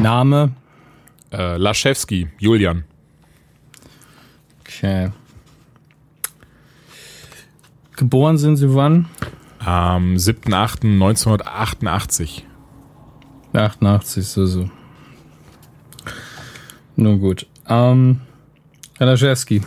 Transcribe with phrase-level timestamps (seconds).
[0.00, 0.52] Name?
[1.32, 2.84] Äh, Laschewski, Julian.
[4.60, 5.10] Okay.
[7.96, 9.08] Geboren sind Sie wann?
[9.58, 12.42] Am 7.8.1988.
[13.54, 14.70] 88, so, so.
[16.96, 17.46] Nun gut.
[17.68, 18.20] Ähm,
[18.98, 19.62] Herr Laschewski,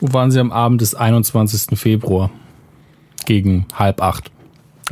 [0.00, 1.78] wo waren Sie am Abend des 21.
[1.78, 2.30] Februar?
[3.26, 4.31] Gegen halb acht.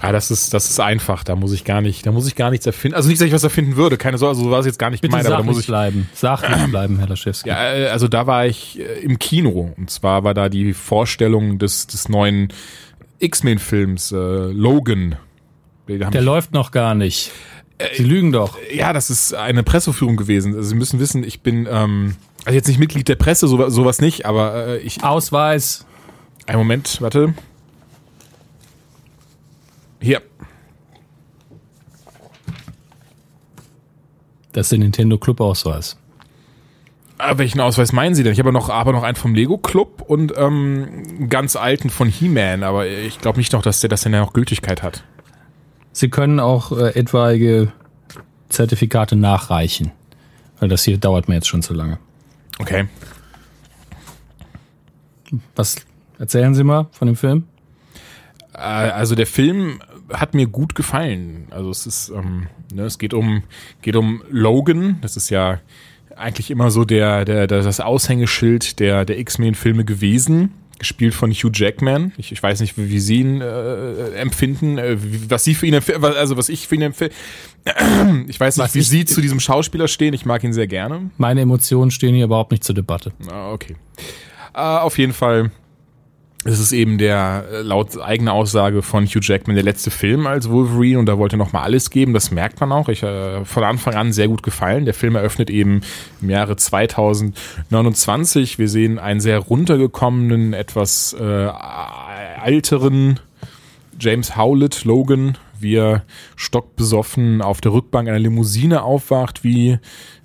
[0.03, 1.25] Ah, das ist, das ist einfach.
[1.25, 2.97] Da muss ich gar nicht, da muss ich gar nichts erfinden.
[2.97, 3.97] Also nicht, dass ich was erfinden würde.
[3.97, 5.67] Keine Sorge, also so war es jetzt gar nicht Bitte gemeint, aber da muss ich.
[5.67, 6.09] bleiben.
[6.15, 7.49] Sachlich bleiben, Herr Laschewski.
[7.49, 9.73] Ja, äh, also da war ich äh, im Kino.
[9.77, 12.49] Und zwar war da die Vorstellung des, des neuen
[13.19, 15.17] X-Men-Films, äh, Logan.
[15.89, 17.33] Der läuft noch gar nicht.
[17.97, 18.59] Sie lügen doch.
[18.73, 20.55] Ja, das ist eine Presseführung gewesen.
[20.55, 24.01] Also Sie müssen wissen, ich bin ähm, also jetzt nicht Mitglied der Presse, so, sowas
[24.01, 25.03] nicht, aber äh, ich.
[25.05, 25.87] Ausweis.
[26.47, 27.35] Einen Moment, warte.
[30.01, 30.23] Hier.
[34.53, 35.97] Das ist der Nintendo Club Ausweis.
[37.19, 38.33] Ah, welchen Ausweis meinen Sie denn?
[38.33, 42.09] Ich habe noch, aber noch einen vom Lego Club und ähm, einen ganz alten von
[42.09, 45.05] He-Man, aber ich glaube nicht noch, dass der das denn ja noch Gültigkeit hat.
[45.93, 47.73] Sie können auch äh, etwaige
[48.49, 49.93] Zertifikate nachreichen.
[50.59, 51.99] Weil das hier dauert mir jetzt schon zu lange.
[52.59, 52.87] Okay.
[55.57, 55.77] Was
[56.19, 57.45] erzählen Sie mal von dem Film?
[58.55, 59.81] Äh, also der Film
[60.13, 61.47] hat mir gut gefallen.
[61.51, 63.43] Also es ist, ähm, ne, es geht um,
[63.83, 64.99] geht um Logan.
[65.03, 65.61] Das ist ja
[66.17, 70.53] eigentlich immer so der, der, der das Aushängeschild der, der X-Men-Filme gewesen.
[70.79, 72.13] Gespielt von Hugh Jackman.
[72.17, 74.97] Ich, ich weiß nicht, wie, wie Sie ihn äh, empfinden, äh,
[75.29, 77.15] was Sie für ihn empfinden, also was ich für ihn empfinde.
[78.29, 80.15] Ich weiß nicht, Was wie ich- Sie zu diesem Schauspieler stehen.
[80.15, 81.11] Ich mag ihn sehr gerne.
[81.19, 83.13] Meine Emotionen stehen hier überhaupt nicht zur Debatte.
[83.31, 83.77] Ah, okay.
[84.55, 85.51] Äh, auf jeden Fall
[86.45, 90.49] ist es eben der, äh, laut eigener Aussage von Hugh Jackman, der letzte Film als
[90.49, 92.15] Wolverine und da wollte er nochmal alles geben.
[92.15, 92.89] Das merkt man auch.
[92.89, 94.87] Ich äh, von Anfang an sehr gut gefallen.
[94.87, 95.83] Der Film eröffnet eben
[96.23, 98.59] im Jahre 2029.
[98.59, 101.51] Wir sehen einen sehr runtergekommenen, etwas äh,
[102.43, 103.21] alteren
[103.99, 106.05] James Howlett, Logan, wie er
[106.37, 109.79] stockbesoffen auf der Rückbank einer Limousine aufwacht, wie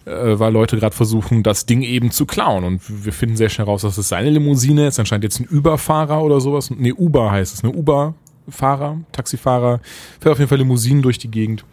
[0.06, 2.64] äh, weil Leute gerade versuchen, das Ding eben zu klauen.
[2.64, 5.00] Und wir finden sehr schnell raus, dass es seine Limousine ist.
[5.00, 6.70] Anscheinend jetzt ein Uber-Fahrer oder sowas.
[6.70, 7.72] Nee, Uber heißt es, ne?
[7.72, 9.82] Uber-Fahrer, Taxifahrer.
[10.20, 11.66] Fährt auf jeden Fall Limousinen durch die Gegend.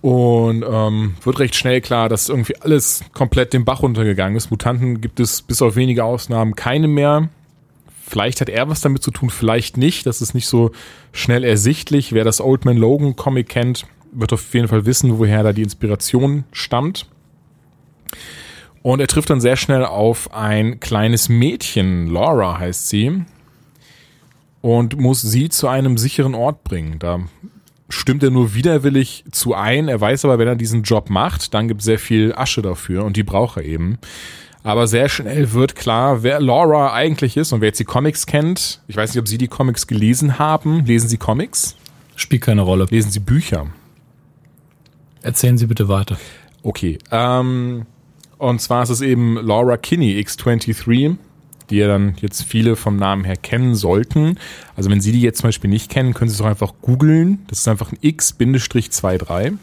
[0.00, 4.50] Und ähm, wird recht schnell klar, dass irgendwie alles komplett den Bach runtergegangen ist.
[4.50, 7.28] Mutanten gibt es bis auf wenige Ausnahmen keine mehr.
[8.04, 10.04] Vielleicht hat er was damit zu tun, vielleicht nicht.
[10.06, 10.72] Das ist nicht so
[11.12, 12.12] schnell ersichtlich.
[12.12, 15.62] Wer das Old Man Logan Comic kennt, wird auf jeden Fall wissen, woher da die
[15.62, 17.06] Inspiration stammt.
[18.82, 23.24] Und er trifft dann sehr schnell auf ein kleines Mädchen, Laura heißt sie,
[24.60, 26.98] und muss sie zu einem sicheren Ort bringen.
[26.98, 27.20] Da
[27.88, 29.88] stimmt er nur widerwillig zu ein.
[29.88, 33.04] Er weiß aber, wenn er diesen Job macht, dann gibt es sehr viel Asche dafür
[33.04, 33.98] und die braucht er eben.
[34.64, 38.80] Aber sehr schnell wird klar, wer Laura eigentlich ist und wer jetzt die Comics kennt.
[38.86, 40.84] Ich weiß nicht, ob Sie die Comics gelesen haben.
[40.84, 41.76] Lesen Sie Comics?
[42.14, 42.86] Spielt keine Rolle.
[42.88, 43.66] Lesen Sie Bücher?
[45.22, 46.16] Erzählen Sie bitte weiter.
[46.62, 46.98] Okay.
[47.10, 47.86] Ähm,
[48.42, 51.16] und zwar ist es eben Laura Kinney, X23,
[51.70, 54.36] die ja dann jetzt viele vom Namen her kennen sollten.
[54.74, 57.44] Also wenn Sie die jetzt zum Beispiel nicht kennen, können Sie es doch einfach googeln.
[57.46, 59.58] Das ist einfach ein X-23.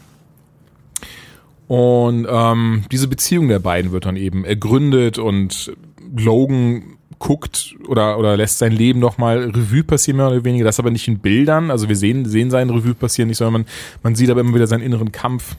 [1.68, 5.72] Und ähm, diese Beziehung der beiden wird dann eben ergründet und
[6.16, 10.64] Logan guckt oder, oder lässt sein Leben nochmal Revue passieren, mehr oder weniger.
[10.64, 11.70] Das aber nicht in Bildern.
[11.70, 13.64] Also wir sehen, sehen sein Revue passieren nicht, sondern man,
[14.02, 15.56] man sieht aber immer wieder seinen inneren Kampf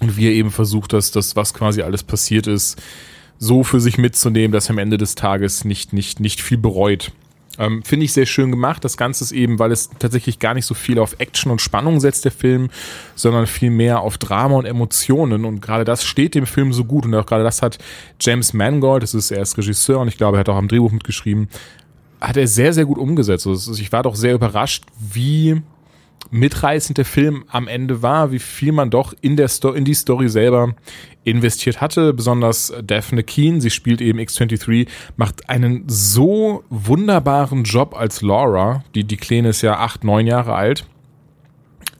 [0.00, 2.80] und wie er eben versucht, dass das, was quasi alles passiert ist,
[3.38, 7.12] so für sich mitzunehmen, dass er am Ende des Tages nicht, nicht, nicht viel bereut.
[7.58, 8.84] Ähm, Finde ich sehr schön gemacht.
[8.84, 11.98] Das Ganze ist eben, weil es tatsächlich gar nicht so viel auf Action und Spannung
[11.98, 12.70] setzt, der Film,
[13.16, 15.44] sondern viel mehr auf Drama und Emotionen.
[15.44, 17.04] Und gerade das steht dem Film so gut.
[17.04, 17.78] Und auch gerade das hat
[18.20, 20.92] James Mangold, das ist er ist Regisseur und ich glaube, er hat auch am Drehbuch
[20.92, 21.48] mitgeschrieben,
[22.20, 23.46] hat er sehr, sehr gut umgesetzt.
[23.46, 25.62] Also ich war doch sehr überrascht, wie
[26.30, 29.94] mitreißend der Film am Ende war, wie viel man doch in der Sto in die
[29.94, 30.74] Story selber
[31.24, 32.12] investiert hatte.
[32.12, 38.84] Besonders Daphne Keen, sie spielt eben X23, macht einen so wunderbaren Job als Laura.
[38.94, 40.86] Die, die Kleine ist ja acht, neun Jahre alt.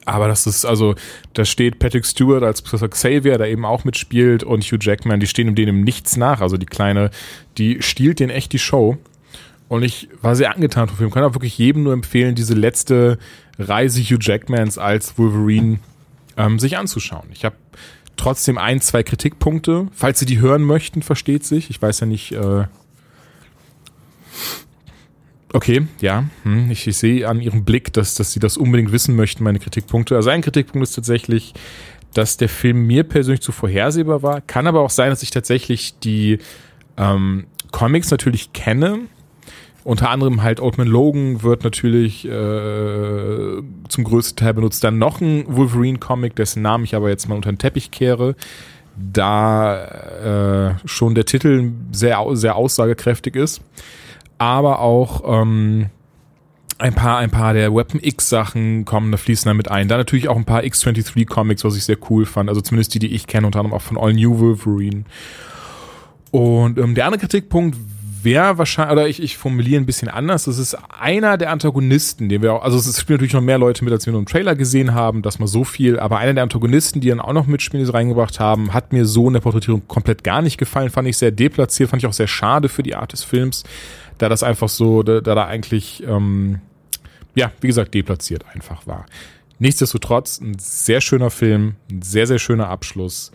[0.05, 0.95] Aber das ist, also,
[1.33, 5.27] da steht Patrick Stewart als Professor Xavier, der eben auch mitspielt, und Hugh Jackman, die
[5.27, 6.41] stehen dem nichts nach.
[6.41, 7.11] Also die Kleine,
[7.59, 8.97] die stiehlt den echt die Show.
[9.67, 11.11] Und ich war sehr angetan vom Film.
[11.11, 13.19] Kann auch wirklich jedem nur empfehlen, diese letzte
[13.59, 15.79] Reise Hugh Jackmans als Wolverine
[16.37, 17.27] ähm, sich anzuschauen.
[17.31, 17.55] Ich habe
[18.15, 19.87] trotzdem ein, zwei Kritikpunkte.
[19.93, 21.69] Falls Sie die hören möchten, versteht sich.
[21.69, 22.31] Ich weiß ja nicht.
[22.31, 22.65] Äh
[25.53, 26.25] okay, ja.
[26.43, 29.59] Hm, ich, ich sehe an Ihrem Blick, dass, dass Sie das unbedingt wissen möchten, meine
[29.59, 30.15] Kritikpunkte.
[30.15, 31.53] Also ein Kritikpunkt ist tatsächlich,
[32.13, 34.41] dass der Film mir persönlich zu vorhersehbar war.
[34.41, 36.39] Kann aber auch sein, dass ich tatsächlich die
[36.97, 38.99] ähm, Comics natürlich kenne.
[39.83, 44.83] Unter anderem halt Old Man Logan wird natürlich äh, zum größten Teil benutzt.
[44.83, 48.35] Dann noch ein Wolverine-Comic, dessen Namen ich aber jetzt mal unter den Teppich kehre.
[48.97, 53.61] Da äh, schon der Titel sehr, sehr aussagekräftig ist.
[54.37, 55.87] Aber auch ähm,
[56.77, 59.87] ein paar, ein paar der Weapon X Sachen kommen, da fließen da mit ein.
[59.87, 62.49] Da natürlich auch ein paar X23 Comics, was ich sehr cool fand.
[62.49, 65.03] Also zumindest die, die ich kenne, unter anderem auch von All New Wolverine.
[66.31, 67.77] Und ähm, der andere Kritikpunkt
[68.23, 72.41] wäre wahrscheinlich, oder ich, ich formuliere ein bisschen anders, das ist einer der Antagonisten, den
[72.41, 74.55] wir auch, also es spielen natürlich noch mehr Leute mit, als wir nur im Trailer
[74.55, 77.81] gesehen haben, dass mal so viel, aber einer der Antagonisten, die dann auch noch mitspielen,
[77.81, 81.07] die sie reingebracht haben, hat mir so in der Porträtierung komplett gar nicht gefallen, fand
[81.07, 83.63] ich sehr deplatziert, fand ich auch sehr schade für die Art des Films,
[84.17, 86.59] da das einfach so, da, da, da eigentlich, ähm,
[87.35, 89.05] ja, wie gesagt, deplatziert einfach war.
[89.59, 93.31] Nichtsdestotrotz ein sehr schöner Film, ein sehr, sehr schöner Abschluss.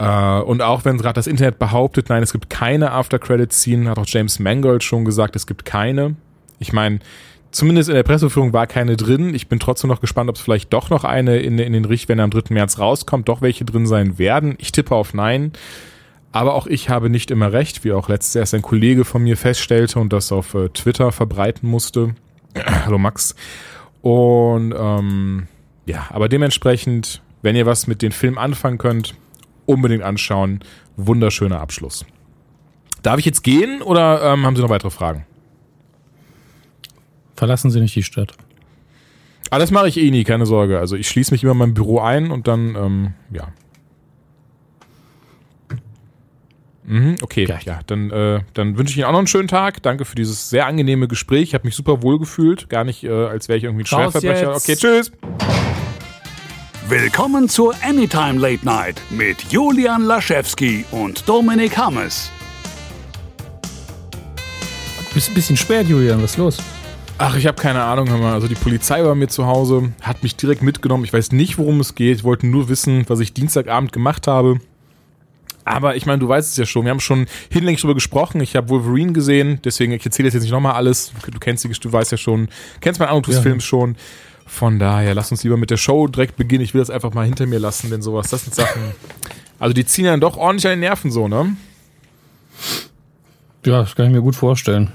[0.00, 4.06] Uh, und auch wenn gerade das Internet behauptet, nein, es gibt keine After-Credit-Scene, hat auch
[4.06, 6.14] James Mangold schon gesagt, es gibt keine.
[6.60, 7.00] Ich meine,
[7.50, 9.34] zumindest in der Presseführung war keine drin.
[9.34, 12.08] Ich bin trotzdem noch gespannt, ob es vielleicht doch noch eine in, in den Richt,
[12.08, 12.54] wenn er am 3.
[12.54, 14.54] März rauskommt, doch welche drin sein werden.
[14.58, 15.52] Ich tippe auf nein.
[16.30, 19.36] Aber auch ich habe nicht immer recht, wie auch letztes erst ein Kollege von mir
[19.36, 22.14] feststellte und das auf äh, Twitter verbreiten musste.
[22.84, 23.34] Hallo Max.
[24.02, 25.48] Und ähm,
[25.86, 29.14] ja, aber dementsprechend, wenn ihr was mit den Filmen anfangen könnt,
[29.68, 30.60] unbedingt anschauen.
[30.96, 32.04] Wunderschöner Abschluss.
[33.02, 35.24] Darf ich jetzt gehen oder ähm, haben Sie noch weitere Fragen?
[37.36, 38.34] Verlassen Sie nicht die Stadt.
[39.50, 40.78] Ah, das mache ich eh nie, keine Sorge.
[40.78, 43.48] Also ich schließe mich immer in meinem Büro ein und dann, ähm, ja.
[46.84, 49.82] Mhm, okay, ja, ja dann, äh, dann wünsche ich Ihnen auch noch einen schönen Tag.
[49.82, 51.42] Danke für dieses sehr angenehme Gespräch.
[51.42, 52.68] Ich habe mich super wohl gefühlt.
[52.68, 54.56] Gar nicht, äh, als wäre ich irgendwie ein Schwerverbrecher.
[54.56, 55.12] Okay, tschüss.
[56.88, 62.30] Willkommen zur Anytime Late Night mit Julian Laschewski und Dominik Hammes.
[65.10, 66.22] Du bist ein bisschen spät, Julian.
[66.22, 66.56] Was ist los?
[67.18, 68.32] Ach, ich habe keine Ahnung, hör mal.
[68.32, 71.04] Also die Polizei war mir zu Hause, hat mich direkt mitgenommen.
[71.04, 72.16] Ich weiß nicht, worum es geht.
[72.16, 74.58] Ich wollte nur wissen, was ich Dienstagabend gemacht habe.
[75.66, 76.84] Aber ich meine, du weißt es ja schon.
[76.86, 78.40] Wir haben schon hinlänglich darüber gesprochen.
[78.40, 81.12] Ich habe Wolverine gesehen, deswegen ich erzähle jetzt nicht nochmal alles.
[81.30, 82.48] Du kennst die, du weißt ja schon,
[82.80, 83.42] kennst meinen des ja.
[83.42, 83.96] Films schon.
[84.48, 86.64] Von daher, lass uns lieber mit der Show direkt beginnen.
[86.64, 88.80] Ich will das einfach mal hinter mir lassen, denn sowas, das sind Sachen.
[89.60, 91.54] Also die ziehen dann doch ordentlich an den Nerven so, ne?
[93.64, 94.90] Ja, das kann ich mir gut vorstellen.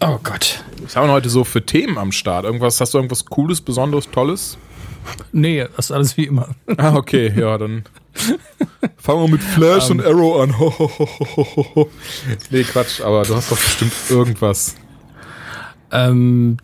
[0.00, 0.64] Oh Gott.
[0.82, 2.44] Was haben wir heute so für Themen am Start?
[2.44, 4.56] Irgendwas, hast du irgendwas Cooles, Besonderes, Tolles?
[5.32, 6.48] Nee, das ist alles wie immer.
[6.78, 7.84] Ah, okay, ja, dann
[8.96, 10.12] fangen wir mit Flash um, und ähm.
[10.12, 11.86] Arrow an.
[12.50, 14.74] nee, Quatsch, aber du hast doch bestimmt irgendwas.
[15.92, 16.56] Ähm,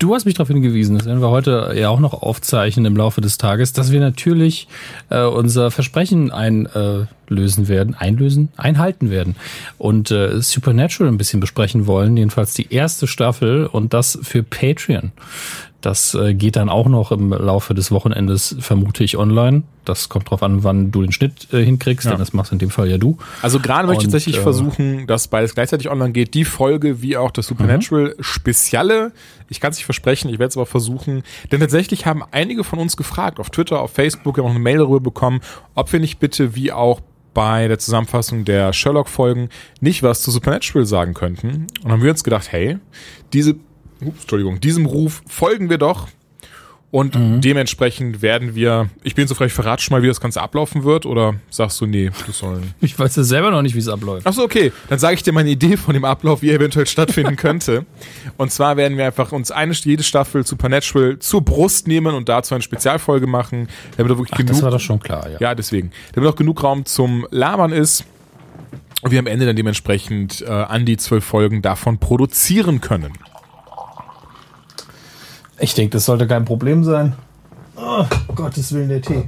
[0.00, 3.20] Du hast mich darauf hingewiesen, das werden wir heute ja auch noch aufzeichnen im Laufe
[3.20, 4.66] des Tages, dass wir natürlich
[5.10, 9.36] äh, unser Versprechen einlösen werden, einlösen, einhalten werden
[9.76, 15.12] und äh, Supernatural ein bisschen besprechen wollen, jedenfalls die erste Staffel und das für Patreon.
[15.80, 19.62] Das äh, geht dann auch noch im Laufe des Wochenendes, vermute ich, online.
[19.86, 22.12] Das kommt drauf an, wann du den Schnitt äh, hinkriegst, ja.
[22.12, 23.16] denn das machst in dem Fall ja du.
[23.40, 26.34] Also gerade möchte ich tatsächlich äh, versuchen, dass beides gleichzeitig online geht.
[26.34, 28.22] Die Folge wie auch das Supernatural mhm.
[28.22, 29.12] Spezielle.
[29.48, 31.22] Ich kann es nicht versprechen, ich werde es aber versuchen.
[31.50, 34.62] Denn tatsächlich haben einige von uns gefragt, auf Twitter, auf Facebook, wir haben auch eine
[34.62, 35.40] Mail darüber bekommen,
[35.74, 37.00] ob wir nicht bitte wie auch
[37.32, 39.48] bei der Zusammenfassung der Sherlock-Folgen
[39.80, 41.48] nicht was zu Supernatural sagen könnten.
[41.48, 42.78] Und dann haben wir uns gedacht, hey,
[43.32, 43.56] diese
[44.02, 46.08] ups, Entschuldigung, diesem Ruf folgen wir doch.
[46.92, 47.40] Und mhm.
[47.40, 50.82] dementsprechend werden wir, ich bin so frei, ich verrate schon mal, wie das Ganze ablaufen
[50.82, 52.74] wird, oder sagst du, nee, du sollen.
[52.80, 54.26] Ich weiß ja selber noch nicht, wie es abläuft.
[54.26, 54.72] Achso, okay.
[54.88, 57.86] Dann sage ich dir meine Idee von dem Ablauf, wie er eventuell stattfinden könnte.
[58.38, 62.54] Und zwar werden wir einfach uns eine, jede Staffel Supernatural zur Brust nehmen und dazu
[62.54, 64.52] eine Spezialfolge machen, damit da wirklich Ach, genug.
[64.52, 65.38] Das war doch schon klar, ja.
[65.38, 65.92] Ja, deswegen.
[66.14, 68.04] Damit auch genug Raum zum Labern ist.
[69.02, 73.12] Und wir am Ende dann dementsprechend äh, an die zwölf Folgen davon produzieren können.
[75.60, 77.14] Ich denke, das sollte kein Problem sein.
[77.76, 79.24] Oh, Gottes Willen, der Tee.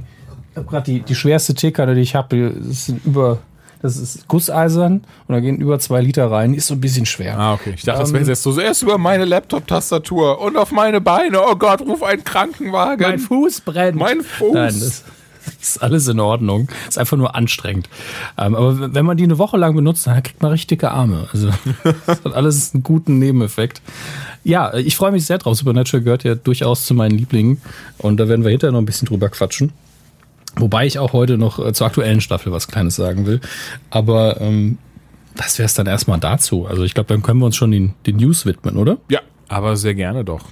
[0.51, 2.51] Ich habe gerade die, die schwerste Teekanne, die ich habe.
[2.51, 3.39] Das sind über.
[3.81, 6.53] Das ist gusseisern und da gehen über zwei Liter rein.
[6.53, 7.37] Ist so ein bisschen schwer.
[7.37, 7.73] Ah, okay.
[7.75, 8.57] Ich dachte, ähm, das wäre jetzt so.
[8.57, 11.41] Erst über meine Laptop-Tastatur und auf meine Beine.
[11.41, 13.05] Oh Gott, ruf einen Krankenwagen.
[13.05, 13.97] Mein Fuß brennt.
[13.97, 14.53] Mein Fuß.
[14.53, 15.03] Nein, das
[15.61, 16.67] ist alles in Ordnung.
[16.87, 17.89] Ist einfach nur anstrengend.
[18.37, 21.27] Ähm, aber wenn man die eine Woche lang benutzt, dann kriegt man richtig dicke Arme.
[21.31, 21.49] Also
[22.05, 23.81] das hat alles einen guten Nebeneffekt.
[24.43, 25.57] Ja, ich freue mich sehr drauf.
[25.57, 27.61] Supernatural gehört ja durchaus zu meinen Lieblingen.
[27.97, 29.71] Und da werden wir hinterher noch ein bisschen drüber quatschen.
[30.55, 33.41] Wobei ich auch heute noch äh, zur aktuellen Staffel was Kleines sagen will.
[33.89, 34.77] Aber ähm,
[35.35, 36.67] das wäre es dann erstmal dazu.
[36.67, 38.97] Also ich glaube, dann können wir uns schon den, den News widmen, oder?
[39.09, 40.45] Ja, aber sehr gerne doch.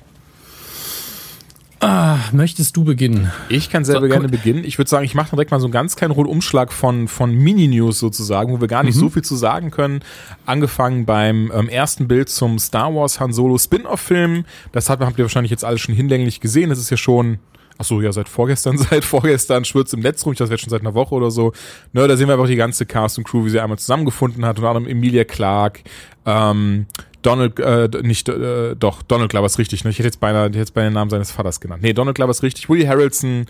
[1.83, 3.31] Ah, möchtest du beginnen?
[3.49, 4.63] Ich kann selber so, gerne beginnen.
[4.63, 7.97] Ich würde sagen, ich mache direkt mal so einen ganz kleinen Rundumschlag von, von Mini-News
[7.97, 8.99] sozusagen, wo wir gar nicht mhm.
[8.99, 10.01] so viel zu sagen können.
[10.45, 14.45] Angefangen beim ähm, ersten Bild zum Star Wars Han Solo Spin-off-Film.
[14.71, 16.69] Das habt, habt ihr wahrscheinlich jetzt alles schon hinlänglich gesehen.
[16.69, 17.39] Das ist ja schon
[17.81, 20.69] Ach so, ja, seit vorgestern, seit vorgestern schwirrt im Netz rum, ich das jetzt schon
[20.69, 21.51] seit einer Woche oder so.
[21.93, 24.59] Ne, da sehen wir einfach die ganze Cast und Crew, wie sie einmal zusammengefunden hat,
[24.59, 25.81] unter anderem Emilia Clark,
[26.27, 26.85] ähm,
[27.21, 29.89] Donald, äh, nicht, äh, doch, Donald Glover ist richtig, ne?
[29.89, 31.83] Ich hätte jetzt beinahe, hätte jetzt beinahe den Namen seines Vaters genannt.
[31.83, 32.69] Nee, Donald Glover ist richtig.
[32.69, 33.45] Woody Harrelson,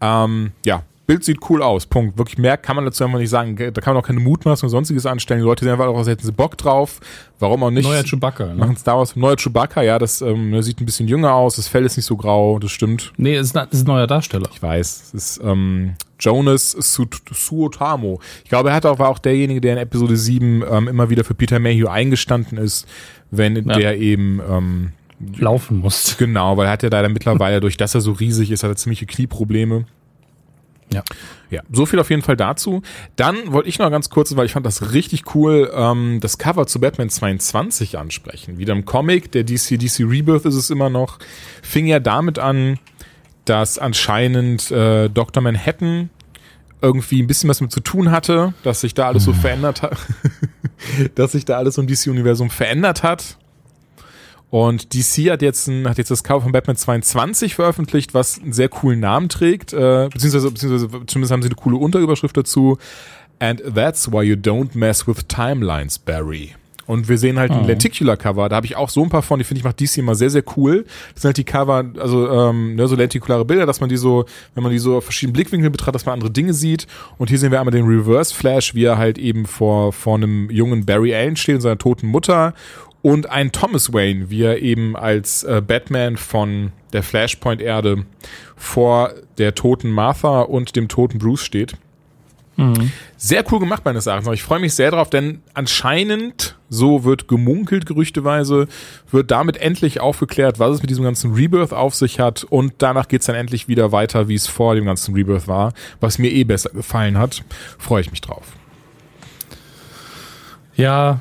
[0.00, 1.86] ähm, ja, Bild sieht cool aus.
[1.86, 2.16] Punkt.
[2.16, 3.56] Wirklich mehr kann man dazu einfach nicht sagen.
[3.56, 5.40] Da kann man auch keine Mutmaßung und sonstiges anstellen.
[5.40, 7.00] Die Leute sehen einfach auch, hätten sie Bock drauf.
[7.38, 7.86] Warum auch nicht?
[7.86, 8.46] Neuer Chewbacca.
[8.46, 8.54] Ne?
[8.54, 9.14] Machen Star Wars.
[9.14, 11.56] Neuer Chewbacca, ja, das ähm, sieht ein bisschen jünger aus.
[11.56, 12.58] Das Fell ist nicht so grau.
[12.58, 13.12] Das stimmt.
[13.16, 14.48] Nee, es ist, ist ein neuer Darsteller.
[14.52, 15.12] Ich weiß.
[15.12, 18.20] Es ist ähm, Jonas Suotamo.
[18.44, 21.24] Ich glaube, er hat auch, war auch derjenige, der in Episode 7 ähm, immer wieder
[21.24, 22.86] für Peter Mayhew eingestanden ist,
[23.30, 23.76] wenn ja.
[23.76, 24.92] der eben ähm,
[25.36, 26.16] laufen muss.
[26.18, 28.76] Genau, weil er hat ja leider mittlerweile, durch dass er so riesig ist, hat er
[28.76, 29.86] ziemliche Knieprobleme.
[30.92, 31.02] Ja.
[31.50, 32.82] Ja, so viel auf jeden Fall dazu.
[33.16, 36.66] Dann wollte ich noch ganz kurz, weil ich fand das richtig cool, ähm, das Cover
[36.66, 38.58] zu Batman 22 ansprechen.
[38.58, 41.18] Wieder im Comic, der DC, DC Rebirth ist es immer noch,
[41.62, 42.78] fing ja damit an,
[43.44, 45.42] dass anscheinend äh, Dr.
[45.42, 46.10] Manhattan
[46.80, 49.40] irgendwie ein bisschen was mit zu tun hatte, dass sich da alles so hm.
[49.40, 49.96] verändert hat,
[51.14, 53.38] dass sich da alles im DC-Universum verändert hat
[54.54, 58.52] und DC hat jetzt, ein, hat jetzt das Cover von Batman 22 veröffentlicht, was einen
[58.52, 62.78] sehr coolen Namen trägt, äh, beziehungsweise, beziehungsweise zumindest haben sie eine coole Unterüberschrift dazu.
[63.40, 66.54] And that's why you don't mess with timelines, Barry.
[66.86, 67.68] Und wir sehen halt ein mhm.
[67.68, 68.48] Lenticular Cover.
[68.48, 70.30] Da habe ich auch so ein paar von, die finde ich macht DC immer sehr,
[70.30, 70.84] sehr cool.
[71.14, 74.24] Das sind halt die Cover, also ähm, ne, so lentikulare Bilder, dass man die so,
[74.54, 76.86] wenn man die so auf verschiedenen Blickwinkeln betrachtet, dass man andere Dinge sieht.
[77.18, 80.50] Und hier sehen wir einmal den Reverse Flash, wie er halt eben vor, vor einem
[80.50, 82.54] jungen Barry Allen steht und seiner toten Mutter
[83.04, 88.06] und ein Thomas Wayne, wie er eben als äh, Batman von der Flashpoint-Erde
[88.56, 91.76] vor der toten Martha und dem toten Bruce steht.
[92.56, 92.92] Mhm.
[93.18, 94.32] Sehr cool gemacht, meines Erachtens.
[94.32, 98.66] Ich freue mich sehr drauf, denn anscheinend, so wird gemunkelt gerüchteweise,
[99.10, 103.08] wird damit endlich aufgeklärt, was es mit diesem ganzen Rebirth auf sich hat und danach
[103.08, 106.44] geht's dann endlich wieder weiter, wie es vor dem ganzen Rebirth war, was mir eh
[106.44, 107.42] besser gefallen hat.
[107.78, 108.44] Freue ich mich drauf.
[110.76, 111.20] Ja,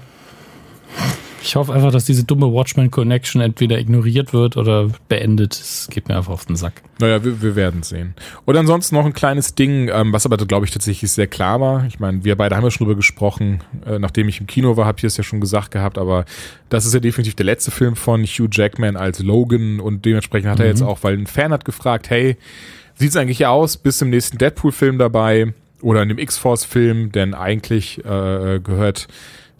[1.43, 5.53] ich hoffe einfach, dass diese dumme Watchmen Connection entweder ignoriert wird oder beendet.
[5.53, 6.81] Es geht mir einfach auf den Sack.
[6.99, 8.13] Naja, wir, wir werden sehen.
[8.45, 11.85] Und ansonsten noch ein kleines Ding, ähm, was aber, glaube ich, tatsächlich sehr klar war.
[11.85, 13.61] Ich meine, wir beide haben ja schon drüber gesprochen.
[13.85, 16.23] Äh, nachdem ich im Kino war, habe ich es ja schon gesagt gehabt, aber
[16.69, 20.59] das ist ja definitiv der letzte Film von Hugh Jackman als Logan und dementsprechend hat
[20.59, 20.63] mhm.
[20.63, 22.37] er jetzt auch, weil ein Fan hat gefragt, hey,
[22.95, 28.59] sieht's eigentlich aus, bis zum nächsten Deadpool-Film dabei oder in dem X-Force-Film, denn eigentlich äh,
[28.63, 29.07] gehört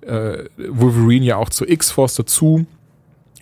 [0.08, 2.66] äh, Wolverine ja auch zur X-Force dazu.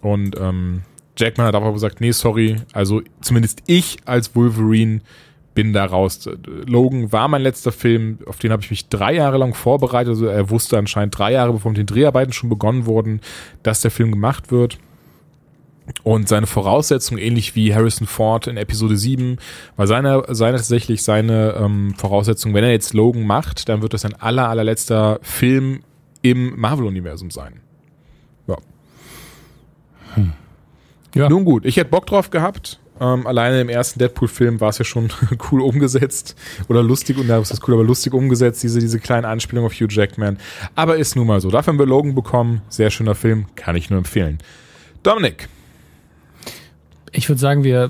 [0.02, 0.82] Und ähm,
[1.18, 5.02] Jackman hat aber gesagt, nee, sorry, also zumindest ich als Wolverine
[5.54, 6.30] bin da raus.
[6.66, 10.10] Logan war mein letzter Film, auf den habe ich mich drei Jahre lang vorbereitet.
[10.10, 13.22] Also er wusste anscheinend drei Jahre, bevor mit den Dreharbeiten schon begonnen wurden,
[13.64, 14.80] dass der Film gemacht wird.
[16.04, 19.38] Und seine Voraussetzung, ähnlich wie Harrison Ford in Episode 7,
[19.76, 24.02] war seine, seine tatsächlich seine ähm, Voraussetzung, wenn er jetzt Logan macht, dann wird das
[24.02, 25.82] sein aller, allerletzter Film
[26.22, 27.60] im Marvel-Universum sein.
[28.48, 28.58] Ja.
[30.16, 30.34] Hm.
[31.16, 31.30] ja.
[31.30, 32.80] Nun gut, ich hätte Bock drauf gehabt.
[33.00, 35.10] Ähm, alleine im ersten Deadpool-Film war es ja schon
[35.52, 36.36] cool umgesetzt.
[36.68, 39.74] Oder lustig, und da ist das cool, aber lustig umgesetzt, diese, diese kleine Anspielung auf
[39.74, 40.38] Hugh Jackman.
[40.76, 41.50] Aber ist nun mal so.
[41.50, 42.62] Dafür haben wir Logan bekommen.
[42.70, 44.38] Sehr schöner Film, kann ich nur empfehlen.
[45.02, 45.50] Dominik.
[47.12, 47.90] Ich würde sagen, wir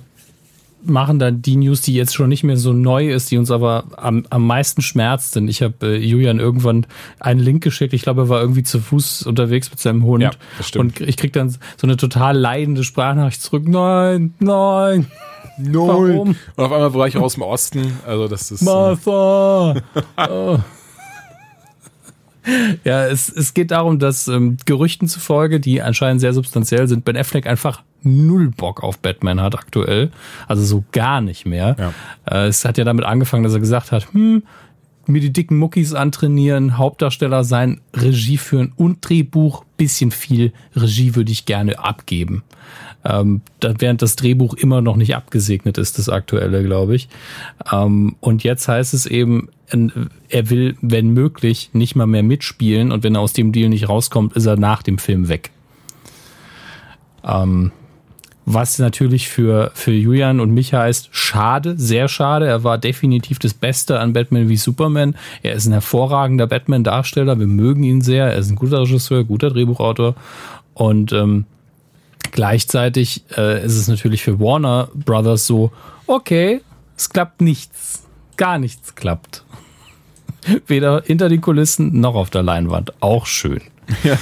[0.84, 3.86] machen dann die News, die jetzt schon nicht mehr so neu ist, die uns aber
[3.98, 5.36] am, am meisten schmerzt.
[5.36, 6.86] Denn ich habe äh, Julian irgendwann
[7.20, 7.94] einen Link geschickt.
[7.94, 10.24] Ich glaube, er war irgendwie zu Fuß unterwegs mit seinem Hund.
[10.24, 11.00] Ja, das stimmt.
[11.00, 13.68] Und ich krieg dann so eine total leidende Sprachnachricht zurück.
[13.68, 15.08] Nein, nein.
[15.58, 15.74] Nein.
[15.74, 16.36] Warum?
[16.56, 17.98] Und auf einmal war ich aus dem Osten.
[18.08, 18.62] Also das ist.
[18.62, 19.76] Martha!
[20.30, 20.60] oh.
[22.84, 27.16] Ja, es, es geht darum, dass ähm, Gerüchten zufolge, die anscheinend sehr substanziell sind, Ben
[27.16, 30.12] Affleck einfach null Bock auf Batman hat aktuell.
[30.48, 31.76] Also so gar nicht mehr.
[31.78, 31.94] Ja.
[32.26, 34.44] Äh, es hat ja damit angefangen, dass er gesagt hat, hm,
[35.08, 41.32] mir die dicken Muckis antrainieren, Hauptdarsteller sein, Regie führen und Drehbuch, bisschen viel Regie würde
[41.32, 42.44] ich gerne abgeben.
[43.04, 47.10] Ähm, während das Drehbuch immer noch nicht abgesegnet ist, das aktuelle, glaube ich.
[47.72, 49.50] Ähm, und jetzt heißt es eben,
[50.30, 53.90] er will, wenn möglich, nicht mal mehr mitspielen und wenn er aus dem Deal nicht
[53.90, 55.52] rauskommt, ist er nach dem Film weg.
[57.24, 57.72] Ähm,
[58.46, 62.48] was natürlich für, für Julian und mich heißt, schade, sehr schade.
[62.48, 65.16] Er war definitiv das Beste an Batman wie Superman.
[65.44, 67.40] Er ist ein hervorragender Batman-Darsteller.
[67.40, 68.26] Wir mögen ihn sehr.
[68.26, 70.16] Er ist ein guter Regisseur, guter Drehbuchautor.
[70.74, 71.46] Und ähm,
[72.32, 75.72] Gleichzeitig äh, ist es natürlich für Warner Brothers so,
[76.08, 76.62] okay,
[76.96, 78.04] es klappt nichts.
[78.38, 79.44] Gar nichts klappt.
[80.68, 82.94] Weder hinter den Kulissen noch auf der Leinwand.
[83.02, 83.62] Auch schön.
[84.04, 84.18] Ja,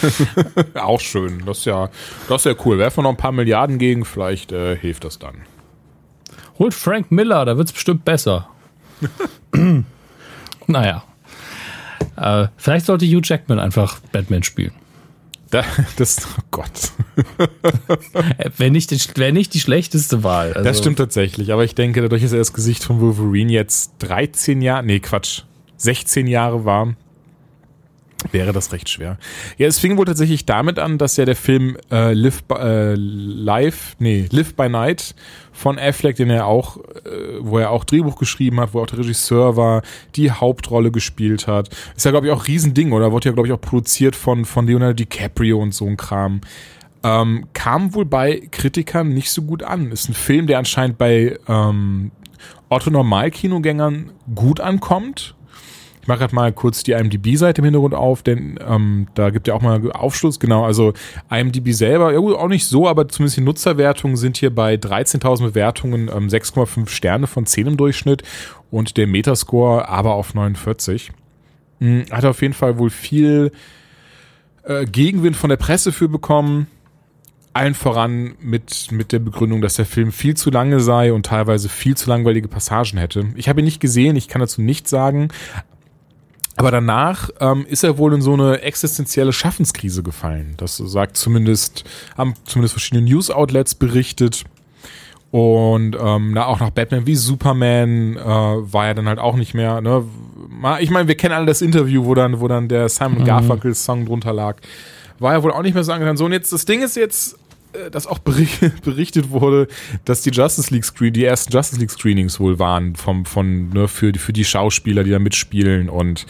[0.84, 1.44] auch schön.
[1.46, 1.90] Das ist ja,
[2.28, 2.78] das ist ja cool.
[2.78, 5.36] Werfen wir noch ein paar Milliarden gegen, vielleicht äh, hilft das dann.
[6.58, 8.50] Holt Frank Miller, da wird es bestimmt besser.
[10.68, 11.04] naja.
[12.18, 14.74] Äh, vielleicht sollte Hugh Jackman einfach Batman spielen.
[15.52, 15.64] Da,
[15.96, 16.92] das, oh Gott.
[18.58, 20.54] Wäre nicht, wär nicht die schlechteste Wahl.
[20.54, 20.64] Also.
[20.64, 24.62] Das stimmt tatsächlich, aber ich denke, dadurch, dass er das Gesicht von Wolverine jetzt 13
[24.62, 25.44] Jahre, nee, Quatsch,
[25.78, 26.94] 16 Jahre war,
[28.32, 29.18] wäre das recht schwer.
[29.58, 32.94] Ja, es fing wohl tatsächlich damit an, dass ja der Film äh, Live, by, äh,
[32.96, 35.16] Live, nee, Live by Night
[35.52, 39.00] von Affleck, den er auch, äh, wo er auch Drehbuch geschrieben hat, wo auch der
[39.00, 39.82] Regisseur war,
[40.16, 41.70] die Hauptrolle gespielt hat.
[41.96, 43.12] Ist ja, glaube ich, auch Riesending, oder?
[43.12, 46.42] Wurde ja, glaube ich, auch produziert von, von Leonardo DiCaprio und so ein Kram.
[47.02, 49.92] Ähm, kam wohl bei Kritikern nicht so gut an.
[49.92, 52.12] Ist ein Film, der anscheinend bei ähm,
[52.70, 55.36] Otto-Normal-Kinogängern gut ankommt
[56.02, 59.54] ich mache gerade mal kurz die IMDb-Seite im Hintergrund auf, denn ähm, da gibt ja
[59.54, 60.40] auch mal Aufschluss.
[60.40, 60.94] Genau, also
[61.30, 65.44] IMDb selber, ja gut, auch nicht so, aber zumindest die Nutzerwertungen sind hier bei 13.000
[65.44, 68.24] Bewertungen, ähm, 6,5 Sterne von 10 im Durchschnitt
[68.72, 71.12] und der Metascore aber auf 49.
[71.80, 73.52] Hm, hat auf jeden Fall wohl viel
[74.64, 76.68] äh, Gegenwind von der Presse für bekommen
[77.54, 81.68] allen voran mit, mit der Begründung, dass der Film viel zu lange sei und teilweise
[81.68, 83.28] viel zu langweilige Passagen hätte.
[83.36, 85.30] Ich habe ihn nicht gesehen, ich kann dazu nichts sagen,
[86.60, 90.56] aber danach ähm, ist er wohl in so eine existenzielle Schaffenskrise gefallen.
[90.58, 91.86] Das sagt zumindest,
[92.18, 94.44] haben zumindest verschiedene News-Outlets berichtet.
[95.32, 99.54] Und ähm, na, auch nach Batman wie Superman äh, war er dann halt auch nicht
[99.54, 99.80] mehr.
[99.80, 100.04] Ne?
[100.82, 103.26] Ich meine, wir kennen alle das Interview, wo dann, wo dann der Simon mhm.
[103.26, 104.58] Garfunkel Song drunter lag.
[105.18, 106.18] War er wohl auch nicht mehr so angetan.
[106.18, 107.40] So, und jetzt, das Ding ist jetzt,
[107.92, 108.20] dass auch
[108.84, 109.68] berichtet wurde,
[110.06, 113.88] dass die Justice League Screen, die ersten Justice League Screenings wohl waren vom, von, ne,
[113.88, 116.26] für, die, für die Schauspieler, die da mitspielen und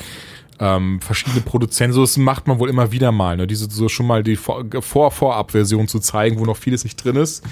[0.60, 4.08] ähm, verschiedene Produzenten, so das macht man wohl immer wieder mal, ne, diese so schon
[4.08, 7.44] mal die Vor-Vorab-Version zu zeigen, wo noch vieles nicht drin ist.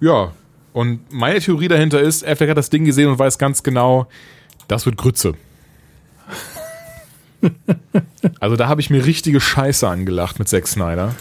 [0.00, 0.32] Ja,
[0.74, 4.08] und meine Theorie dahinter ist, Affleck hat das Ding gesehen und weiß ganz genau,
[4.68, 5.32] das wird Grütze.
[8.40, 11.14] also da habe ich mir richtige Scheiße angelacht mit Zack Snyder.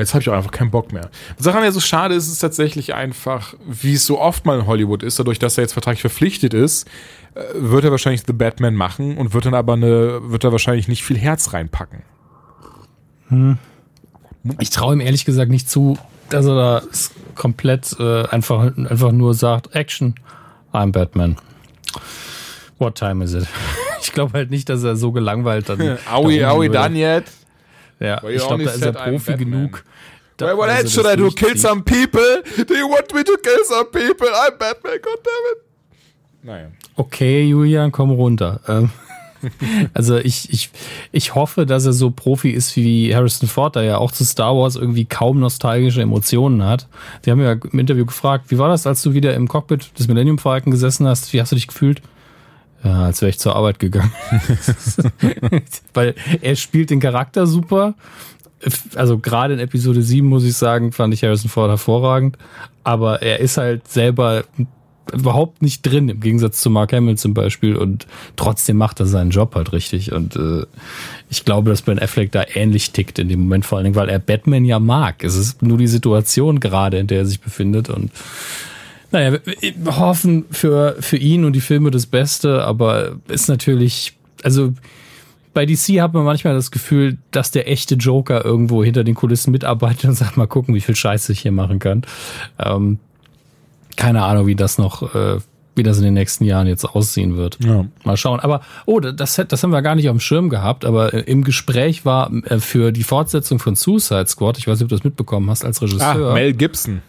[0.00, 1.10] Jetzt habe ich auch einfach keinen Bock mehr.
[1.36, 4.66] Was daran ja so schade ist, ist tatsächlich einfach, wie es so oft mal in
[4.66, 6.88] Hollywood ist, dadurch, dass er jetzt vertraglich verpflichtet ist,
[7.34, 10.88] äh, wird er wahrscheinlich The Batman machen und wird dann aber eine, wird er wahrscheinlich
[10.88, 12.02] nicht viel Herz reinpacken.
[13.28, 13.58] Hm.
[14.58, 15.98] Ich traue ihm ehrlich gesagt nicht zu,
[16.30, 16.82] dass er da
[17.34, 20.14] komplett äh, einfach, einfach nur sagt, Action,
[20.72, 21.36] I'm Batman.
[22.78, 23.46] What time is it?
[24.02, 25.98] Ich glaube halt nicht, dass er so gelangweilt dann.
[26.42, 27.24] are we done yet?
[28.00, 29.84] Ja, ich glaube, da ist er Profi genug.
[30.36, 31.30] Da, what else should I do?
[31.30, 32.42] Kill some people?
[32.66, 34.26] Do you want me to kill some people?
[34.26, 35.70] I'm Batman, goddammit.
[36.42, 36.68] Naja.
[36.96, 38.60] Okay, Julian, komm runter.
[38.66, 38.90] Ähm,
[39.94, 40.70] also ich, ich,
[41.12, 44.56] ich hoffe, dass er so Profi ist wie Harrison Ford, der ja auch zu Star
[44.56, 46.86] Wars irgendwie kaum nostalgische Emotionen hat.
[47.24, 50.08] Die haben ja im Interview gefragt, wie war das, als du wieder im Cockpit des
[50.08, 51.32] Millennium Falcon gesessen hast?
[51.32, 52.00] Wie hast du dich gefühlt?
[52.82, 54.12] Ja, als wäre ich zur Arbeit gegangen.
[55.94, 57.94] Weil er spielt den Charakter super.
[58.94, 62.38] Also gerade in Episode 7, muss ich sagen, fand ich Harrison Ford hervorragend.
[62.84, 64.44] Aber er ist halt selber
[65.12, 67.76] überhaupt nicht drin, im Gegensatz zu Mark Hamill zum Beispiel.
[67.76, 70.12] Und trotzdem macht er seinen Job halt richtig.
[70.12, 70.64] Und äh,
[71.28, 74.08] ich glaube, dass Ben Affleck da ähnlich tickt in dem Moment, vor allen Dingen, weil
[74.08, 75.22] er Batman ja mag.
[75.24, 77.90] Es ist nur die Situation gerade, in der er sich befindet.
[77.90, 78.10] Und
[79.12, 84.72] naja, wir hoffen für, für ihn und die Filme das Beste, aber ist natürlich, also
[85.52, 89.50] bei DC hat man manchmal das Gefühl, dass der echte Joker irgendwo hinter den Kulissen
[89.50, 92.02] mitarbeitet und sagt, mal gucken, wie viel Scheiße ich hier machen kann.
[92.58, 92.98] Ähm,
[93.96, 95.38] keine Ahnung, wie das noch, äh,
[95.74, 97.58] wie das in den nächsten Jahren jetzt aussehen wird.
[97.64, 97.84] Ja.
[98.04, 98.38] Mal schauen.
[98.38, 101.42] Aber, oh, das, das haben wir gar nicht auf dem Schirm gehabt, aber äh, im
[101.42, 105.04] Gespräch war äh, für die Fortsetzung von Suicide Squad, ich weiß nicht, ob du das
[105.04, 106.30] mitbekommen hast als Regisseur.
[106.30, 107.02] Ah, Mel Gibson.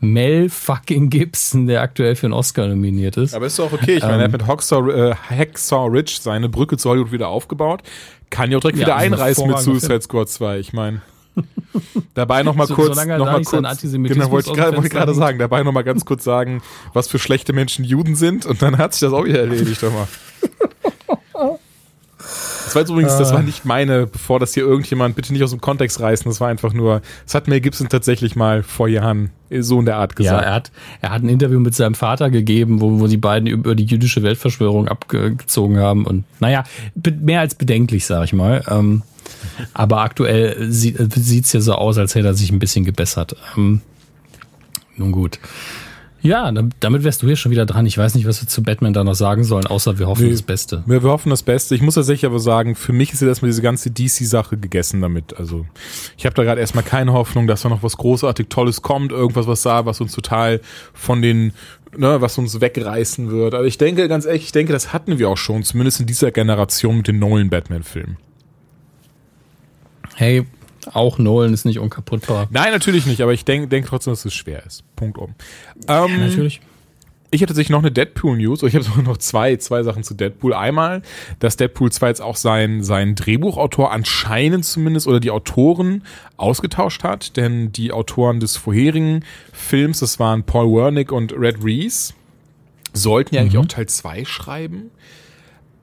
[0.00, 3.34] Mel fucking Gibson, der aktuell für einen Oscar nominiert ist.
[3.34, 3.96] Aber ist doch okay.
[3.96, 7.28] Ich meine, er hat ähm, mit Hacksaw, äh, Hacksaw Ridge seine Brücke zu Hollywood wieder
[7.28, 7.82] aufgebaut.
[8.30, 10.58] Kann ja auch direkt ja, wieder einreißen mit Suicide Squad 2.
[10.58, 11.00] Ich meine.
[12.14, 15.62] Dabei noch mal so, kurz, noch mal kurz, genau, wollte ich gerade, gerade sagen, dabei
[15.62, 16.62] noch mal ganz kurz sagen,
[16.94, 19.92] was für schlechte Menschen Juden sind und dann hat sich das auch wieder erledigt, doch
[19.92, 20.08] mal.
[22.80, 26.00] Jetzt übrigens, das war nicht meine, bevor das hier irgendjemand, bitte nicht aus dem Kontext
[26.00, 29.86] reißen, das war einfach nur, das hat Mel Gibson tatsächlich mal vor Jahren so in
[29.86, 30.42] der Art gesagt.
[30.42, 33.46] Ja, er hat, er hat ein Interview mit seinem Vater gegeben, wo, wo die beiden
[33.46, 36.64] über die jüdische Weltverschwörung abgezogen haben und naja,
[37.20, 38.62] mehr als bedenklich, sag ich mal.
[38.68, 39.02] Ähm,
[39.74, 43.36] aber aktuell sieht es ja so aus, als hätte er sich ein bisschen gebessert.
[43.56, 43.80] Ähm,
[44.96, 45.38] Nun gut.
[46.26, 47.86] Ja, damit wärst du hier schon wieder dran.
[47.86, 50.32] Ich weiß nicht, was wir zu Batman da noch sagen sollen, außer wir hoffen nee,
[50.32, 50.82] das Beste.
[50.84, 51.76] Wir, wir hoffen das Beste.
[51.76, 55.36] Ich muss tatsächlich aber sagen, für mich ist jetzt erstmal diese ganze DC-Sache gegessen damit.
[55.36, 55.66] Also
[56.18, 59.46] ich habe da gerade erstmal keine Hoffnung, dass da noch was großartig Tolles kommt, irgendwas,
[59.46, 60.60] was da, was uns total
[60.92, 61.52] von den,
[61.96, 63.54] ne, was uns wegreißen wird.
[63.54, 66.32] Aber ich denke, ganz ehrlich, ich denke, das hatten wir auch schon, zumindest in dieser
[66.32, 68.16] Generation mit den Nolan Batman-Filmen.
[70.16, 70.44] Hey,
[70.92, 72.48] auch Nolan ist nicht unkaputtbar.
[72.50, 74.84] Nein, natürlich nicht, aber ich denke denk trotzdem, dass es schwer ist.
[74.96, 75.34] Punkt um.
[75.88, 76.60] Ähm, ja, natürlich.
[77.32, 78.62] Ich hätte sich noch eine Deadpool-News.
[78.62, 80.54] Ich habe sogar noch zwei, zwei Sachen zu Deadpool.
[80.54, 81.02] Einmal,
[81.40, 86.02] dass Deadpool zwar jetzt auch sein, sein Drehbuchautor anscheinend zumindest oder die Autoren
[86.36, 92.14] ausgetauscht hat, denn die Autoren des vorherigen Films, das waren Paul Wernick und Red Reese,
[92.92, 93.48] sollten ja mhm.
[93.48, 94.90] eigentlich auch Teil 2 schreiben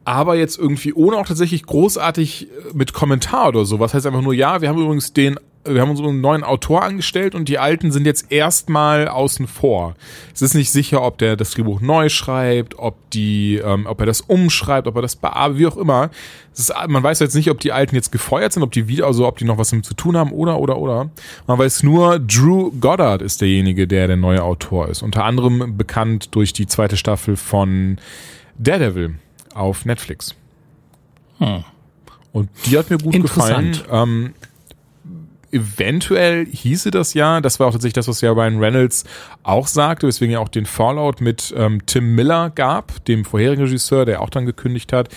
[0.05, 3.79] aber jetzt irgendwie ohne auch tatsächlich großartig äh, mit Kommentar oder so.
[3.79, 7.35] Was heißt einfach nur, ja, wir haben übrigens den, wir haben unseren neuen Autor angestellt
[7.35, 9.95] und die alten sind jetzt erstmal außen vor.
[10.33, 14.05] Es ist nicht sicher, ob der das Drehbuch neu schreibt, ob die, ähm, ob er
[14.05, 16.09] das umschreibt, ob er das bearbeitet, wie auch immer.
[16.53, 19.25] Ist, man weiß jetzt nicht, ob die alten jetzt gefeuert sind, ob die wieder, also
[19.25, 21.09] ob die noch was damit zu tun haben oder oder oder.
[21.47, 25.01] Man weiß nur, Drew Goddard ist derjenige, der der neue Autor ist.
[25.01, 27.97] Unter anderem bekannt durch die zweite Staffel von
[28.59, 29.15] Daredevil
[29.53, 30.35] auf Netflix.
[31.39, 31.63] Hm.
[32.31, 33.77] Und die hat mir gut gefallen.
[33.91, 34.33] Ähm,
[35.53, 39.05] eventuell hieße das ja, das war auch tatsächlich das, was ja Ryan Reynolds
[39.43, 44.05] auch sagte, weswegen ja auch den Fallout mit ähm, Tim Miller gab, dem vorherigen Regisseur,
[44.05, 45.09] der auch dann gekündigt hat,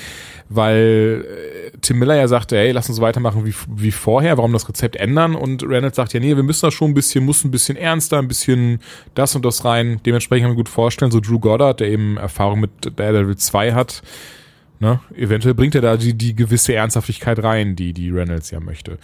[0.49, 1.25] weil
[1.73, 4.97] äh, Tim Miller ja sagte, hey, lass uns weitermachen wie, wie vorher, warum das Rezept
[4.97, 5.35] ändern?
[5.35, 8.19] Und Reynolds sagt ja, nee, wir müssen das schon ein bisschen, muss ein bisschen ernster,
[8.19, 8.81] ein bisschen
[9.15, 10.01] das und das rein.
[10.07, 14.03] Dementsprechend kann man gut vorstellen, so Drew Goddard, der eben Erfahrung mit Daredevil 2 hat,
[14.79, 18.99] ne, eventuell bringt er da die, die gewisse Ernsthaftigkeit rein, die, die Reynolds ja möchte.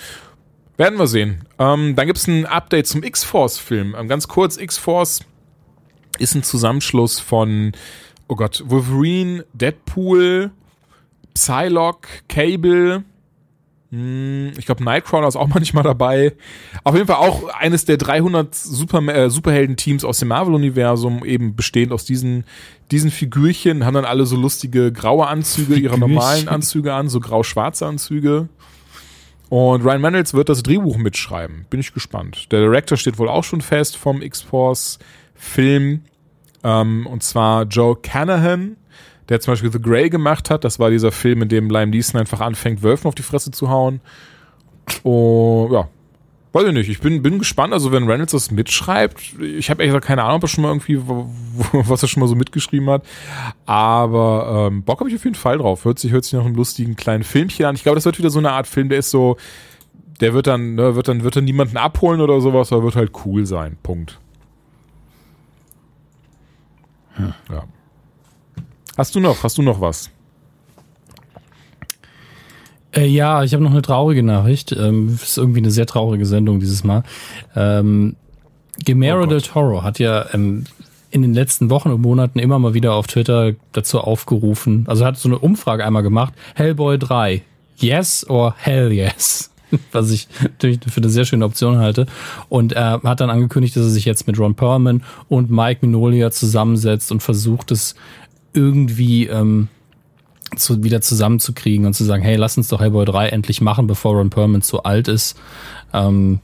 [0.76, 1.44] Werden wir sehen.
[1.58, 3.94] Ähm, dann gibt's ein Update zum X-Force-Film.
[3.98, 5.20] Ähm, ganz kurz, X-Force
[6.18, 7.72] ist ein Zusammenschluss von,
[8.28, 10.50] oh Gott, Wolverine, Deadpool,
[11.34, 13.04] Psylocke, Cable,
[13.92, 16.32] hm, ich glaube, Nightcrawler ist auch manchmal dabei.
[16.82, 21.92] Auf jeden Fall auch eines der 300 Super, äh, Superhelden-Teams aus dem Marvel-Universum, eben bestehend
[21.92, 22.44] aus diesen,
[22.90, 27.86] diesen Figürchen, haben dann alle so lustige graue Anzüge, ihre normalen Anzüge an, so grau-schwarze
[27.86, 28.48] Anzüge.
[29.50, 31.66] Und Ryan Reynolds wird das Drehbuch mitschreiben.
[31.68, 32.50] Bin ich gespannt.
[32.50, 36.00] Der Director steht wohl auch schon fest vom X-Force-Film.
[36.64, 38.76] Ähm, und zwar Joe Canahan,
[39.28, 40.64] der zum Beispiel The Grey gemacht hat.
[40.64, 43.68] Das war dieser Film, in dem Lime Neeson einfach anfängt, Wölfen auf die Fresse zu
[43.70, 44.00] hauen.
[45.02, 45.88] Und ja,
[46.52, 46.88] weiß ich nicht.
[46.88, 47.72] Ich bin, bin gespannt.
[47.72, 50.68] Also wenn Reynolds das mitschreibt, ich habe ehrlich gesagt keine Ahnung, ob er schon mal
[50.68, 50.98] irgendwie,
[51.72, 53.04] was er schon mal so mitgeschrieben hat.
[53.66, 55.84] Aber ähm, Bock habe ich auf jeden Fall drauf.
[55.84, 57.74] Hört sich, hört sich nach einem lustigen kleinen Filmchen an.
[57.74, 59.36] Ich glaube, das wird wieder so eine Art Film, der ist so,
[60.20, 63.12] der wird dann, ne, wird dann, wird dann niemanden abholen oder sowas, aber wird halt
[63.24, 63.76] cool sein.
[63.82, 64.18] Punkt.
[67.14, 67.34] Hm.
[67.50, 67.64] Ja.
[68.96, 70.10] Hast du noch, hast du noch was?
[72.94, 74.72] Äh, ja, ich habe noch eine traurige Nachricht.
[74.72, 77.02] Ähm, ist irgendwie eine sehr traurige Sendung dieses Mal.
[77.56, 78.16] Ähm,
[78.84, 80.64] Gemero oh del Toro hat ja ähm,
[81.10, 85.18] in den letzten Wochen und Monaten immer mal wieder auf Twitter dazu aufgerufen, also hat
[85.18, 87.42] so eine Umfrage einmal gemacht, Hellboy 3,
[87.76, 89.50] yes or hell yes?
[89.92, 92.06] Was ich natürlich für eine sehr schöne Option halte.
[92.50, 96.30] Und er hat dann angekündigt, dass er sich jetzt mit Ron Perlman und Mike Minolia
[96.30, 97.94] zusammensetzt und versucht es
[98.52, 99.68] irgendwie ähm,
[100.56, 104.14] zu, wieder zusammenzukriegen und zu sagen, hey, lass uns doch Hellboy 3 endlich machen, bevor
[104.14, 105.38] Ron Perlman zu alt ist.
[105.92, 106.40] Ähm,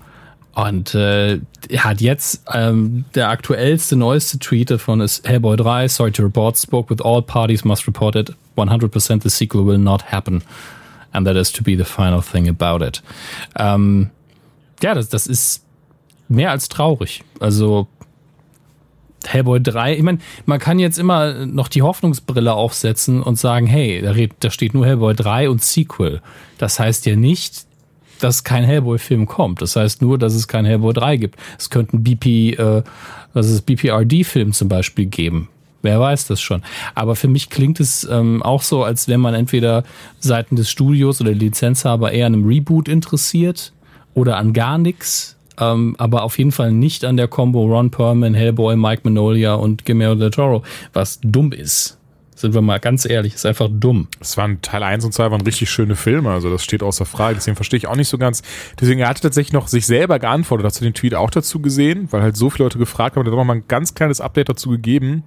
[0.54, 1.40] und äh,
[1.76, 6.90] hat jetzt ähm, der aktuellste, neueste Tweet davon ist Hellboy 3, sorry to report, spoke
[6.90, 8.32] with all parties, must report it.
[8.56, 10.42] 100% the sequel will not happen.
[11.12, 13.02] And that is to be the final thing about it.
[13.56, 14.10] Ähm,
[14.82, 15.64] ja, das, das ist
[16.28, 17.22] mehr als traurig.
[17.38, 17.86] Also
[19.26, 24.00] Hellboy 3, ich meine, man kann jetzt immer noch die Hoffnungsbrille aufsetzen und sagen, hey,
[24.00, 26.20] da, da steht nur Hellboy 3 und Sequel.
[26.58, 27.66] Das heißt ja nicht,
[28.20, 29.62] dass kein Hellboy-Film kommt.
[29.62, 31.38] Das heißt nur, dass es kein Hellboy 3 gibt.
[31.58, 32.82] Es könnten BP, äh,
[33.32, 35.48] was ist BPRD-Film zum Beispiel geben.
[35.82, 36.62] Wer weiß das schon.
[36.94, 39.84] Aber für mich klingt es ähm, auch so, als wenn man entweder
[40.18, 43.72] Seiten des Studios oder Lizenzhaber eher an einem Reboot interessiert
[44.14, 48.34] oder an gar nichts ähm, aber auf jeden Fall nicht an der Combo Ron Perlman,
[48.34, 51.98] Hellboy, Mike Manolia und Guillermo del Toro, was dumm ist.
[52.34, 54.06] Sind wir mal ganz ehrlich, ist einfach dumm.
[54.20, 57.34] Es waren Teil 1 und 2 waren richtig schöne Filme, also das steht außer Frage,
[57.34, 58.42] deswegen verstehe ich auch nicht so ganz.
[58.80, 62.06] Deswegen er hatte tatsächlich noch sich selber geantwortet, hast du den Tweet auch dazu gesehen,
[62.12, 64.50] weil halt so viele Leute gefragt haben, hat er noch mal ein ganz kleines Update
[64.50, 65.24] dazu gegeben.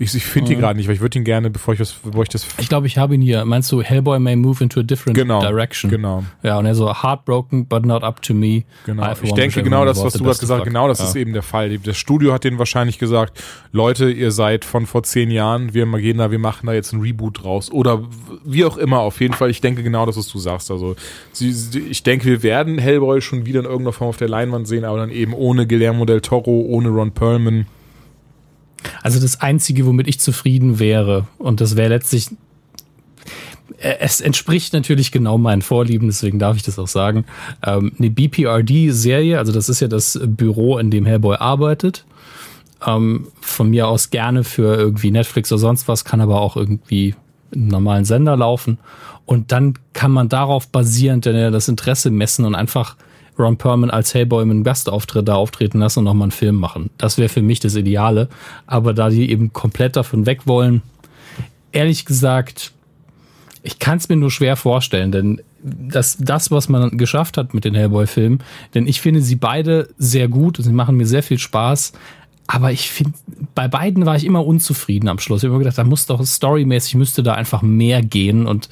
[0.00, 0.60] Ich, ich finde ihn Mhm.
[0.62, 2.46] gerade nicht, weil ich würde ihn gerne, bevor ich, das, bevor ich das.
[2.58, 3.44] Ich glaube, ich habe ihn hier.
[3.44, 5.90] Meinst du, Hellboy may move into a different Genau, direction?
[5.90, 6.22] genau.
[6.44, 8.62] Ja, und er so, heartbroken, but not up to me.
[8.86, 9.10] Genau.
[9.22, 10.66] Ich denke genau everyone das, was was du hast gesagt, luck.
[10.68, 11.06] genau das ja.
[11.06, 11.76] ist eben der Fall.
[11.78, 16.18] Das Studio hat denen wahrscheinlich gesagt, Leute, ihr seid von vor zehn Jahren, wir gehen
[16.18, 17.72] da, wir machen da jetzt ein Reboot draus.
[17.72, 18.02] Oder
[18.44, 20.70] wie auch immer, auf jeden Fall, ich denke genau das, was du sagst.
[20.70, 20.94] Also
[21.40, 24.98] ich denke, wir werden Hellboy schon wieder in irgendeiner Form auf der Leinwand sehen, aber
[24.98, 27.66] dann eben ohne Guillermo del Toro, ohne Ron Perlman.
[29.02, 32.30] Also das Einzige, womit ich zufrieden wäre, und das wäre letztlich,
[33.78, 37.24] äh, es entspricht natürlich genau meinen Vorlieben, deswegen darf ich das auch sagen,
[37.64, 42.04] ähm, eine BPRD-Serie, also das ist ja das Büro, in dem Hellboy arbeitet.
[42.86, 47.16] Ähm, von mir aus gerne für irgendwie Netflix oder sonst was, kann aber auch irgendwie
[47.50, 48.78] im normalen Sender laufen.
[49.26, 52.96] Und dann kann man darauf basierend ja das Interesse messen und einfach
[53.38, 56.90] Ron Perlman als Hellboy mit einem Gastauftritt da auftreten lassen und nochmal einen Film machen.
[56.98, 58.28] Das wäre für mich das Ideale.
[58.66, 60.82] Aber da die eben komplett davon weg wollen,
[61.72, 62.72] ehrlich gesagt,
[63.62, 67.64] ich kann es mir nur schwer vorstellen, denn das, das, was man geschafft hat mit
[67.64, 68.40] den Hellboy-Filmen,
[68.74, 71.92] denn ich finde sie beide sehr gut und sie machen mir sehr viel Spaß.
[72.50, 73.12] Aber ich finde,
[73.54, 75.42] bei beiden war ich immer unzufrieden am Schluss.
[75.42, 78.70] Ich habe immer gedacht, da muss doch storymäßig müsste da einfach mehr gehen und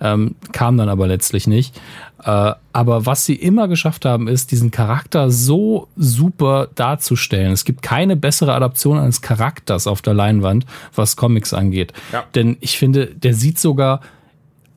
[0.00, 1.78] ähm, kam dann aber letztlich nicht.
[2.24, 7.52] Äh, aber was sie immer geschafft haben, ist, diesen Charakter so super darzustellen.
[7.52, 10.64] Es gibt keine bessere Adaption eines Charakters auf der Leinwand,
[10.94, 11.92] was Comics angeht.
[12.14, 12.24] Ja.
[12.34, 14.00] Denn ich finde, der sieht sogar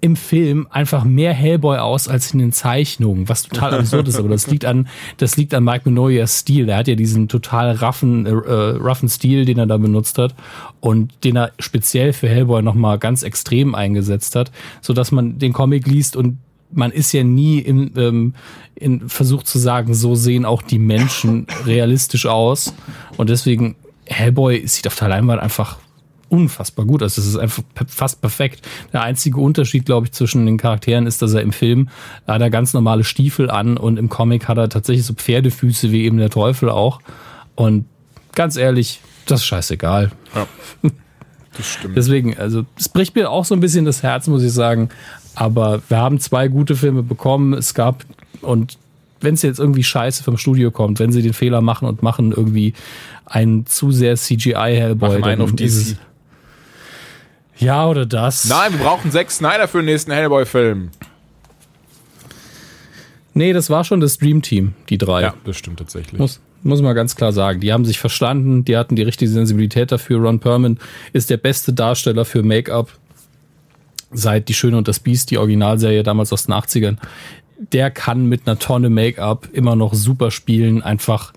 [0.01, 4.29] im Film einfach mehr Hellboy aus als in den Zeichnungen, was total absurd ist, aber
[4.29, 4.87] das liegt an,
[5.17, 6.67] das liegt an Mike Minoyas Stil.
[6.69, 10.33] Er hat ja diesen total raffen, äh, raffen Stil, den er da benutzt hat
[10.79, 15.53] und den er speziell für Hellboy nochmal ganz extrem eingesetzt hat, so dass man den
[15.53, 16.39] Comic liest und
[16.73, 18.33] man ist ja nie im, ähm,
[18.75, 22.73] in Versuch zu sagen, so sehen auch die Menschen realistisch aus
[23.17, 25.77] und deswegen Hellboy sieht auf der Leinwand einfach
[26.31, 27.15] unfassbar gut aus.
[27.15, 28.67] Das ist einfach fast perfekt.
[28.93, 31.89] Der einzige Unterschied, glaube ich, zwischen den Charakteren ist, dass er im Film
[32.27, 36.03] hat er ganz normale Stiefel an und im Comic hat er tatsächlich so Pferdefüße wie
[36.05, 37.01] eben der Teufel auch.
[37.55, 37.85] Und
[38.33, 40.11] ganz ehrlich, das ist scheißegal.
[41.57, 41.97] Das stimmt.
[41.97, 44.87] Deswegen, also es bricht mir auch so ein bisschen das Herz, muss ich sagen.
[45.35, 47.51] Aber wir haben zwei gute Filme bekommen.
[47.53, 48.05] Es gab
[48.41, 48.77] und
[49.19, 52.31] wenn es jetzt irgendwie scheiße vom Studio kommt, wenn sie den Fehler machen und machen
[52.31, 52.73] irgendwie
[53.25, 55.95] einen zu sehr CGI Hellboy, einen auf ist es-
[57.61, 58.45] ja oder das?
[58.45, 60.89] Nein, wir brauchen Zack Snyder für den nächsten Hellboy-Film.
[63.33, 65.21] Nee, das war schon das Dream Team, die drei.
[65.21, 66.19] Ja, das stimmt tatsächlich.
[66.19, 67.61] Muss, muss man ganz klar sagen.
[67.61, 70.19] Die haben sich verstanden, die hatten die richtige Sensibilität dafür.
[70.19, 70.79] Ron Perlman
[71.13, 72.91] ist der beste Darsteller für Make-up
[74.11, 76.97] seit Die Schöne und das Biest, die Originalserie damals aus den 80ern.
[77.71, 81.31] Der kann mit einer Tonne Make-up immer noch super spielen, einfach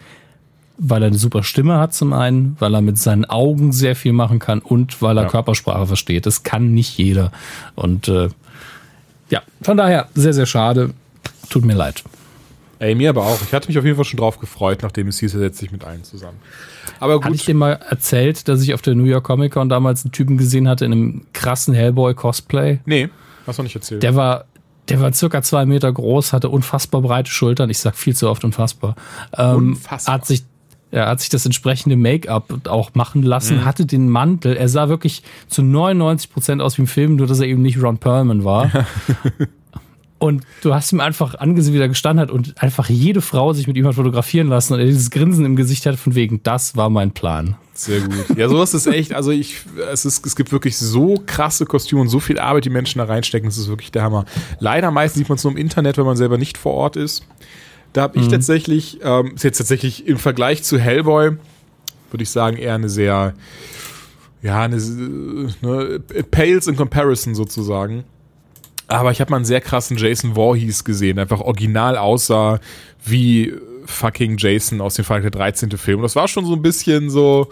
[0.78, 4.12] weil er eine super Stimme hat zum einen, weil er mit seinen Augen sehr viel
[4.12, 5.28] machen kann und weil er Ja.
[5.28, 6.26] Körpersprache versteht.
[6.26, 7.30] Das kann nicht jeder.
[7.74, 8.28] Und äh,
[9.30, 10.90] ja, von daher sehr, sehr schade.
[11.48, 12.02] Tut mir leid.
[12.80, 13.40] Ey, mir aber auch.
[13.42, 15.70] Ich hatte mich auf jeden Fall schon drauf gefreut, nachdem es hieß, er setzt sich
[15.70, 16.38] mit allen zusammen.
[17.00, 19.68] Aber Hatte ich gut, dir mal erzählt, dass ich auf der New York Comic Con
[19.68, 22.80] damals einen Typen gesehen hatte in einem krassen Hellboy-Cosplay?
[22.84, 23.08] nee,
[23.46, 24.02] hast du nicht erzählt.
[24.02, 24.46] Der war,
[24.88, 27.70] der war circa zwei Meter groß, hatte unfassbar breite Schultern.
[27.70, 28.96] Ich sag viel zu oft unfassbar.
[29.38, 30.14] Ähm, Unfassbar.
[30.16, 30.42] Hat sich,
[30.94, 33.64] er hat sich das entsprechende Make-up auch machen lassen, Mhm.
[33.64, 34.56] hatte den Mantel.
[34.56, 37.82] Er sah wirklich zu 99 Prozent aus wie im Film, nur dass er eben nicht
[37.82, 38.70] Ron Perlman war.
[40.18, 43.66] Und du hast ihm einfach angesehen, wie er gestanden hat und einfach jede Frau sich
[43.66, 46.76] mit ihm hat fotografieren lassen und er dieses Grinsen im Gesicht hat von wegen, das
[46.76, 47.56] war mein Plan.
[47.74, 48.38] Sehr gut.
[48.38, 49.56] Ja, sowas ist echt, also ich,
[49.92, 53.04] es ist, es gibt wirklich so krasse Kostüme und so viel Arbeit, die Menschen da
[53.04, 54.24] reinstecken, das ist wirklich der Hammer.
[54.60, 57.26] Leider meistens sieht man es nur im Internet, wenn man selber nicht vor Ort ist.
[57.94, 61.36] Da habe ich tatsächlich, ähm, ist jetzt tatsächlich im Vergleich zu Hellboy,
[62.10, 63.34] würde ich sagen, eher eine sehr,
[64.42, 68.02] ja, eine, ne, it pales in comparison sozusagen.
[68.88, 72.58] Aber ich habe mal einen sehr krassen Jason Voorhees gesehen, der einfach original aussah
[73.04, 73.54] wie
[73.86, 75.70] fucking Jason aus dem Freitag der 13.
[75.78, 75.98] Film.
[75.98, 77.48] Und das war schon so ein bisschen so,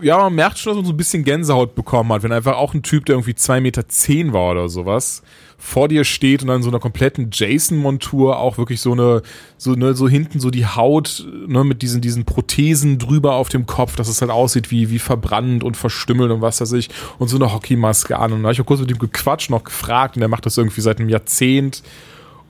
[0.00, 2.74] ja, man merkt schon, dass man so ein bisschen Gänsehaut bekommen hat, wenn einfach auch
[2.74, 5.22] ein Typ, der irgendwie 2,10 Meter zehn war oder sowas,
[5.64, 9.22] vor dir steht und dann so einer kompletten Jason-Montur auch wirklich so eine,
[9.56, 13.64] so, ne, so hinten so die Haut, ne, mit diesen, diesen Prothesen drüber auf dem
[13.64, 17.28] Kopf, dass es halt aussieht wie, wie verbrannt und verstümmelt und was weiß ich, und
[17.28, 18.32] so eine Hockeymaske an.
[18.32, 20.58] Und da habe ich auch kurz mit ihm gequatscht, noch gefragt, und der macht das
[20.58, 21.84] irgendwie seit einem Jahrzehnt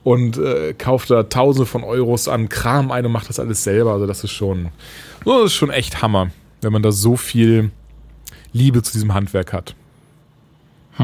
[0.03, 3.93] und äh, kauft da Tausende von Euros an Kram ein und macht das alles selber.
[3.93, 4.69] Also das ist schon,
[5.23, 7.69] das ist schon echt Hammer, wenn man da so viel
[8.53, 9.75] Liebe zu diesem Handwerk hat.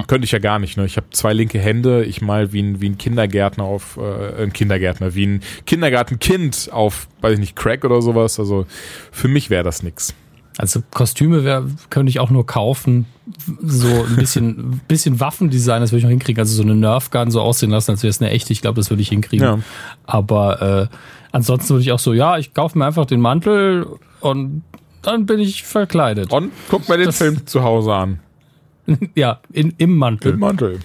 [0.08, 0.78] Könnte ich ja gar nicht.
[0.78, 0.86] Ne?
[0.86, 2.04] Ich habe zwei linke Hände.
[2.06, 7.08] Ich mal wie ein, wie ein Kindergärtner auf äh, ein Kindergärtner, wie ein Kindergartenkind auf,
[7.22, 8.40] weiß ich nicht, Crack oder sowas.
[8.40, 8.66] Also
[9.12, 10.14] für mich wäre das nix.
[10.58, 13.06] Also Kostüme wär, könnte ich auch nur kaufen.
[13.64, 16.40] So ein bisschen, bisschen Waffendesign, das würde ich noch hinkriegen.
[16.40, 18.52] Also so eine Nerf-Gun so aussehen lassen, als wäre es eine echte.
[18.54, 19.46] Ich glaube, das würde ich hinkriegen.
[19.48, 19.60] Ja.
[20.06, 20.96] Aber äh,
[21.32, 23.88] ansonsten würde ich auch so, ja, ich kaufe mir einfach den Mantel
[24.20, 24.64] und
[25.02, 26.32] dann bin ich verkleidet.
[26.32, 28.20] Und guck mir den Das- Film zu Hause an.
[29.16, 30.34] ja, in, im Mantel.
[30.34, 30.80] Im Mantel.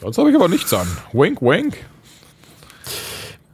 [0.00, 0.86] Sonst habe ich aber nichts an.
[1.12, 1.76] Wink, wink.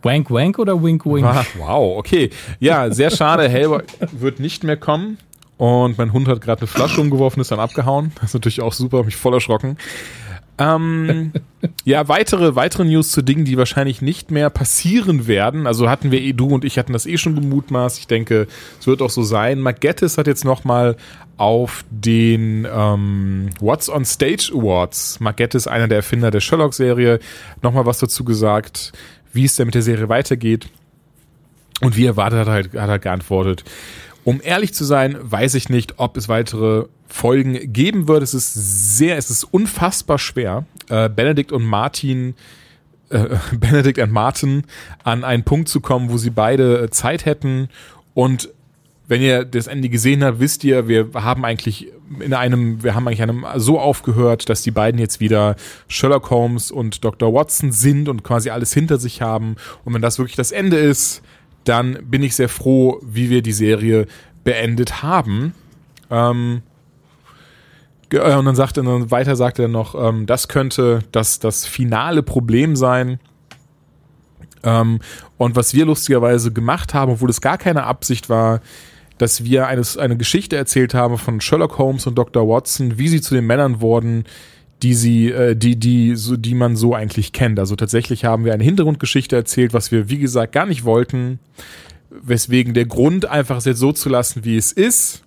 [0.03, 1.27] Wank Wank oder Wink Wink?
[1.27, 2.31] Ah, Wow, okay.
[2.61, 3.49] Ja, sehr schade.
[3.49, 5.19] Hellboy wird nicht mehr kommen.
[5.57, 8.13] Und mein Hund hat gerade eine Flasche umgeworfen, ist dann abgehauen.
[8.17, 9.77] Das ist natürlich auch super, mich voll erschrocken.
[10.59, 11.33] Ähm,
[11.85, 15.67] ja, weitere, weitere News zu Dingen, die wahrscheinlich nicht mehr passieren werden.
[15.67, 17.99] Also hatten wir eh, du und ich hatten das eh schon gemutmaßt.
[17.99, 18.49] Ich denke,
[18.81, 19.61] es wird auch so sein.
[19.61, 20.97] Mark hat jetzt nochmal
[21.37, 27.21] auf den ähm, What's on Stage Awards, Mark einer der Erfinder der Sherlock-Serie,
[27.63, 28.93] nochmal was dazu gesagt,
[29.33, 30.69] wie es denn mit der Serie weitergeht.
[31.81, 33.63] Und wie erwartet hat er, hat er geantwortet.
[34.25, 38.23] Um ehrlich zu sein, weiß ich nicht, ob es weitere Folgen geben wird.
[38.23, 42.35] Es ist sehr, es ist unfassbar schwer, äh, Benedikt und Martin,
[43.11, 44.65] äh, Benedikt und Martin
[45.03, 47.69] an einen Punkt zu kommen, wo sie beide äh, Zeit hätten.
[48.15, 48.51] Und
[49.09, 51.89] wenn ihr das Ende gesehen habt, wisst ihr, wir haben eigentlich
[52.21, 55.57] in einem, wir haben eigentlich einem so aufgehört, dass die beiden jetzt wieder
[55.89, 57.33] Sherlock Holmes und Dr.
[57.33, 59.57] Watson sind und quasi alles hinter sich haben.
[59.85, 61.23] Und wenn das wirklich das Ende ist,
[61.65, 64.07] dann bin ich sehr froh, wie wir die Serie
[64.45, 65.55] beendet haben.
[66.11, 66.68] Ähm, äh,
[68.13, 72.23] und dann sagt er dann weiter, sagt er noch, ähm, das könnte das, das finale
[72.23, 73.21] Problem sein.
[74.63, 75.01] Ähm,
[75.37, 78.61] und was wir lustigerweise gemacht haben, obwohl es gar keine Absicht war,
[79.19, 82.49] dass wir eine, eine Geschichte erzählt haben von Sherlock Holmes und Dr.
[82.49, 84.25] Watson, wie sie zu den Männern wurden,
[84.83, 87.59] die sie, äh, die, die, so, die man so eigentlich kennt.
[87.59, 91.41] Also tatsächlich haben wir eine Hintergrundgeschichte erzählt, was wir, wie gesagt, gar nicht wollten,
[92.11, 95.25] weswegen der Grund, einfach es jetzt so zu lassen, wie es ist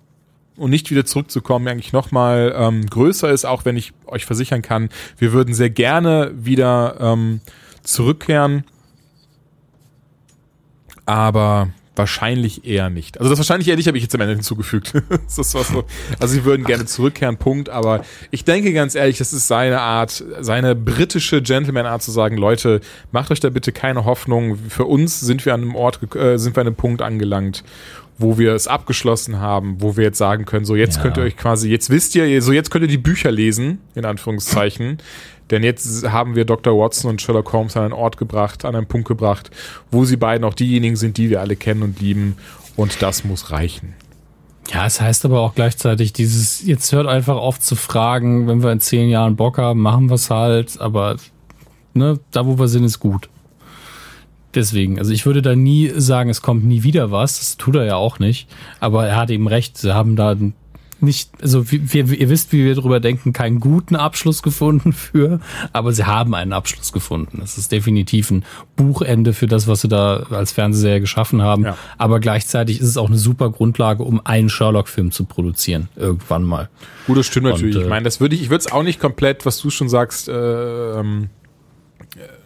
[0.56, 4.88] und nicht wieder zurückzukommen, eigentlich nochmal ähm, größer ist, auch wenn ich euch versichern kann,
[5.18, 7.40] wir würden sehr gerne wieder ähm,
[7.82, 8.64] zurückkehren,
[11.06, 13.18] aber wahrscheinlich eher nicht.
[13.18, 14.94] Also das wahrscheinlich eher nicht habe ich jetzt am Ende hinzugefügt.
[15.36, 15.84] das war so.
[16.18, 17.68] Also sie würden gerne zurückkehren, Punkt.
[17.68, 22.80] Aber ich denke ganz ehrlich, das ist seine Art, seine britische Gentleman-Art zu sagen, Leute,
[23.10, 24.56] macht euch da bitte keine Hoffnung.
[24.68, 27.62] Für uns sind wir an einem Ort, äh, sind wir an einem Punkt angelangt,
[28.18, 31.02] wo wir es abgeschlossen haben, wo wir jetzt sagen können, so jetzt Ja.
[31.02, 34.04] könnt ihr euch quasi, jetzt wisst ihr, so jetzt könnt ihr die Bücher lesen, in
[34.04, 34.98] Anführungszeichen.
[35.50, 36.78] Denn jetzt haben wir Dr.
[36.78, 39.50] Watson und Sherlock Holmes an einen Ort gebracht, an einen Punkt gebracht,
[39.90, 42.36] wo sie beiden auch diejenigen sind, die wir alle kennen und lieben.
[42.76, 43.94] Und das muss reichen.
[44.72, 48.72] Ja, es heißt aber auch gleichzeitig dieses, jetzt hört einfach auf zu fragen, wenn wir
[48.72, 51.16] in zehn Jahren Bock haben, machen wir es halt, aber
[51.92, 53.28] ne, da wo wir sind, ist gut.
[54.54, 57.84] Deswegen, also ich würde da nie sagen, es kommt nie wieder was, das tut er
[57.84, 58.48] ja auch nicht,
[58.80, 60.36] aber er hat eben recht, sie haben da
[61.00, 65.40] nicht, also wir, wir, ihr wisst, wie wir drüber denken, keinen guten Abschluss gefunden für,
[65.72, 67.40] aber sie haben einen Abschluss gefunden.
[67.42, 68.44] Es ist definitiv ein
[68.76, 71.76] Buchende für das, was sie da als Fernsehserie geschaffen haben, Ja.
[71.98, 76.68] aber gleichzeitig ist es auch eine super Grundlage, um einen Sherlock-Film zu produzieren, irgendwann mal.
[77.08, 77.74] Gut, das stimmt natürlich.
[77.74, 79.70] Und, äh, ich meine, das würde ich, ich würde es auch nicht komplett, was du
[79.70, 80.32] schon sagst, äh,
[81.00, 81.30] ähm,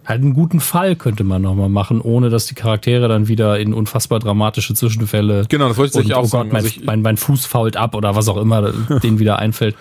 [0.07, 3.75] Halt einen guten Fall könnte man nochmal machen, ohne dass die Charaktere dann wieder in
[3.75, 5.47] unfassbar dramatische Zwischenfälle.
[5.49, 6.45] Genau, das wollte ich und, auch oh sagen.
[6.51, 9.39] Gott, mein, Also ich- mein, mein Fuß fault ab oder was auch immer denen wieder
[9.41, 9.75] einfällt.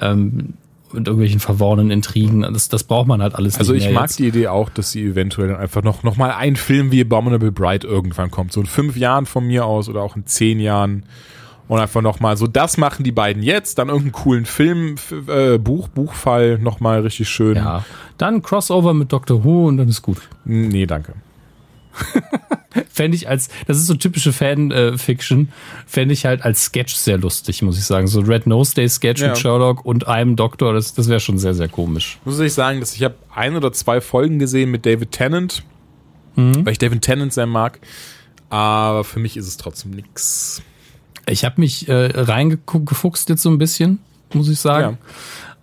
[0.00, 0.54] Ähm,
[0.90, 2.40] und irgendwelchen verworrenen Intrigen.
[2.40, 4.18] Das, das braucht man halt alles Also nicht ich mehr mag jetzt.
[4.18, 7.52] die Idee auch, dass sie eventuell dann einfach noch, noch mal ein Film wie Abominable
[7.52, 8.52] Bride irgendwann kommt.
[8.52, 11.02] So in fünf Jahren von mir aus oder auch in zehn Jahren.
[11.68, 14.94] Und einfach noch mal so, das machen die beiden jetzt, dann irgendeinen coolen Film,
[15.28, 17.56] äh, Buch, Buchfall, noch mal richtig schön.
[17.56, 17.84] Ja,
[18.16, 20.18] dann Crossover mit Doctor Who und dann ist gut.
[20.44, 21.12] Nee, danke.
[22.90, 25.50] Fände ich als, das ist so typische Fan-Fiction,
[25.86, 28.06] fände ich halt als Sketch sehr lustig, muss ich sagen.
[28.06, 29.28] So Red Nose Day Sketch Ja.
[29.28, 32.18] mit Sherlock und einem Doktor, das, das wäre schon sehr, sehr komisch.
[32.24, 35.62] Muss ich sagen, dass ich habe ein oder zwei Folgen gesehen mit David Tennant,
[36.36, 37.80] weil ich David Tennant sehr mag.
[38.48, 40.62] Aber für mich ist es trotzdem nix.
[41.28, 43.98] Ich habe mich äh, reingefuchst jetzt so ein bisschen,
[44.32, 44.98] muss ich sagen.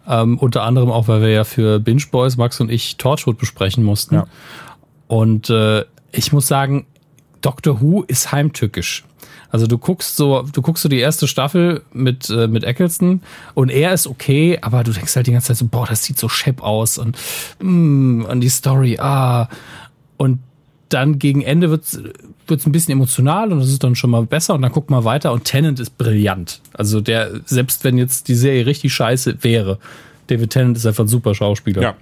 [0.07, 3.83] Ähm, unter anderem auch, weil wir ja für Binge Boys, Max und ich, Torchwood besprechen
[3.83, 4.15] mussten.
[4.15, 4.27] Ja.
[5.07, 6.85] Und äh, ich muss sagen,
[7.41, 9.03] Doctor Who ist heimtückisch.
[9.49, 13.21] Also du guckst so, du guckst so die erste Staffel mit, äh, mit Eccleston
[13.53, 16.19] und er ist okay, aber du denkst halt die ganze Zeit so, boah, das sieht
[16.19, 17.17] so schepp aus und,
[17.61, 19.47] mm, und die Story, ah.
[20.17, 20.39] Und
[20.89, 21.79] dann gegen Ende
[22.47, 24.89] wird's wird's ein bisschen emotional und das ist dann schon mal besser und dann guck
[24.89, 26.61] mal weiter und Tennant ist brillant.
[26.73, 29.79] Also der, selbst wenn jetzt die Serie richtig scheiße wäre,
[30.27, 31.81] David Tennant ist einfach ein super Schauspieler.
[31.81, 31.95] Ja.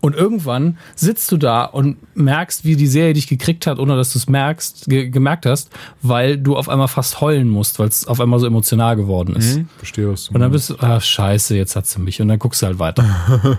[0.00, 4.12] Und irgendwann sitzt du da und merkst, wie die Serie dich gekriegt hat, ohne dass
[4.12, 8.06] du es merkst, ge gemerkt hast, weil du auf einmal fast heulen musst, weil es
[8.06, 9.56] auf einmal so emotional geworden ist.
[9.56, 12.22] Hm, verstehe was du Und dann bist du, ah, scheiße, jetzt hat sie mich.
[12.22, 13.04] Und dann guckst du halt weiter.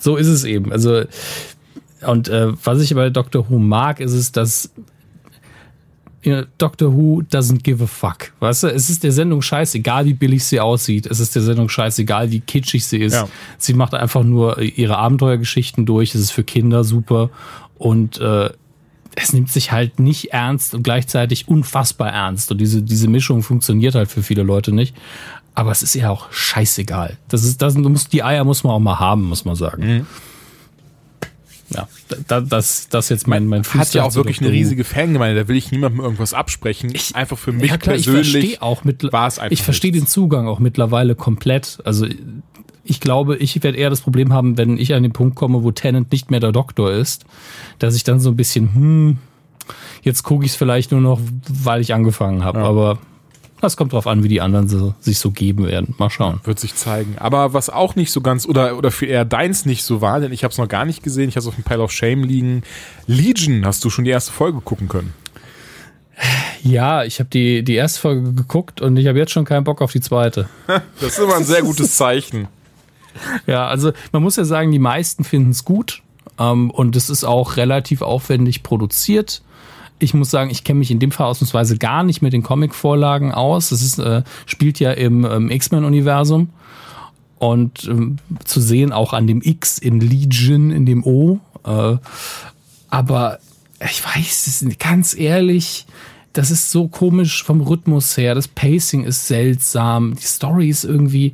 [0.00, 0.72] so ist es eben.
[0.72, 1.04] Also,
[2.06, 4.70] und äh, was ich bei Doctor Who mag, ist es, dass
[6.22, 8.32] ja, Doctor Who doesn't give a fuck.
[8.40, 11.06] Weißt du, es ist der Sendung scheißegal, wie billig sie aussieht.
[11.06, 13.14] Es ist der Sendung scheißegal, wie kitschig sie ist.
[13.14, 13.28] Ja.
[13.56, 16.14] Sie macht einfach nur ihre Abenteuergeschichten durch.
[16.14, 17.30] Es ist für Kinder super.
[17.78, 18.50] Und äh,
[19.14, 22.50] es nimmt sich halt nicht ernst und gleichzeitig unfassbar ernst.
[22.50, 24.96] Und diese, diese Mischung funktioniert halt für viele Leute nicht.
[25.54, 27.16] Aber es ist ja auch scheißegal.
[27.28, 30.06] Das ist, das, du musst, die Eier muss man auch mal haben, muss man sagen.
[31.70, 31.86] Ja,
[32.26, 35.42] da, das, das jetzt mein, mein Hat ja auch wirklich eine riesige Fangemeinde.
[35.42, 36.92] Da will ich niemandem irgendwas absprechen.
[37.12, 39.92] einfach für mich ja, klar, ich persönlich verstehe auch mit, war es einfach ich verstehe
[39.92, 40.06] den.
[40.06, 41.78] Zugang auch mittlerweile komplett.
[41.84, 42.06] Also
[42.84, 45.70] ich glaube, ich werde eher das Problem haben, wenn ich an den Punkt komme, wo
[45.70, 47.26] Tennant nicht mehr der Doktor ist,
[47.78, 49.18] dass ich dann so ein bisschen, hm,
[50.02, 52.60] jetzt gucke ich es vielleicht nur noch, weil ich angefangen habe.
[52.60, 52.98] Aber
[53.60, 55.94] das kommt drauf an, wie die anderen so, sich so geben werden.
[55.98, 56.40] Mal schauen.
[56.44, 57.16] Wird sich zeigen.
[57.18, 60.32] Aber was auch nicht so ganz, oder, oder für eher deins nicht so war, denn
[60.32, 62.22] ich habe es noch gar nicht gesehen, ich habe es auf dem Pile of Shame
[62.22, 62.62] liegen.
[63.06, 65.12] Legion, hast du schon die erste Folge gucken können?
[66.62, 69.80] Ja, ich habe die, die erste Folge geguckt und ich habe jetzt schon keinen Bock
[69.82, 70.48] auf die zweite.
[71.00, 72.48] Das ist immer ein sehr gutes Zeichen.
[73.48, 76.02] Ja, also man muss ja sagen, die meisten finden es gut
[76.38, 79.42] ähm, und es ist auch relativ aufwendig produziert.
[79.98, 83.32] Ich muss sagen, ich kenne mich in dem Fall ausnahmsweise gar nicht mit den Comic-Vorlagen
[83.32, 83.72] aus.
[83.72, 86.50] Es ist, äh, spielt ja im ähm, X-Men-Universum
[87.38, 91.40] und ähm, zu sehen auch an dem X in Legion, in dem O.
[91.64, 91.96] Äh,
[92.90, 93.38] aber
[93.80, 95.86] ich weiß es ganz ehrlich,
[96.32, 98.34] das ist so komisch vom Rhythmus her.
[98.34, 100.14] Das Pacing ist seltsam.
[100.14, 101.32] Die Story ist irgendwie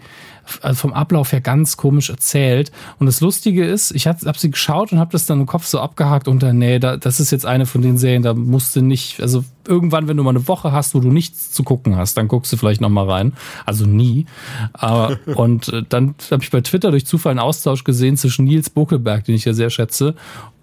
[0.63, 2.73] also vom Ablauf her ganz komisch erzählt.
[2.99, 5.67] Und das Lustige ist, ich habe hab sie geschaut und habe das dann im Kopf
[5.67, 8.83] so abgehakt unter, nee, da, das ist jetzt eine von den Serien, da musst du
[8.83, 12.17] nicht, also irgendwann, wenn du mal eine Woche hast, wo du nichts zu gucken hast,
[12.17, 13.33] dann guckst du vielleicht noch mal rein.
[13.65, 14.27] Also nie.
[14.73, 18.71] Aber, und äh, dann habe ich bei Twitter durch Zufall einen Austausch gesehen zwischen Nils
[18.71, 20.15] Buckelberg, den ich ja sehr schätze,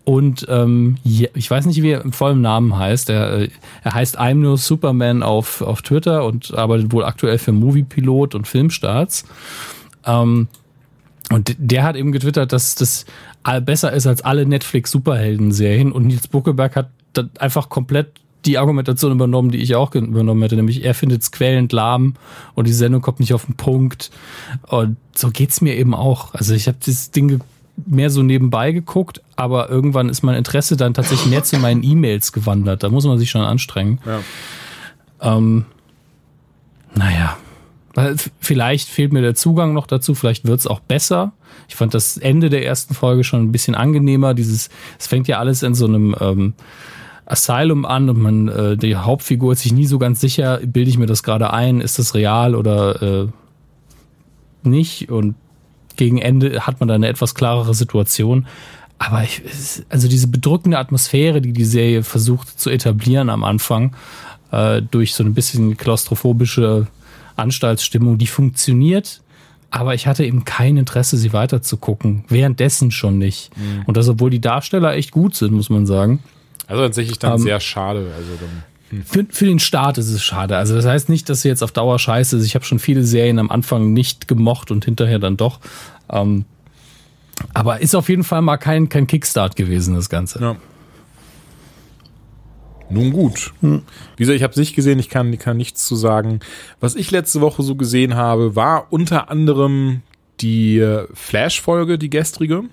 [0.04, 3.10] und ähm, ich weiß nicht, wie er im vollen Namen heißt.
[3.10, 3.50] Er, äh,
[3.84, 8.48] er heißt I'm No Superman auf, auf Twitter und arbeitet wohl aktuell für Moviepilot und
[8.48, 9.26] Filmstarts.
[10.06, 10.48] Ähm,
[11.32, 13.06] und der hat eben getwittert, dass das
[13.64, 15.92] besser ist als alle Netflix-Superhelden-Serien.
[15.92, 20.56] Und Nils Buckelberg hat dann einfach komplett die Argumentation übernommen, die ich auch übernommen hätte,
[20.56, 22.16] nämlich er findet es quälend lahm
[22.56, 24.10] und die Sendung kommt nicht auf den Punkt.
[24.68, 26.34] Und so geht's mir eben auch.
[26.34, 27.40] Also ich habe das Ding
[27.76, 32.32] mehr so nebenbei geguckt, aber irgendwann ist mein Interesse dann tatsächlich mehr zu meinen E-Mails
[32.32, 32.84] gewandert.
[32.84, 34.00] Da muss man sich schon anstrengen.
[34.06, 35.38] Ja.
[35.38, 35.66] Ähm,
[36.96, 37.38] naja,
[38.40, 41.34] vielleicht fehlt mir der Zugang noch dazu, vielleicht wird's auch besser.
[41.68, 44.34] Ich fand das Ende der ersten Folge schon ein bisschen angenehmer.
[44.34, 44.70] Dieses,
[45.00, 46.54] es fängt ja alles in so einem ähm,
[47.26, 50.98] Asylum an und man, äh, die Hauptfigur ist sich nie so ganz sicher, bilde ich
[50.98, 53.28] mir das gerade ein, ist das real oder äh,
[54.64, 55.10] nicht?
[55.10, 55.36] Und
[55.98, 58.48] gegen Ende hat man da eine etwas klarere Situation.
[59.00, 59.42] Aber ich,
[59.90, 63.96] also diese bedrückende Atmosphäre, die die Serie versucht zu etablieren am Anfang,
[64.52, 66.88] äh, durch so ein bisschen klaustrophobische
[67.36, 69.22] Anstaltsstimmung, die funktioniert.
[69.72, 72.26] Aber ich hatte eben kein Interesse, sie weiter zu gucken.
[72.28, 73.52] Währenddessen schon nicht.
[73.88, 76.20] Und das, obwohl die Darsteller echt gut sind, muss man sagen.
[76.68, 78.12] Also tatsächlich dann Ähm, sehr schade.
[78.16, 78.64] Also dann,
[79.06, 80.58] Für, für den Start ist es schade.
[80.58, 82.46] Also das heißt nicht, dass sie jetzt auf Dauer scheiße ist.
[82.46, 85.60] Ich habe schon viele Serien am Anfang nicht gemocht und hinterher dann doch.
[86.10, 86.46] Ähm,
[87.54, 90.42] aber ist auf jeden Fall mal kein, kein Kickstart gewesen, das Ganze.
[90.42, 90.56] ja.
[92.92, 93.54] Nun gut.
[93.62, 93.84] Hm.
[94.18, 96.42] Wie gesagt, ich habe es nicht gesehen, ich kann, kann nichts zu sagen.
[96.82, 100.02] Was ich letzte Woche so gesehen habe, war unter anderem
[100.42, 102.66] die äh, Flash-Folge, die gestrige.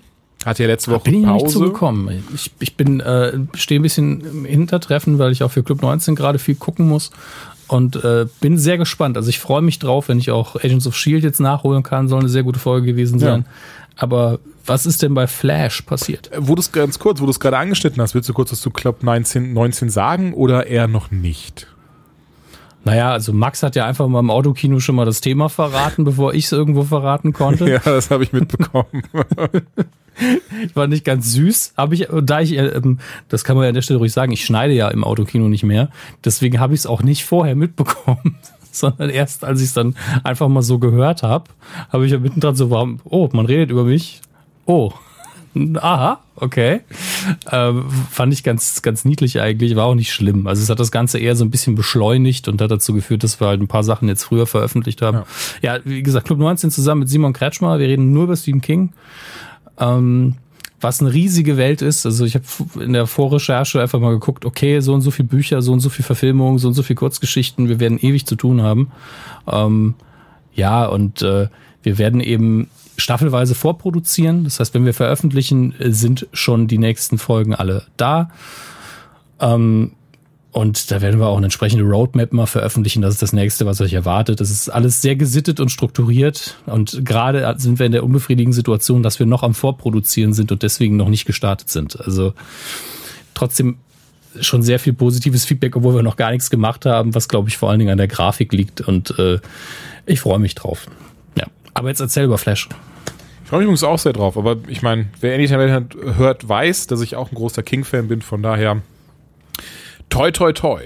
[0.45, 1.53] Hatte ja letzte Woche Bin ich noch nicht Pause.
[1.59, 2.23] zugekommen.
[2.33, 6.15] Ich, ich bin äh, stehe ein bisschen im Hintertreffen, weil ich auch für Club 19
[6.15, 7.11] gerade viel gucken muss
[7.67, 9.17] und äh, bin sehr gespannt.
[9.17, 12.07] Also ich freue mich drauf, wenn ich auch Agents of Shield jetzt nachholen kann.
[12.07, 13.45] Soll eine sehr gute Folge gewesen sein.
[13.97, 16.31] Aber was ist denn bei Flash passiert?
[16.37, 18.61] Wo du es ganz kurz, wo du es gerade angeschnitten hast, willst du kurz was
[18.61, 21.67] zu Club 19, 19 sagen oder eher noch nicht?
[22.85, 26.33] Naja, also Max hat ja einfach mal im Autokino schon mal das Thema verraten, bevor
[26.33, 27.69] ich es irgendwo verraten konnte.
[27.69, 29.03] Ja, das habe ich mitbekommen.
[30.73, 31.73] War nicht ganz süß.
[31.77, 34.31] Habe ich, da ich, äh, ähm, das kann man ja an der Stelle ruhig sagen,
[34.31, 35.89] ich schneide ja im Autokino nicht mehr.
[36.23, 38.35] Deswegen habe ich es auch nicht vorher mitbekommen,
[38.71, 41.45] sondern erst als ich es dann einfach mal so gehört habe,
[41.91, 44.21] habe ich ja mittendrin so, warum, oh, man redet über mich.
[44.65, 44.91] Oh.
[45.81, 46.81] Aha, okay.
[47.51, 50.47] Ähm, fand ich ganz, ganz niedlich eigentlich, war auch nicht schlimm.
[50.47, 53.39] Also es hat das Ganze eher so ein bisschen beschleunigt und hat dazu geführt, dass
[53.39, 55.23] wir halt ein paar Sachen jetzt früher veröffentlicht haben.
[55.61, 58.93] Ja, wie gesagt, Club 19 zusammen mit Simon Kretschmer, wir reden nur über Stephen King.
[59.79, 60.35] Ähm,
[60.81, 62.05] was eine riesige Welt ist.
[62.05, 62.45] Also ich habe
[62.81, 65.89] in der Vorrecherche einfach mal geguckt, okay, so und so viele Bücher, so und so
[65.89, 68.91] viel Verfilmungen, so und so viel Kurzgeschichten, wir werden ewig zu tun haben.
[69.51, 69.95] Ähm,
[70.53, 71.47] ja, und äh,
[71.83, 74.43] wir werden eben staffelweise vorproduzieren.
[74.43, 78.29] Das heißt, wenn wir veröffentlichen, sind schon die nächsten Folgen alle da.
[79.39, 79.93] Ähm,
[80.51, 83.03] und da werden wir auch eine entsprechende Roadmap mal veröffentlichen.
[83.03, 84.39] Das ist das nächste, was euch erwartet.
[84.39, 86.57] Das ist alles sehr gesittet und strukturiert.
[86.65, 90.63] Und gerade sind wir in der unbefriedigenden Situation, dass wir noch am Vorproduzieren sind und
[90.63, 91.99] deswegen noch nicht gestartet sind.
[91.99, 92.33] Also
[93.35, 93.77] trotzdem
[94.41, 97.57] schon sehr viel positives Feedback, obwohl wir noch gar nichts gemacht haben, was glaube ich
[97.57, 98.81] vor allen Dingen an der Grafik liegt.
[98.81, 99.39] Und äh,
[100.07, 100.87] ich freue mich drauf.
[101.37, 101.45] Ja.
[101.75, 102.69] Aber jetzt erzähl über Flash.
[103.43, 104.35] Ich freue mich übrigens auch sehr drauf.
[104.35, 105.87] Aber ich meine, wer Anytime
[106.17, 108.23] hört, weiß, dass ich auch ein großer King-Fan bin.
[108.23, 108.81] Von daher
[110.09, 110.81] Toi, toi, toi.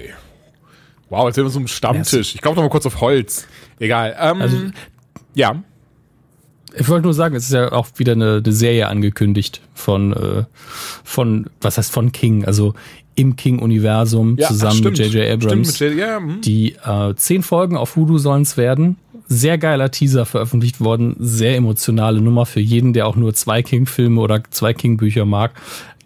[1.10, 2.34] Wow, jetzt sind wir so einem Stammtisch.
[2.34, 3.46] Ich glaube noch mal kurz auf Holz.
[3.78, 4.16] Egal.
[4.18, 4.56] Ähm, also,
[5.34, 5.62] ja.
[6.76, 10.44] Ich wollte nur sagen, es ist ja auch wieder eine, eine Serie angekündigt von, äh,
[11.04, 12.74] von, was heißt von King, also
[13.14, 15.30] im King-Universum ja, zusammen mit J.J.
[15.30, 15.76] Abrams.
[15.76, 16.08] Stimmt, mit J.
[16.08, 16.40] Ja, hm.
[16.40, 18.96] Die äh, zehn Folgen auf Voodoo sollen es werden.
[19.26, 21.14] Sehr geiler Teaser veröffentlicht worden.
[21.18, 25.52] Sehr emotionale Nummer für jeden, der auch nur zwei King-Filme oder zwei King-Bücher mag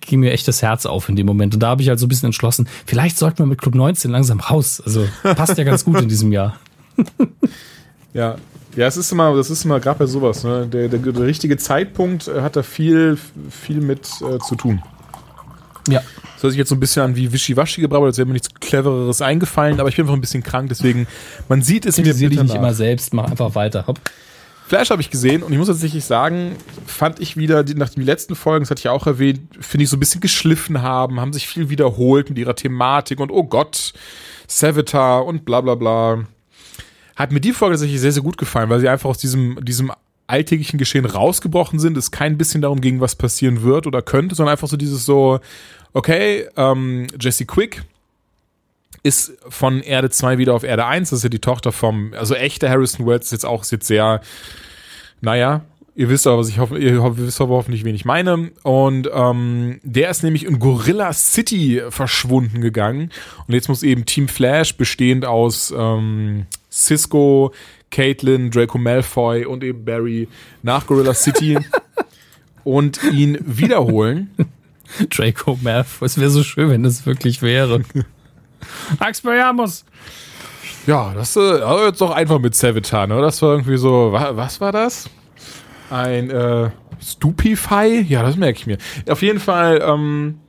[0.09, 1.55] ging mir echt das Herz auf in dem Moment.
[1.55, 4.11] Und da habe ich halt so ein bisschen entschlossen, vielleicht sollten wir mit Club 19
[4.11, 4.83] langsam raus.
[4.85, 6.59] Also passt ja ganz gut in diesem Jahr.
[8.13, 8.37] ja.
[8.77, 10.67] Ja, es ist immer, das ist immer gerade bei sowas, ne?
[10.67, 13.19] der, der, der, richtige Zeitpunkt äh, hat da viel,
[13.51, 14.83] viel mit äh, zu tun.
[15.89, 16.01] Ja.
[16.35, 18.51] Das hört sich jetzt so ein bisschen an wie Wischiwaschi gebrabbelt, als wäre mir nichts
[18.61, 21.09] Clevereres eingefallen, aber ich bin einfach ein bisschen krank, deswegen,
[21.49, 23.87] man sieht es mir bitte nicht immer selbst, mach einfach weiter.
[23.89, 24.01] Hopp.
[24.69, 26.55] Flash habe ich gesehen und ich muss tatsächlich sagen,
[26.85, 29.97] fand ich wieder, nach den letzten Folgen, das hatte ich auch erwähnt, finde ich so
[29.97, 33.95] ein bisschen geschliffen haben, haben sich viel wiederholt mit ihrer Thematik und oh Gott,
[34.47, 36.25] Savitar und bla bla bla.
[37.17, 39.91] Hat mir die Folge tatsächlich sehr, sehr gut gefallen, weil sie einfach aus diesem, diesem
[40.27, 44.53] alltäglichen Geschehen rausgebrochen sind, es kein bisschen darum ging, was passieren wird oder könnte, sondern
[44.53, 45.41] einfach so dieses so,
[45.95, 47.85] okay, ähm, Jesse Quick,
[49.03, 51.11] ist von Erde 2 wieder auf Erde 1.
[51.11, 53.87] Das ist ja die Tochter vom, also echte Harrison Wells ist jetzt auch ist jetzt
[53.87, 54.21] sehr,
[55.21, 55.63] naja,
[55.99, 58.53] ihr wisst aber, was ich hoffe, ihr wisst aber hoffentlich, wen ich meine.
[58.63, 63.11] Und ähm, der ist nämlich in Gorilla City verschwunden gegangen.
[63.47, 67.53] Und jetzt muss eben Team Flash, bestehend aus ähm, Cisco,
[67.91, 70.29] Caitlin, Draco Malfoy und eben Barry
[70.63, 71.59] nach Gorilla City
[72.65, 74.31] und ihn wiederholen.
[75.11, 77.83] Draco Malfoy, es wäre so schön, wenn das wirklich wäre.
[79.01, 79.85] Expelliarmus!
[80.87, 83.21] Ja, das äh, jetzt doch einfach mit Savitar, ne?
[83.21, 85.11] Das war irgendwie so, wa, was war das?
[85.91, 86.71] Ein äh,
[87.03, 88.07] Stupefy?
[88.09, 88.79] Ja, das merke ich mir.
[89.09, 90.41] Auf jeden Fall, ähm,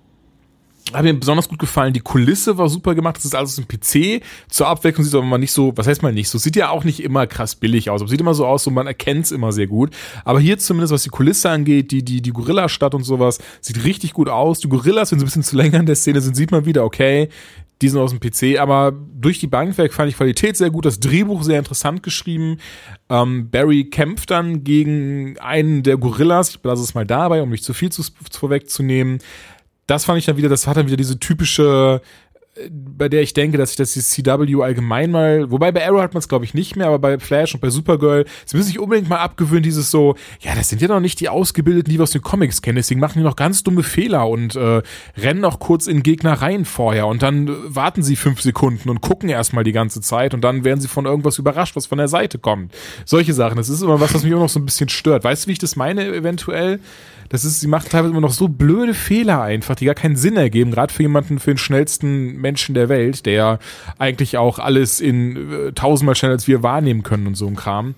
[0.93, 1.93] hat mir besonders gut gefallen.
[1.93, 3.17] Die Kulisse war super gemacht.
[3.17, 4.23] Das ist alles im PC.
[4.49, 6.37] Zur Abwechslung sieht es aber mal nicht so, was heißt mal nicht so?
[6.37, 8.01] Sieht ja auch nicht immer krass billig aus.
[8.01, 9.91] Aber sieht immer so aus, so man erkennt es immer sehr gut.
[10.25, 14.13] Aber hier zumindest, was die Kulisse angeht, die, die, die Gorilla-Stadt und sowas, sieht richtig
[14.13, 14.59] gut aus.
[14.59, 16.83] Die Gorillas, wenn sie ein bisschen zu länger in der Szene sind, sieht man wieder,
[16.83, 17.29] okay,
[17.81, 20.85] die sind aus dem PC, aber durch die Bank weg fand ich Qualität sehr gut,
[20.85, 22.57] das Drehbuch sehr interessant geschrieben.
[23.09, 27.63] Ähm, Barry kämpft dann gegen einen der Gorillas, ich lasse es mal dabei, um nicht
[27.63, 29.19] zu viel zu, vorwegzunehmen
[29.89, 32.01] das fand ich dann wieder, das hat dann wieder diese typische
[32.69, 36.13] bei der ich denke, dass sich das die CW allgemein mal, wobei bei Arrow hat
[36.13, 38.79] man es glaube ich nicht mehr, aber bei Flash und bei Supergirl, sie müssen sich
[38.79, 42.03] unbedingt mal abgewöhnen, dieses so, ja, das sind ja noch nicht die Ausgebildeten, die wir
[42.03, 44.81] aus den Comics kennen, deswegen machen die noch ganz dumme Fehler und äh,
[45.17, 49.01] rennen noch kurz in Gegner rein vorher und dann äh, warten sie fünf Sekunden und
[49.01, 52.07] gucken erstmal die ganze Zeit und dann werden sie von irgendwas überrascht, was von der
[52.07, 52.73] Seite kommt.
[53.05, 55.23] Solche Sachen, das ist immer was, was mich auch noch so ein bisschen stört.
[55.23, 56.79] Weißt du, wie ich das meine eventuell?
[57.29, 60.35] Das ist, sie macht teilweise immer noch so blöde Fehler einfach, die gar keinen Sinn
[60.35, 63.59] ergeben, gerade für jemanden, für den schnellsten Menschen der Welt, der
[63.97, 67.95] eigentlich auch alles in äh, tausendmal schneller als wir wahrnehmen können und so ein Kram.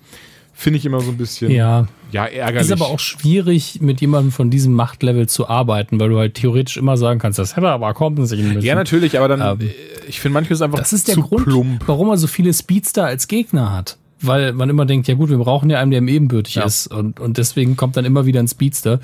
[0.54, 1.88] Finde ich immer so ein bisschen ja.
[2.12, 2.66] ja, ärgerlich.
[2.66, 6.76] Ist aber auch schwierig, mit jemandem von diesem Machtlevel zu arbeiten, weil du halt theoretisch
[6.76, 8.60] immer sagen kannst, das hätte aber kommen müssen.
[8.60, 9.70] Ja, natürlich, aber dann, ähm,
[10.06, 11.82] ich finde manchmal ist einfach Das ist der Grund, plump.
[11.86, 15.38] warum er so viele Speedster als Gegner hat weil man immer denkt, ja gut, wir
[15.38, 16.64] brauchen ja einen, der ihm ebenbürtig ja.
[16.64, 16.86] ist.
[16.86, 19.00] Und, und deswegen kommt dann immer wieder ein Speedster.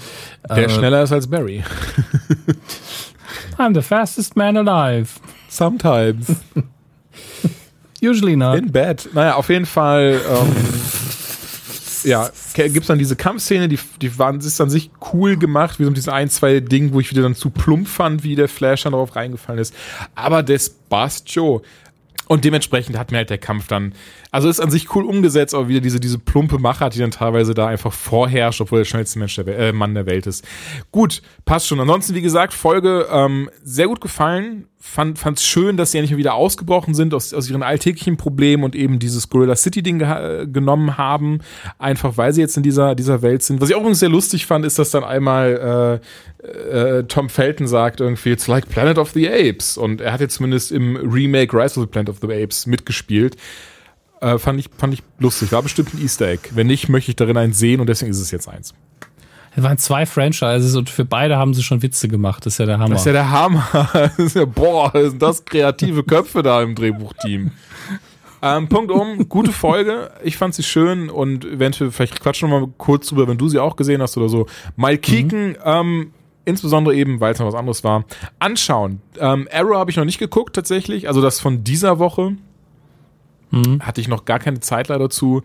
[0.48, 1.64] Der äh, schneller ist als Barry.
[3.58, 5.08] I'm the fastest man alive.
[5.48, 6.36] Sometimes.
[8.02, 8.58] Usually not.
[8.58, 9.08] In bed.
[9.12, 10.20] Naja, auf jeden Fall.
[10.28, 10.56] Ähm,
[12.04, 15.90] ja, gibt's dann diese Kampfszene, die, die waren, ist an sich cool gemacht, wie so
[15.90, 18.92] diese ein, zwei Dinge, wo ich wieder dann zu plump fand, wie der Flash dann
[18.92, 19.74] darauf reingefallen ist.
[20.14, 21.60] Aber das passt schon.
[22.26, 23.94] Und dementsprechend hat mir halt der Kampf dann
[24.30, 27.54] Also ist an sich cool umgesetzt, aber wieder diese, diese plumpe Machart, die dann teilweise
[27.54, 30.46] da einfach vorherrscht, obwohl der schnellste Mensch der Wel äh, Mann der Welt ist.
[30.92, 31.80] Gut, passt schon.
[31.80, 34.66] Ansonsten, wie gesagt, Folge ähm, sehr gut gefallen.
[34.80, 38.62] Fand es schön, dass sie endlich mal wieder ausgebrochen sind aus, aus ihren alltäglichen Problemen
[38.62, 41.40] und eben dieses Gorilla City-Ding ge genommen haben.
[41.78, 43.60] Einfach weil sie jetzt in dieser, dieser Welt sind.
[43.60, 46.00] Was ich auch übrigens sehr lustig fand, ist, dass dann einmal
[46.42, 49.76] äh, äh, Tom Felton sagt irgendwie, it's like Planet of the Apes.
[49.76, 53.36] Und er hat jetzt zumindest im Remake Rise of the Planet of the Apes mitgespielt.
[54.20, 55.52] Äh, fand, ich, fand ich lustig.
[55.52, 56.50] War bestimmt ein Easter Egg.
[56.52, 58.74] Wenn nicht, möchte ich darin eins sehen und deswegen ist es jetzt eins.
[59.56, 62.46] Es waren zwei Franchises und für beide haben sie schon Witze gemacht.
[62.46, 62.90] Das ist ja der Hammer.
[62.90, 63.68] Das ist ja der Hammer.
[63.92, 67.50] Das ist ja, boah, sind das kreative Köpfe da im Drehbuchteam.
[68.40, 70.12] Ähm, Punkt um, gute Folge.
[70.22, 73.58] Ich fand sie schön und eventuell, vielleicht quatschen wir mal kurz drüber, wenn du sie
[73.58, 74.46] auch gesehen hast oder so.
[74.76, 75.56] Mal kicken, mhm.
[75.64, 76.12] ähm,
[76.44, 78.04] insbesondere eben, weil es noch was anderes war.
[78.38, 79.00] Anschauen.
[79.18, 82.36] Ähm, Arrow habe ich noch nicht geguckt tatsächlich, also das von dieser Woche.
[83.50, 83.80] Mhm.
[83.80, 85.42] Hatte ich noch gar keine Zeit leider zu.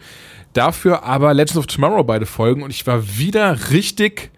[0.53, 4.31] Dafür aber Legends of Tomorrow beide Folgen und ich war wieder richtig,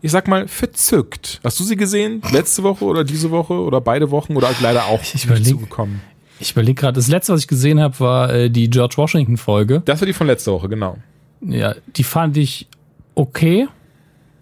[0.00, 1.40] ich sag mal, verzückt.
[1.44, 2.22] Hast du sie gesehen?
[2.30, 6.00] Letzte Woche oder diese Woche oder beide Wochen oder leider auch ich nicht zugekommen?
[6.40, 9.82] Ich überlege gerade, das letzte, was ich gesehen habe, war äh, die George Washington Folge.
[9.84, 10.98] Das war die von letzter Woche, genau.
[11.40, 12.66] Ja, die fand ich
[13.14, 13.68] okay.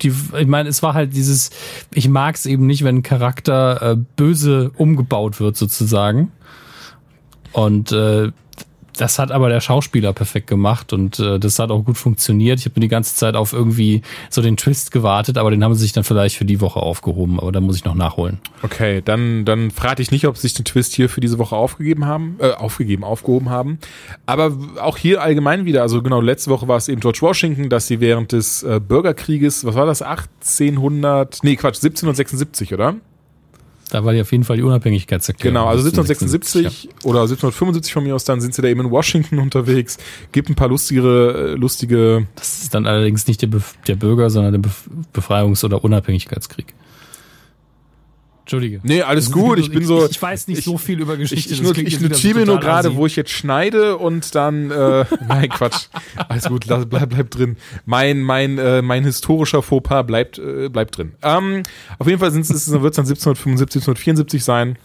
[0.00, 1.50] Die, ich meine, es war halt dieses,
[1.92, 6.32] ich mag es eben nicht, wenn ein Charakter äh, böse umgebaut wird, sozusagen.
[7.52, 8.32] Und äh,
[9.00, 12.58] das hat aber der Schauspieler perfekt gemacht und äh, das hat auch gut funktioniert.
[12.58, 15.74] Ich habe mir die ganze Zeit auf irgendwie so den Twist gewartet, aber den haben
[15.74, 18.38] sie sich dann vielleicht für die Woche aufgehoben, aber da muss ich noch nachholen.
[18.62, 21.56] Okay, dann, dann frage ich nicht, ob sie sich den Twist hier für diese Woche
[21.56, 23.78] aufgegeben haben, äh, aufgegeben, aufgehoben haben.
[24.26, 27.86] Aber auch hier allgemein wieder, also genau, letzte Woche war es eben George Washington, dass
[27.86, 32.96] sie während des äh, Bürgerkrieges, was war das, 1800, nee, Quatsch, 1776, oder?
[33.90, 35.54] Da war die auf jeden Fall die Unabhängigkeitserklärung.
[35.54, 36.90] Genau, also 1776 ja.
[37.02, 39.98] oder 1775 von mir aus, dann sind sie da eben in Washington unterwegs.
[40.32, 42.26] Gibt ein paar lustigere, äh, lustige.
[42.36, 44.72] Das ist dann allerdings nicht der, Bef der Bürger, sondern der
[45.12, 46.74] Befreiungs- oder Unabhängigkeitskrieg.
[48.40, 48.80] Entschuldige.
[48.82, 49.58] Nee, alles gut.
[49.58, 50.08] Ich bin so.
[50.08, 51.52] Ich, weiß nicht ich, so viel über Geschichte.
[51.52, 54.70] Ich, ich, ich notiere mir nur gerade, wo ich jetzt schneide und dann.
[54.70, 55.86] Äh, nein, Quatsch.
[56.28, 57.56] Alles gut, bleib, bleib drin.
[57.86, 61.12] Mein, mein, äh, mein historischer Fauxpas bleibt, äh, bleibt drin.
[61.22, 61.62] Ähm,
[61.98, 62.56] auf jeden Fall wird es dann
[63.06, 64.76] 1775, 1774 sein.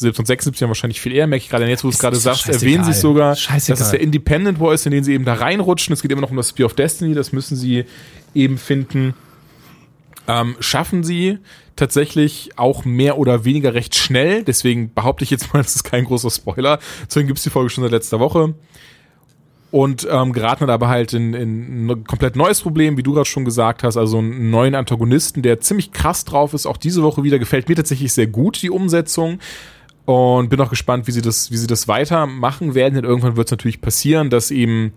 [0.00, 2.84] 1776 haben wahrscheinlich viel eher, merke ich gerade jetzt, wo du es gerade sagst, erwähnen
[2.84, 3.76] sie es sogar, Scheißegal.
[3.76, 5.92] dass es der Independent War ist, in den sie eben da reinrutschen.
[5.92, 7.84] Es geht immer noch um das Spear of Destiny, das müssen sie
[8.32, 9.14] eben finden.
[10.28, 11.38] Ähm, schaffen sie
[11.78, 14.42] tatsächlich auch mehr oder weniger recht schnell.
[14.42, 16.78] Deswegen behaupte ich jetzt mal, das ist kein großer Spoiler.
[17.06, 18.54] Deswegen gibt es die Folge schon seit letzter Woche.
[19.70, 23.28] Und ähm, geraten dann aber halt in, in ein komplett neues Problem, wie du gerade
[23.28, 26.64] schon gesagt hast, also einen neuen Antagonisten, der ziemlich krass drauf ist.
[26.64, 29.40] Auch diese Woche wieder gefällt mir tatsächlich sehr gut, die Umsetzung.
[30.06, 32.94] Und bin auch gespannt, wie sie das, wie sie das weitermachen werden.
[32.94, 34.94] Denn irgendwann wird es natürlich passieren, dass eben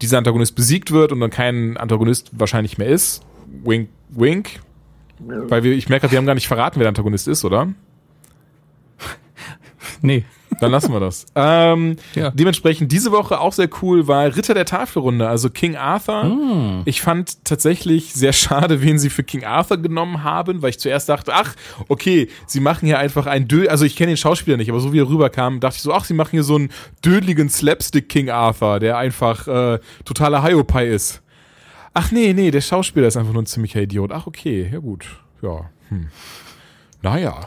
[0.00, 3.22] dieser Antagonist besiegt wird und dann kein Antagonist wahrscheinlich mehr ist.
[3.62, 4.60] Wink, wink.
[5.18, 7.68] Weil wir, ich merke, wir haben gar nicht verraten, wer der Antagonist ist, oder?
[10.02, 10.24] nee.
[10.60, 11.26] Dann lassen wir das.
[11.34, 12.30] Ähm, ja.
[12.30, 16.24] Dementsprechend diese Woche auch sehr cool war Ritter der Tafelrunde, also King Arthur.
[16.24, 16.82] Mm.
[16.84, 21.08] Ich fand tatsächlich sehr schade, wen sie für King Arthur genommen haben, weil ich zuerst
[21.08, 21.54] dachte, ach,
[21.88, 24.92] okay, sie machen hier einfach ein Dö, also ich kenne den Schauspieler nicht, aber so
[24.92, 26.70] wie er rüberkam, dachte ich so, ach, sie machen hier so einen
[27.04, 31.22] dödeligen Slapstick King Arthur, der einfach äh, totaler Hiopai ist.
[32.00, 34.12] Ach nee, nee, der Schauspieler ist einfach nur ein ziemlicher Idiot.
[34.12, 35.04] Ach okay, ja gut.
[35.42, 35.68] Ja.
[35.88, 36.06] Hm.
[37.02, 37.40] Naja.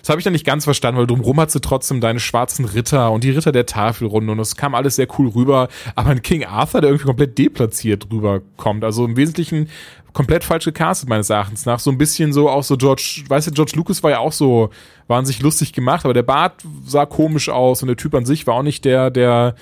[0.00, 3.12] Das habe ich dann nicht ganz verstanden, weil drumherum hat sie trotzdem deine schwarzen Ritter
[3.12, 5.68] und die Ritter der Tafelrunde und das kam alles sehr cool rüber.
[5.96, 8.84] Aber ein King Arthur, der irgendwie komplett deplatziert rüberkommt.
[8.84, 9.68] Also im Wesentlichen
[10.14, 11.78] komplett falsch gecastet, meines Erachtens nach.
[11.78, 14.70] So ein bisschen so auch so George, weißt du, George Lucas war ja auch so,
[15.24, 18.54] sich lustig gemacht, aber der Bart sah komisch aus und der Typ an sich war
[18.54, 19.56] auch nicht der, der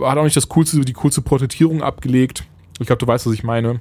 [0.00, 2.44] hat auch nicht das coolste, die coolste Porträtierung abgelegt.
[2.80, 3.80] Ich glaube, du weißt, was ich meine.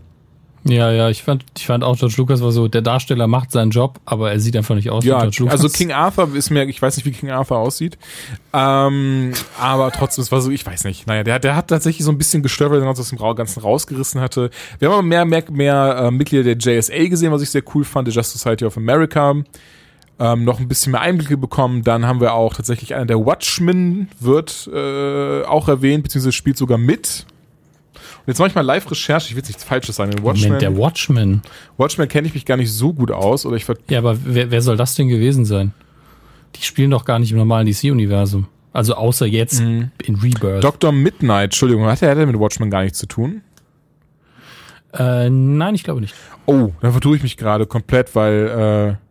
[0.65, 3.71] Ja, ja, ich fand, ich fand auch, George Lucas war so, der Darsteller macht seinen
[3.71, 5.53] Job, aber er sieht einfach nicht aus ja, wie George Lucas.
[5.53, 7.97] Also King Arthur ist mir, ich weiß nicht, wie King Arthur aussieht,
[8.51, 11.07] ähm, aber trotzdem, es war so, ich weiß nicht.
[11.07, 13.61] Naja, der, der hat tatsächlich so ein bisschen gestört, weil er uns aus dem Ganzen
[13.61, 14.49] rausgerissen hatte.
[14.79, 17.85] Wir haben aber mehr, mehr, mehr äh, Mitglieder der JSA gesehen, was ich sehr cool
[17.85, 19.35] fand, der Just Society of America.
[20.21, 21.85] Ähm, noch ein bisschen mehr Einblicke bekommen.
[21.85, 26.77] Dann haben wir auch tatsächlich einer der Watchmen wird äh, auch erwähnt, beziehungsweise spielt sogar
[26.77, 27.25] mit
[28.29, 30.11] jetzt mache ich mal Live-Recherche, ich will nichts Falsches sagen.
[30.23, 31.41] Watchmen, Moment, der Watchman.
[31.77, 33.45] Watchmen kenne ich mich gar nicht so gut aus.
[33.45, 35.73] Oder ich ja, aber wer, wer soll das denn gewesen sein?
[36.55, 38.47] Die spielen doch gar nicht im normalen DC-Universum.
[38.71, 39.91] Also außer jetzt mhm.
[40.03, 40.63] in Rebirth.
[40.63, 40.91] Dr.
[40.91, 43.41] Midnight, Entschuldigung, hat er, mit Watchmen gar nichts zu tun?
[44.93, 46.15] Äh, nein, ich glaube nicht.
[46.45, 49.09] Oh, dann vertue ich mich gerade komplett, weil äh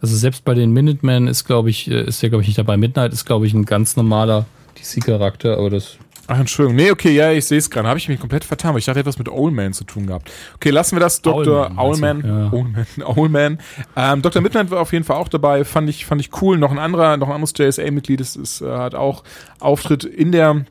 [0.00, 2.76] also selbst bei den Minutemen ist, glaube ich, äh, ist der, glaube ich, nicht dabei.
[2.76, 4.46] Midnight ist, glaube ich, ein ganz normaler
[4.76, 5.98] DC-Charakter, aber das.
[6.28, 6.76] Ach, Entschuldigung.
[6.76, 7.88] Nee, okay, ja, ich sehe es gerade.
[7.88, 10.30] Habe ich mich komplett vertan, weil ich dachte, etwas mit Owlman zu tun gehabt.
[10.56, 11.22] Okay, lassen wir das.
[11.22, 11.70] Dr.
[11.76, 12.56] Owlman, meinst du?
[12.56, 12.86] Owlman.
[13.04, 13.58] Owlman.
[13.98, 14.42] Ähm, Dr.
[14.42, 15.64] Midnight war auf jeden Fall auch dabei.
[15.64, 16.58] Fand ich, fand ich cool.
[16.58, 19.22] Noch ein anderer, noch ein anderes JSA-Mitglied ist, ist, äh, hat auch
[19.58, 20.66] Auftritt in der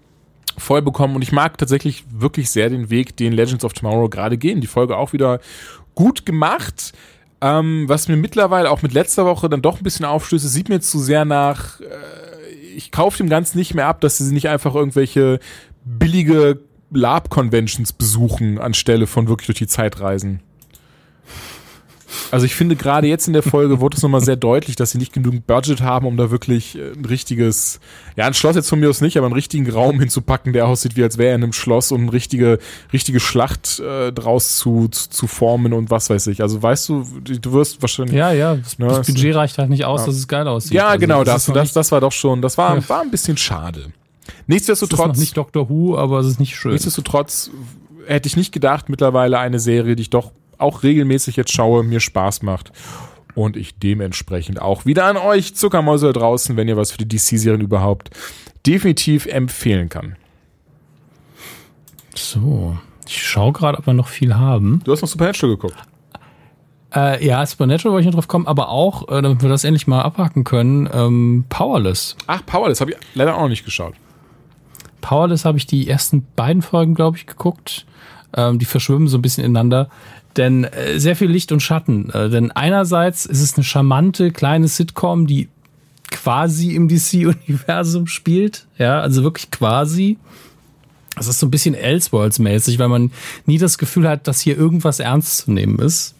[0.57, 4.37] voll bekommen und ich mag tatsächlich wirklich sehr den Weg, den Legends of Tomorrow gerade
[4.37, 4.61] gehen.
[4.61, 5.39] Die Folge auch wieder
[5.95, 6.93] gut gemacht.
[7.41, 10.69] Ähm, was mir mittlerweile auch mit letzter Woche dann doch ein bisschen aufstößt, es sieht
[10.69, 11.85] mir zu sehr nach, äh,
[12.75, 15.39] ich kaufe dem Ganzen nicht mehr ab, dass sie nicht einfach irgendwelche
[15.83, 16.59] billige
[16.91, 20.41] Lab-Conventions besuchen, anstelle von wirklich durch die Zeit reisen.
[22.31, 24.97] Also ich finde gerade jetzt in der Folge wurde es nochmal sehr deutlich, dass sie
[24.97, 27.79] nicht genügend Budget haben, um da wirklich äh, ein richtiges,
[28.15, 30.95] ja ein Schloss jetzt von mir aus nicht, aber einen richtigen Raum hinzupacken, der aussieht
[30.95, 32.59] wie als wäre er in einem Schloss und eine richtige,
[32.93, 36.41] richtige Schlacht äh, draus zu, zu, zu formen und was weiß ich.
[36.41, 38.15] Also weißt du, du wirst wahrscheinlich...
[38.15, 40.73] Ja, ja, das, Ja, das es- Budget reicht halt nicht aus, dass es geil aussieht.
[40.73, 42.89] Ja, Also, genau, das das, das, war doch schon, das war, Ja.
[42.89, 43.79] war ein bisschen schade.
[43.79, 46.71] das ist noch Nichtsdestotrotz, nicht Doctor Who, aber es ist nicht schön.
[46.71, 47.49] nichtsdestotrotz
[48.07, 50.31] hätte ich nicht gedacht, mittlerweile eine Serie, die ich doch
[50.65, 52.71] auch regelmäßig jetzt schaue, mir Spaß macht.
[53.35, 57.61] Und ich dementsprechend auch wieder an euch Zuckermäuse draußen, wenn ihr was für die DC-Serien
[57.61, 58.09] überhaupt
[58.65, 60.15] definitiv empfehlen kann.
[62.15, 64.81] So, ich schaue gerade, ob wir noch viel haben.
[64.85, 65.75] Du hast noch Supernatural geguckt.
[66.95, 69.85] Äh, ja, Supernatural wollte ich noch drauf kommen, aber auch, äh, damit wir das endlich
[69.85, 72.15] mal abhaken können, ähm, Powerless.
[72.27, 73.95] Ach, Powerless habe ich leider auch noch nicht geschaut.
[75.01, 77.85] Powerless habe ich die ersten beiden Folgen, glaube ich, geguckt.
[78.35, 79.89] Ähm, die verschwimmen so ein bisschen ineinander.
[80.37, 82.09] Denn äh, sehr viel Licht und Schatten.
[82.09, 85.49] Äh, denn einerseits ist es eine charmante kleine Sitcom, die
[86.11, 88.67] quasi im DC-Universum spielt.
[88.77, 90.17] Ja, also wirklich quasi.
[91.15, 93.11] Das ist so ein bisschen Elseworlds-mäßig, weil man
[93.45, 96.13] nie das Gefühl hat, dass hier irgendwas ernst zu nehmen ist.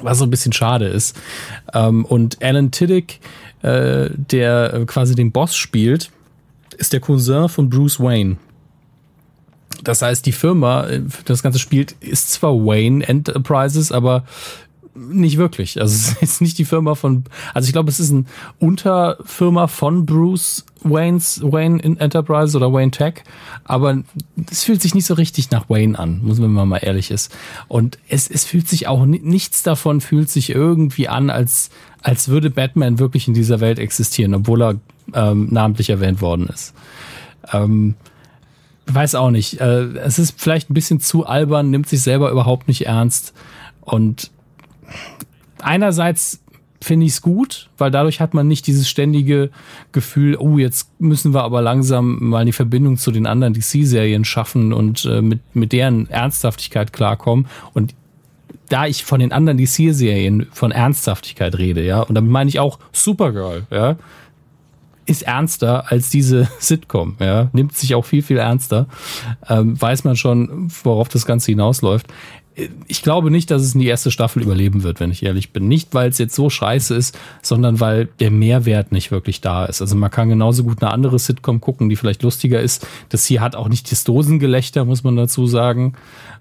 [0.00, 1.16] Was so ein bisschen schade ist.
[1.72, 3.20] Ähm, und Alan Tiddick,
[3.62, 6.10] äh, der äh, quasi den Boss spielt,
[6.76, 8.36] ist der Cousin von Bruce Wayne.
[9.84, 10.86] Das heißt, die Firma,
[11.24, 14.24] das Ganze spielt, ist zwar Wayne Enterprises, aber
[14.94, 15.78] nicht wirklich.
[15.78, 18.24] Also es ist nicht die Firma von, also ich glaube, es ist eine
[18.58, 23.24] Unterfirma von Bruce Waynes, Wayne Enterprises oder Wayne Tech,
[23.64, 24.02] aber
[24.50, 27.34] es fühlt sich nicht so richtig nach Wayne an, muss man mal ehrlich ist.
[27.68, 31.70] Und es, es fühlt sich auch, ni- nichts davon fühlt sich irgendwie an, als,
[32.02, 34.74] als würde Batman wirklich in dieser Welt existieren, obwohl er
[35.12, 36.72] ähm, namentlich erwähnt worden ist.
[37.52, 37.96] Ähm,
[38.86, 39.60] weiß auch nicht.
[39.60, 43.34] Äh, es ist vielleicht ein bisschen zu albern, nimmt sich selber überhaupt nicht ernst.
[43.80, 44.30] Und
[45.60, 46.40] einerseits
[46.80, 49.50] finde ich es gut, weil dadurch hat man nicht dieses ständige
[49.92, 54.72] Gefühl, oh, jetzt müssen wir aber langsam mal die Verbindung zu den anderen DC-Serien schaffen
[54.72, 57.46] und äh, mit, mit deren Ernsthaftigkeit klarkommen.
[57.74, 57.94] Und
[58.68, 62.78] da ich von den anderen DC-Serien von Ernsthaftigkeit rede, ja, und damit meine ich auch
[62.92, 63.96] Supergirl, ja,
[65.06, 68.86] ist ernster als diese Sitcom, ja, nimmt sich auch viel, viel ernster,
[69.48, 72.06] ähm, weiß man schon, worauf das Ganze hinausläuft.
[72.88, 75.68] Ich glaube nicht, dass es in die erste Staffel überleben wird, wenn ich ehrlich bin.
[75.68, 79.82] Nicht, weil es jetzt so scheiße ist, sondern weil der Mehrwert nicht wirklich da ist.
[79.82, 82.86] Also man kann genauso gut eine andere Sitcom gucken, die vielleicht lustiger ist.
[83.10, 85.96] Das hier hat auch nicht das Dosengelächter, muss man dazu sagen.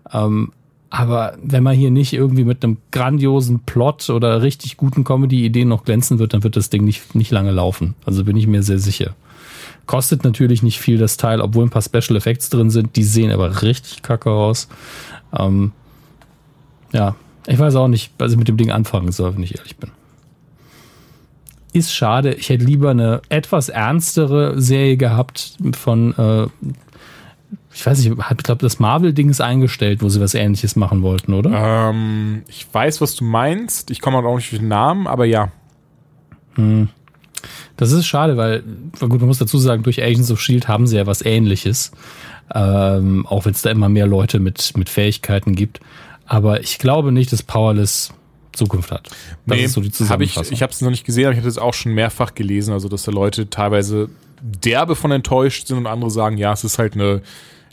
[0.09, 0.53] Ähm,
[0.97, 5.83] aber wenn man hier nicht irgendwie mit einem grandiosen Plot oder richtig guten Comedy-Ideen noch
[5.83, 7.95] glänzen wird, dann wird das Ding nicht, nicht lange laufen.
[8.05, 9.13] Also bin ich mir sehr sicher.
[9.87, 12.95] Kostet natürlich nicht viel das Teil, obwohl ein paar Special Effects drin sind.
[12.95, 14.69] Die sehen aber richtig kacke aus.
[15.37, 15.73] Ähm,
[16.93, 17.15] ja,
[17.45, 19.91] ich weiß auch nicht, was ich mit dem Ding anfangen soll, wenn ich ehrlich bin.
[21.73, 22.35] Ist schade.
[22.35, 26.47] Ich hätte lieber eine etwas ernstere Serie gehabt von, äh,
[27.73, 31.33] ich weiß nicht, ich glaube, das Marvel-Ding ist eingestellt, wo sie was ähnliches machen wollten,
[31.33, 31.89] oder?
[31.89, 33.91] Ähm, ich weiß, was du meinst.
[33.91, 35.51] Ich komme auch nicht durch den Namen, aber ja.
[37.77, 38.63] Das ist schade, weil,
[38.99, 41.91] gut, man muss dazu sagen, durch Agents of Shield haben sie ja was ähnliches.
[42.53, 45.79] Ähm, auch wenn es da immer mehr Leute mit, mit Fähigkeiten gibt.
[46.25, 48.13] Aber ich glaube nicht, dass Powerless
[48.55, 49.09] Zukunft hat.
[49.45, 50.53] Das ist so die hab ich Zusammenfassung.
[50.53, 52.87] ich habe es noch nicht gesehen, aber ich habe es auch schon mehrfach gelesen, also
[52.87, 54.09] dass da Leute teilweise
[54.41, 57.21] derbe von enttäuscht sind und andere sagen, ja, es ist halt eine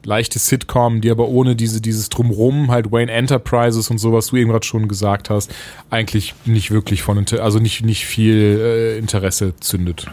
[0.05, 4.51] leichte Sitcom, die aber ohne diese dieses drumrum halt Wayne Enterprises und sowas du eben
[4.51, 5.55] gerade schon gesagt hast,
[5.91, 10.07] eigentlich nicht wirklich von also nicht nicht viel äh, Interesse zündet.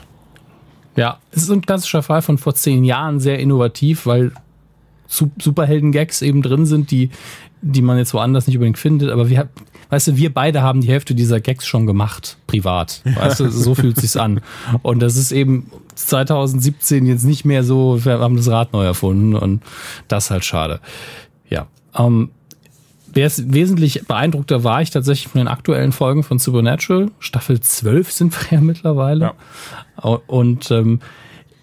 [0.96, 4.32] Ja, es ist ein klassischer Fall von vor zehn Jahren, sehr innovativ, weil
[5.08, 7.10] Su- Superhelden-Gags eben drin sind, die,
[7.62, 9.10] die man jetzt woanders nicht unbedingt findet.
[9.10, 9.50] Aber wir,
[9.90, 13.02] weißt du, wir beide haben die Hälfte dieser Gags schon gemacht, privat.
[13.06, 14.42] Weißt du, so fühlt sich's an.
[14.84, 15.72] Und das ist eben
[16.08, 19.62] 2017 jetzt nicht mehr so, wir haben das Rad neu erfunden und
[20.08, 20.80] das ist halt schade.
[21.50, 22.32] Ja, ähm,
[23.12, 27.10] Wes- Wesentlich beeindruckter war ich tatsächlich von den aktuellen Folgen von Supernatural.
[27.20, 29.34] Staffel 12 sind wir ja mittlerweile.
[30.28, 31.00] Und ähm,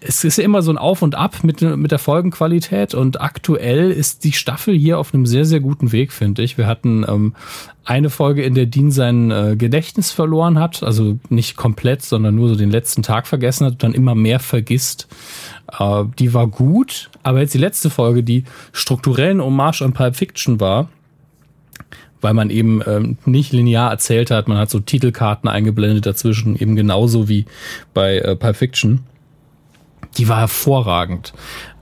[0.07, 3.91] es ist ja immer so ein Auf und Ab mit, mit der Folgenqualität und aktuell
[3.91, 6.57] ist die Staffel hier auf einem sehr, sehr guten Weg, finde ich.
[6.57, 7.35] Wir hatten ähm,
[7.83, 12.47] eine Folge, in der Dean sein äh, Gedächtnis verloren hat, also nicht komplett, sondern nur
[12.47, 15.07] so den letzten Tag vergessen hat und dann immer mehr vergisst.
[15.77, 20.61] Äh, die war gut, aber jetzt die letzte Folge, die strukturellen Hommage an Pulp Fiction
[20.61, 20.87] war,
[22.21, 26.77] weil man eben ähm, nicht linear erzählt hat, man hat so Titelkarten eingeblendet dazwischen, eben
[26.77, 27.45] genauso wie
[27.93, 29.03] bei äh, Pulp Fiction.
[30.17, 31.33] Die war hervorragend.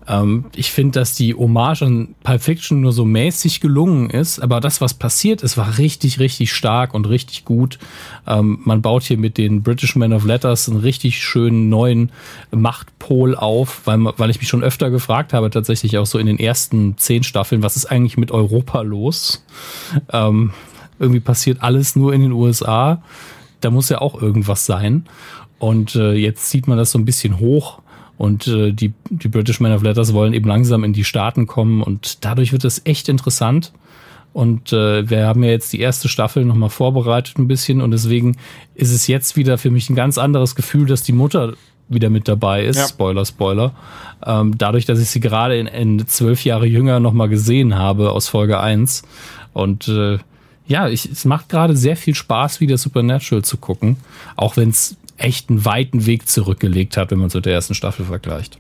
[0.08, 4.60] Ähm, ich finde, dass die Hommage an Pulp Fiction nur so mäßig gelungen ist, aber
[4.60, 7.80] das, was passiert ist, war richtig, richtig stark und richtig gut.
[8.28, 12.12] Ähm, man baut hier mit den British Men of Letters einen richtig schönen neuen
[12.52, 16.40] Machtpol auf, weil, weil ich mich schon öfter gefragt habe, tatsächlich auch so in den
[16.40, 19.44] ersten zehn Staffeln, was ist eigentlich mit Europa los?
[20.12, 20.52] Ähm,
[21.00, 23.02] irgendwie passiert alles nur in den USA.
[23.62, 25.06] Da muss ja auch irgendwas sein.
[25.58, 27.82] Und äh, jetzt sieht man das so ein bisschen hoch
[28.18, 31.82] und äh, die, die British Men of Letters wollen eben langsam in die Staaten kommen
[31.82, 33.74] und dadurch wird es echt interessant.
[34.32, 38.36] Und äh, wir haben ja jetzt die erste Staffel nochmal vorbereitet ein bisschen und deswegen
[38.74, 41.54] ist es jetzt wieder für mich ein ganz anderes Gefühl, dass die Mutter
[41.88, 42.78] wieder mit dabei ist.
[42.78, 42.88] Ja.
[42.88, 43.74] Spoiler, Spoiler.
[44.26, 48.28] Ähm, dadurch, dass ich sie gerade in, in zwölf Jahre jünger nochmal gesehen habe aus
[48.28, 49.04] Folge eins
[49.54, 50.18] Und äh,
[50.68, 53.98] ja, ich, es macht gerade sehr viel Spaß, wieder Supernatural zu gucken.
[54.36, 57.74] Auch wenn es echt einen weiten Weg zurückgelegt hat, wenn man es mit der ersten
[57.74, 58.60] Staffel vergleicht.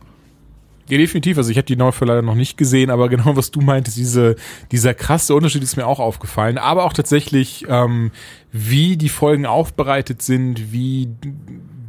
[0.87, 1.37] Ja, definitiv.
[1.37, 4.35] Also ich habe die neue leider noch nicht gesehen, aber genau was du meintest, diese,
[4.71, 6.57] dieser krasse Unterschied ist mir auch aufgefallen.
[6.57, 8.11] Aber auch tatsächlich, ähm,
[8.51, 11.09] wie die Folgen aufbereitet sind, wie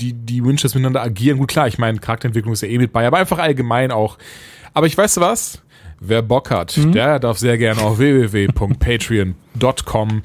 [0.00, 1.38] die, die Winchers miteinander agieren.
[1.38, 4.18] Gut, klar, ich meine, Charakterentwicklung ist ja eh mit bei, aber einfach allgemein auch.
[4.74, 5.62] Aber ich weiß was?
[5.98, 6.92] Wer Bock hat, mhm.
[6.92, 10.22] der darf sehr gerne auf www.patreon.com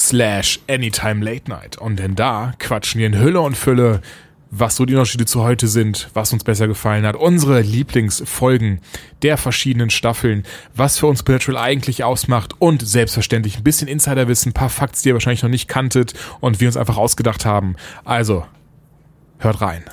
[0.00, 1.78] slash anytime late night.
[1.78, 4.00] Und denn da quatschen wir in Hülle und Fülle,
[4.50, 8.80] was so die Unterschiede zu heute sind, was uns besser gefallen hat, unsere Lieblingsfolgen
[9.22, 10.44] der verschiedenen Staffeln,
[10.74, 15.10] was für uns Spiritual eigentlich ausmacht und selbstverständlich ein bisschen Insiderwissen, ein paar Facts, die
[15.10, 17.76] ihr wahrscheinlich noch nicht kanntet und wir uns einfach ausgedacht haben.
[18.04, 18.44] Also,
[19.38, 19.84] hört rein.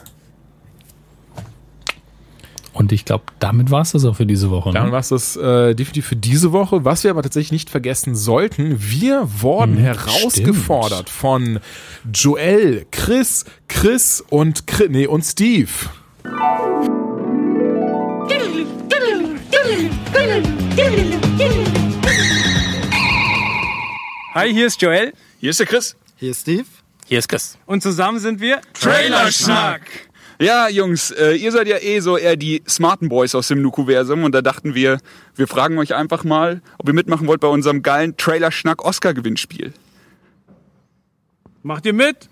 [2.77, 4.69] Und ich glaube, damit war es das auch für diese Woche.
[4.69, 4.73] Ne?
[4.75, 6.85] Damit war es das äh, definitiv für diese Woche.
[6.85, 11.09] Was wir aber tatsächlich nicht vergessen sollten, wir wurden hm, herausgefordert stimmt.
[11.09, 11.59] von
[12.13, 15.71] Joel, Chris, Chris und Chris, nee, und Steve.
[24.35, 25.13] Hi, hier ist Joel.
[25.39, 25.95] Hier ist der Chris.
[26.17, 26.65] Hier ist Steve.
[27.07, 27.57] Hier ist Chris.
[27.65, 29.81] Und zusammen sind wir Trailerschnack.
[30.39, 34.23] Ja, Jungs, äh, ihr seid ja eh so eher die smarten Boys aus dem Nukuversum
[34.23, 34.99] und da dachten wir,
[35.35, 39.73] wir fragen euch einfach mal, ob ihr mitmachen wollt bei unserem geilen Trailer-Schnack-Oscar-Gewinnspiel.
[41.63, 42.29] Macht ihr mit?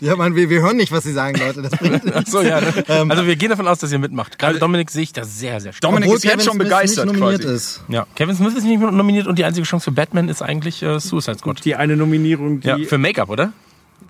[0.00, 1.60] Ja, man, wir, wir hören nicht, was sie sagen, Leute.
[1.62, 2.30] Das bringt nichts.
[2.30, 2.60] so, ja.
[2.88, 4.38] Ähm, also wir gehen davon aus, dass ihr mitmacht.
[4.38, 5.82] Gerade also Dominik sehe ich da sehr, sehr stark.
[5.82, 7.54] Dominik Obwohl ist Kevin jetzt schon Smith begeistert nicht nominiert quasi.
[7.54, 7.82] Ist.
[7.88, 10.98] Ja, Kevin Smith ist nicht nominiert und die einzige Chance für Batman ist eigentlich äh,
[11.00, 11.64] Suicide Squad.
[11.64, 12.68] Die eine Nominierung, die...
[12.68, 13.52] Ja, für Make-up, oder?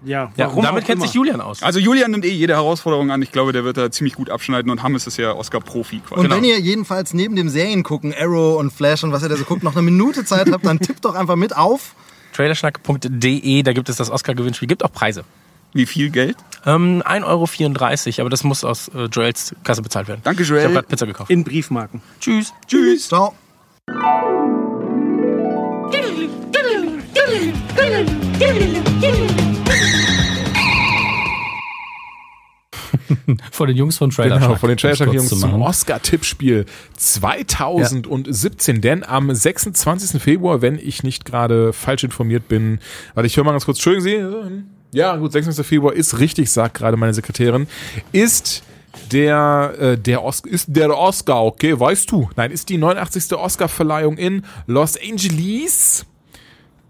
[0.05, 1.07] Ja, ja warum damit kennt immer.
[1.07, 1.63] sich Julian aus.
[1.63, 3.23] Also Julian nimmt eh jede Herausforderung an.
[3.23, 6.15] Ich glaube, der wird da ziemlich gut abschneiden und Hammes ist ja Oscar-Profi quasi.
[6.15, 6.37] Und genau.
[6.37, 9.45] wenn ihr jedenfalls neben dem Serien gucken, Arrow und Flash und was ihr da so
[9.45, 11.95] guckt, noch eine Minute Zeit habt, dann tippt doch einfach mit auf
[12.33, 15.25] trailerschnack.de, da gibt es das Oscar-Gewinnspiel, gibt auch Preise.
[15.73, 16.37] Wie viel Geld?
[16.67, 20.21] Ähm, 1,34 Euro, aber das muss aus äh, Joels Kasse bezahlt werden.
[20.25, 20.61] Danke, Joel.
[20.61, 21.31] Ich habe gerade Pizza gekauft.
[21.31, 22.03] In Briefmarken.
[22.19, 22.53] Tschüss.
[22.67, 23.09] Tschüss.
[23.09, 23.35] Ciao.
[33.53, 36.67] von den Jungs von Trailer Genau, von den Trailer Jungs zum Oscar-Tippspiel
[36.97, 38.77] 2017.
[38.77, 38.81] Ja.
[38.81, 40.21] Denn am 26.
[40.21, 42.81] Februar, wenn ich nicht gerade falsch informiert bin,
[43.15, 44.03] warte, ich höre mal ganz kurz, entschuldigen
[44.93, 44.99] Sie.
[44.99, 45.67] Ja, gut, 26.
[45.67, 47.69] Februar ist richtig, sagt gerade meine Sekretärin,
[48.13, 48.63] ist
[49.13, 52.29] der, äh, der, Os ist der Oscar, okay, weißt du?
[52.37, 53.33] Nein, ist die 89.
[53.35, 56.07] Oscar-Verleihung in Los Angeles,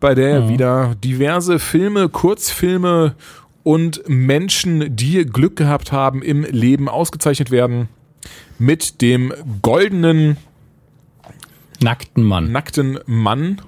[0.01, 0.49] bei der ja.
[0.49, 3.15] wieder diverse Filme, Kurzfilme
[3.63, 7.89] und Menschen, die Glück gehabt haben im Leben, ausgezeichnet werden
[8.59, 9.33] mit dem
[9.63, 10.37] goldenen
[11.81, 12.53] nackten Mann.
[12.53, 13.61] Nackten Mann.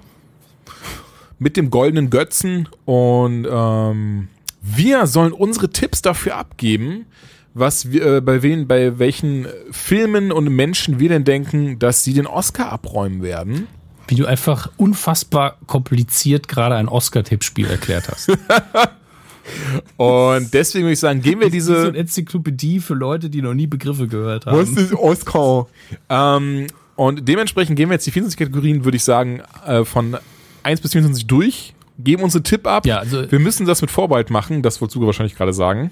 [1.38, 2.68] Mit dem goldenen Götzen.
[2.84, 4.28] Und ähm,
[4.60, 7.06] wir sollen unsere Tipps dafür abgeben,
[7.54, 12.12] was wir, äh, bei wen, bei welchen Filmen und Menschen wir denn denken, dass sie
[12.12, 13.66] den Oscar abräumen werden.
[14.12, 18.28] Wie du einfach unfassbar kompliziert gerade ein Oscar-Tippspiel erklärt hast.
[19.96, 21.80] Und deswegen würde ich sagen, gehen wir diese.
[21.80, 24.58] so eine Enzyklopädie für Leute, die noch nie Begriffe gehört haben.
[24.58, 25.66] Was ist Oscar?
[26.10, 30.18] Ähm, und dementsprechend gehen wir jetzt die 24 Kategorien, würde ich sagen, äh, von
[30.62, 32.84] 1 bis 24 durch, geben unseren Tipp ab.
[32.84, 35.90] Ja, also wir müssen das mit Vorbehalt machen, das wolltest du wahrscheinlich gerade sagen.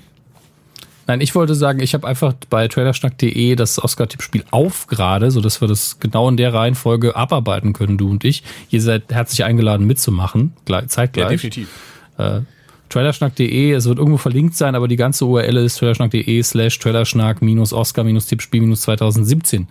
[1.10, 5.66] Nein, ich wollte sagen, ich habe einfach bei trailerschnack.de das Oscar-Tippspiel auf gerade, sodass wir
[5.66, 8.44] das genau in der Reihenfolge abarbeiten können, du und ich.
[8.68, 11.24] Ihr seid herzlich eingeladen mitzumachen, gleich, zeitgleich.
[11.24, 11.68] Ja, definitiv.
[12.16, 12.42] Äh,
[12.90, 17.72] trailerschnack.de, es wird irgendwo verlinkt sein, aber die ganze URL ist trailerschnack.de slash trailerschnack minus
[17.72, 19.66] Oscar minus Tippspiel minus 2017.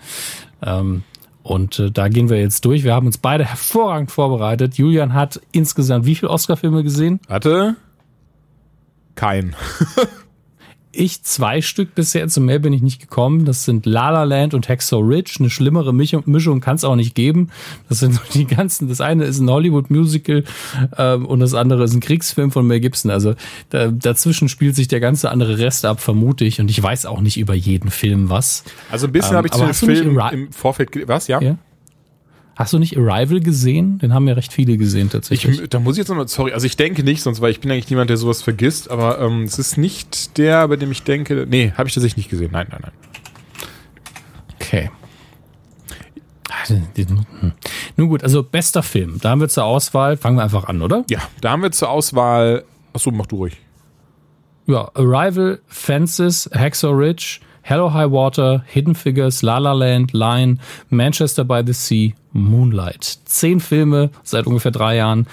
[0.62, 1.04] Ähm,
[1.42, 2.84] und äh, da gehen wir jetzt durch.
[2.84, 4.78] Wir haben uns beide hervorragend vorbereitet.
[4.78, 7.22] Julian hat insgesamt wie viele Oscar-Filme gesehen?
[7.30, 7.78] Hatte
[9.16, 9.56] kein.
[10.92, 13.46] Ich zwei Stück bisher, zu mehr bin ich nicht gekommen.
[13.46, 15.36] Das sind La La Land und Hacksaw Ridge.
[15.40, 17.50] Eine schlimmere Mischung, kann es auch nicht geben.
[17.90, 20.44] Das sind so die ganzen, das eine ist ein Hollywood-Musical
[20.98, 23.12] ähm, und das andere ist ein Kriegsfilm von Mel Gibson.
[23.12, 23.36] Also
[23.70, 26.60] da, dazwischen spielt sich der ganze andere Rest ab, vermute ich.
[26.60, 28.64] Und ich weiß auch nicht über jeden Film was.
[28.90, 30.90] Also ein bisschen Ähm, habe ich zu dem Film im Vorfeld.
[31.08, 31.28] Was?
[31.28, 31.40] Ja?
[31.40, 31.58] Ja?
[32.60, 34.00] Hast du nicht Arrival gesehen?
[34.00, 35.70] Den haben ja recht viele gesehen Ich, tatsächlich.
[35.70, 37.90] da muss ich jetzt nochmal, sorry, also ich denke nicht, sonst, weil ich bin eigentlich
[37.90, 41.72] niemand, der sowas vergisst, aber ähm, es ist nicht der, bei dem ich denke, nee,
[41.78, 42.52] habe ich tatsächlich nicht gesehen.
[42.52, 42.92] Nein, nein, nein.
[44.62, 44.92] Okay.
[46.68, 47.54] Hm.
[47.96, 49.20] Nun gut, also bester Film.
[49.22, 50.18] Da haben wir zur Auswahl.
[50.18, 51.06] Fangen wir einfach an, oder?
[51.10, 53.56] Ja, da haben wir zur Auswahl, achso, mach du ruhig.
[54.68, 57.40] Ja, Arrival, Fences, Hacksaw Ridge,
[57.70, 60.60] Hello High Water, Hidden Figures, La La Land, Lion,
[60.90, 63.20] Manchester by the Sea, Moonlight.
[63.26, 65.28] Zehn Filme seit ungefähr drei Jahren.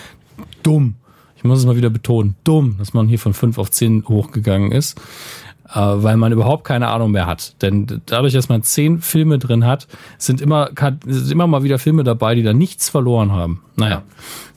[0.62, 0.97] Dumm.
[1.39, 2.37] Ich muss es mal wieder betonen.
[2.45, 5.01] Dumm, dass man hier von fünf auf zehn hochgegangen ist.
[5.70, 7.55] Äh, weil man überhaupt keine Ahnung mehr hat.
[7.62, 10.68] Denn dadurch, dass man zehn Filme drin hat, sind immer,
[11.07, 13.62] sind immer mal wieder Filme dabei, die da nichts verloren haben.
[13.76, 14.03] Naja.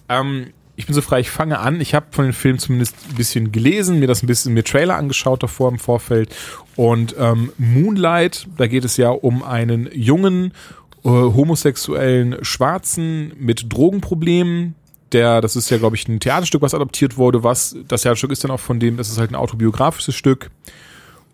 [0.09, 0.47] Ähm,
[0.79, 1.81] ich bin so frei, ich fange an.
[1.81, 4.95] Ich habe von den Film zumindest ein bisschen gelesen, mir das ein bisschen mir Trailer
[4.95, 6.33] angeschaut davor im Vorfeld.
[6.77, 10.53] Und ähm, Moonlight, da geht es ja um einen jungen
[11.03, 14.75] äh, homosexuellen Schwarzen mit Drogenproblemen.
[15.11, 17.43] Der, das ist ja, glaube ich, ein Theaterstück, was adaptiert wurde.
[17.43, 20.49] Was das Theaterstück ist dann auch von dem, das ist halt ein autobiografisches Stück.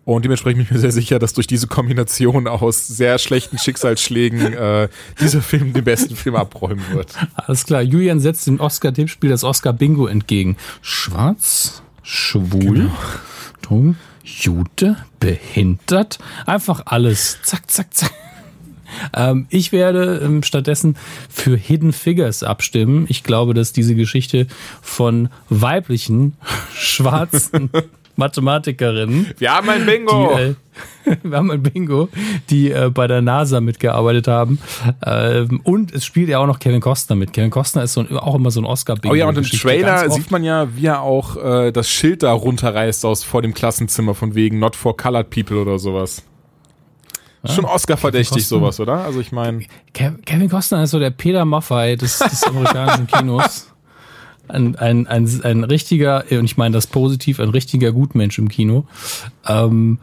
[0.06, 4.52] Und dementsprechend bin ich mir sehr sicher, dass durch diese Kombination aus sehr schlechten Schicksalsschlägen
[4.54, 4.88] äh,
[5.20, 7.12] dieser Film den besten Film abräumen wird.
[7.34, 10.56] Alles klar, Julian setzt dem Oscar-Tippspiel das Oscar-Bingo entgegen.
[10.80, 12.88] Schwarz, schwul,
[13.62, 17.38] dumm, Jude, behindert, einfach alles.
[17.42, 18.12] Zack, zack, zack.
[19.12, 20.96] Ähm, ich werde ähm, stattdessen
[21.28, 23.06] für Hidden Figures abstimmen.
[23.08, 24.46] Ich glaube, dass diese Geschichte
[24.82, 26.34] von weiblichen,
[26.74, 27.70] schwarzen
[28.16, 30.36] Mathematikerinnen Wir haben ein Bingo!
[30.36, 30.40] die,
[31.10, 32.08] äh, wir haben ein Bingo,
[32.50, 34.58] die äh, bei der NASA mitgearbeitet haben.
[35.04, 37.32] Ähm, und es spielt ja auch noch Kevin Costner mit.
[37.32, 39.12] Kevin Costner ist so ein, auch immer so ein Oscar-Bingo.
[39.14, 39.44] Oh ja, und im.
[39.44, 43.54] Trailer sieht man ja, wie er auch äh, das Schild da runterreißt aus vor dem
[43.54, 46.22] Klassenzimmer von wegen Not for Colored People oder sowas.
[47.44, 49.04] Schon Oscar-verdächtig sowas, oder?
[49.04, 49.60] Also ich meine,
[49.94, 53.68] Kev- Kevin Costner ist so der Peter Maffei des, des amerikanischen Kinos.
[54.48, 58.86] Ein, ein, ein, ein richtiger, und ich meine das positiv, ein richtiger Gutmensch im Kino.
[59.46, 59.98] Ähm,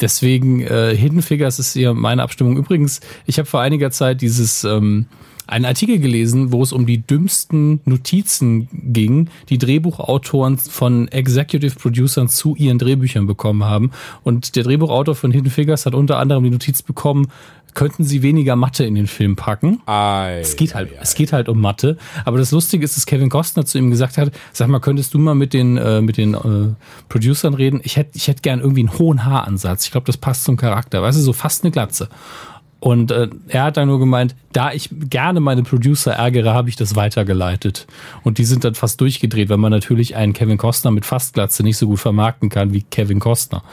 [0.00, 2.56] deswegen, äh, Hidden Figures ist hier meine Abstimmung.
[2.56, 5.06] Übrigens, ich habe vor einiger Zeit dieses ähm,
[5.46, 12.28] einen Artikel gelesen, wo es um die dümmsten Notizen ging, die Drehbuchautoren von Executive Producern
[12.28, 13.90] zu ihren Drehbüchern bekommen haben.
[14.22, 17.28] Und der Drehbuchautor von Hidden Figures hat unter anderem die Notiz bekommen,
[17.74, 19.82] könnten sie weniger Mathe in den Film packen.
[19.86, 21.98] ei, Es geht halt, es geht halt um Mathe.
[22.24, 25.18] Aber das Lustige ist, dass Kevin Costner zu ihm gesagt hat, sag mal, könntest du
[25.18, 26.74] mal mit den, äh, mit den äh,
[27.08, 27.80] Producern reden?
[27.82, 29.84] Ich hätte ich hätt gern irgendwie einen hohen Haaransatz.
[29.84, 31.02] Ich glaube, das passt zum Charakter.
[31.02, 32.08] Weißt du, so fast eine Glatze.
[32.84, 36.76] Und äh, er hat dann nur gemeint, da ich gerne meine Producer ärgere, habe ich
[36.76, 37.86] das weitergeleitet.
[38.24, 41.78] Und die sind dann fast durchgedreht, weil man natürlich einen Kevin Costner mit Fastglatze nicht
[41.78, 43.64] so gut vermarkten kann wie Kevin Costner.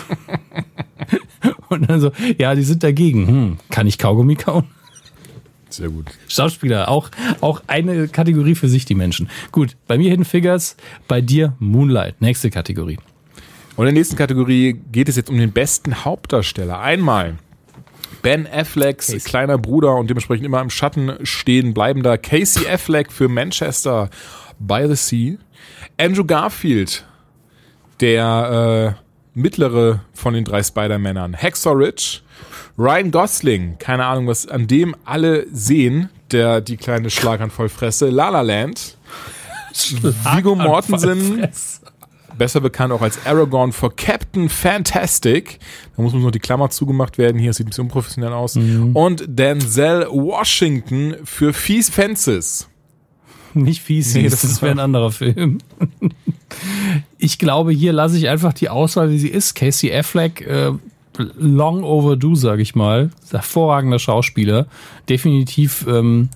[1.70, 3.26] Und dann so, ja, die sind dagegen.
[3.26, 4.64] Hm, kann ich Kaugummi kauen?
[5.70, 6.10] Sehr gut.
[6.28, 7.08] Schauspieler, auch,
[7.40, 9.30] auch eine Kategorie für sich, die Menschen.
[9.50, 10.76] Gut, bei mir Hidden Figures,
[11.08, 12.20] bei dir Moonlight.
[12.20, 12.98] Nächste Kategorie.
[13.76, 16.80] Und in der nächsten Kategorie geht es jetzt um den besten Hauptdarsteller.
[16.80, 17.38] Einmal
[18.22, 24.10] Ben Afflecks kleiner Bruder und dementsprechend immer im Schatten stehen bleibender Casey Affleck für Manchester
[24.58, 25.38] by the Sea.
[25.98, 27.04] Andrew Garfield,
[28.00, 31.36] der äh, mittlere von den drei Spider-Männern.
[31.36, 32.20] Hacksaw Ridge.
[32.76, 38.08] Ryan Gosling, keine Ahnung, was an dem alle sehen, der die kleine Schlaganfallfresse.
[38.08, 38.96] La La Land.
[39.72, 41.48] Viggo Mortensen,
[42.38, 45.58] besser bekannt auch als Aragorn for Captain Fantastic.
[45.96, 47.38] Da muss nur die Klammer zugemacht werden.
[47.38, 48.56] Hier sieht ein bisschen unprofessionell aus.
[48.56, 52.68] Und Denzel Washington für Fies Fences.
[53.54, 55.58] Nicht fies, Nee, das, das das wäre ein anderer Film.
[57.18, 59.54] Ich glaube, hier lasse ich einfach die Auswahl, wie sie ist.
[59.54, 60.72] Casey Affleck, äh,
[61.36, 63.10] long overdue, sage ich mal.
[63.30, 64.66] Hervorragender Schauspieler.
[65.08, 66.28] Definitiv ähm,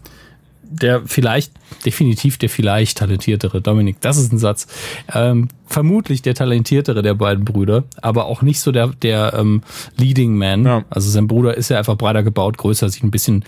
[0.73, 1.53] der vielleicht,
[1.85, 4.67] definitiv der vielleicht talentiertere, Dominik, das ist ein Satz,
[5.13, 9.63] ähm, vermutlich der talentiertere der beiden Brüder, aber auch nicht so der, der ähm,
[9.97, 10.65] Leading Man.
[10.65, 10.85] Ja.
[10.91, 13.45] Also sein Bruder ist ja einfach breiter gebaut, größer, sieht ein bisschen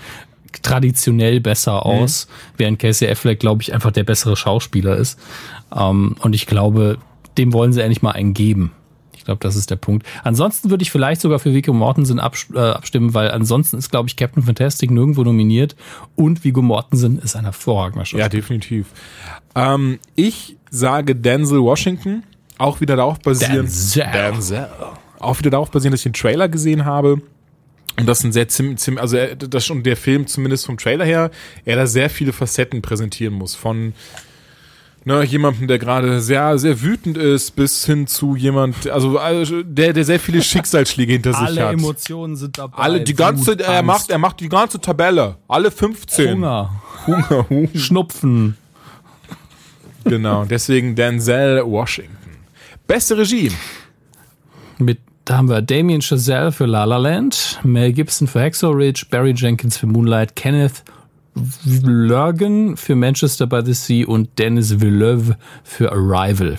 [0.63, 5.19] traditionell besser aus, während Casey Affleck, glaube ich, einfach der bessere Schauspieler ist.
[5.75, 6.99] Ähm, und ich glaube,
[7.39, 8.73] dem wollen sie endlich mal einen geben.
[9.25, 10.07] Ich glaube, das ist der Punkt.
[10.23, 14.17] Ansonsten würde ich vielleicht sogar für Viggo Mortensen äh, abstimmen, weil ansonsten ist, glaube ich,
[14.17, 15.77] Captain Fantastic nirgendwo nominiert
[16.15, 18.29] und Viggo Mortensen ist ein hervorragender Ja, Schauspieler.
[18.29, 18.89] definitiv.
[19.55, 22.23] Ähm, ich sage Denzel Washington,
[22.59, 23.71] auch wieder darauf basierend.
[23.71, 24.05] Denzel.
[24.13, 24.69] Denzel.
[25.21, 27.23] Auch wieder darauf basierend, dass ich den Trailer gesehen habe.
[27.99, 31.07] Und das ein sehr ziemlich, ziemlich also er, das schon der Film zumindest vom Trailer
[31.07, 31.31] her,
[31.65, 33.55] er da sehr viele Facetten präsentieren muss.
[33.55, 33.95] Von
[35.05, 39.93] ne, jemandem, der gerade sehr, sehr wütend ist, bis hin zu jemand, also, also der,
[39.93, 41.73] der sehr viele Schicksalsschläge hinter sich Alle hat.
[41.75, 42.79] Emotionen sind dabei.
[42.83, 45.37] Alle, die ganze, Wut, er Angst, macht, er macht die ganze Tabelle.
[45.49, 46.35] Alle 15.
[46.35, 47.69] Hunger, Hunger, Hunger.
[47.79, 48.57] Schnupfen.
[50.05, 52.17] Genau, deswegen Denzel Washington.
[52.87, 53.51] Beste Regie.
[54.79, 59.07] Mit, da haben wir Damien Chazelle für La La Land, Mel Gibson für Hacksaw Ridge,
[59.11, 60.85] Barry Jenkins für Moonlight, Kenneth
[61.65, 66.59] Logan für Manchester by the Sea und Dennis Villeneuve für Arrival.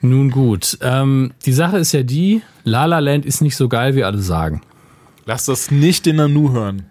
[0.00, 3.94] Nun gut, ähm, die Sache ist ja die, La La Land ist nicht so geil,
[3.94, 4.62] wie alle sagen.
[5.26, 6.86] Lass das nicht in Nanu hören.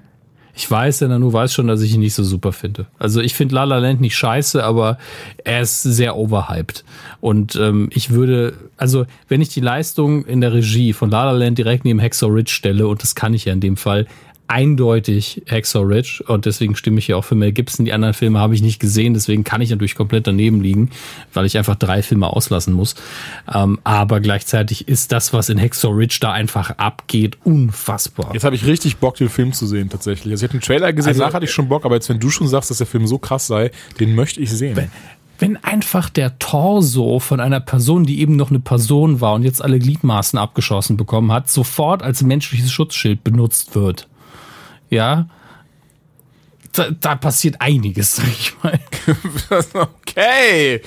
[0.53, 2.87] Ich weiß, der Nanu weiß schon, dass ich ihn nicht so super finde.
[2.99, 4.97] Also ich finde La La Land nicht scheiße, aber
[5.43, 6.83] er ist sehr overhyped.
[7.19, 11.31] Und ähm, ich würde, also wenn ich die Leistung in der Regie von La La
[11.31, 14.07] Land direkt neben Hacksaw Ridge stelle, und das kann ich ja in dem Fall,
[14.51, 17.85] eindeutig Hacksaw Ridge und deswegen stimme ich hier auch für Mel Gibson.
[17.85, 20.89] Die anderen Filme habe ich nicht gesehen, deswegen kann ich natürlich komplett daneben liegen,
[21.33, 22.95] weil ich einfach drei Filme auslassen muss.
[23.53, 28.31] Ähm, aber gleichzeitig ist das, was in Hacksaw Ridge da einfach abgeht, unfassbar.
[28.33, 30.31] Jetzt habe ich richtig Bock, den Film zu sehen, tatsächlich.
[30.33, 32.19] Also ich habe den Trailer gesehen, Also- danach hatte ich schon Bock, aber jetzt, wenn
[32.19, 34.77] du schon sagst, dass der Film so krass sei, den möchte ich sehen.
[35.39, 39.59] wenn einfach der Torso von einer Person, die eben noch eine Person war und jetzt
[39.59, 44.07] alle Gliedmaßen abgeschossen bekommen hat, sofort als menschliches Schutzschild benutzt wird.
[44.91, 45.27] Ja.
[46.73, 48.79] Da, da passiert einiges, sag ich mal.
[49.73, 50.81] okay,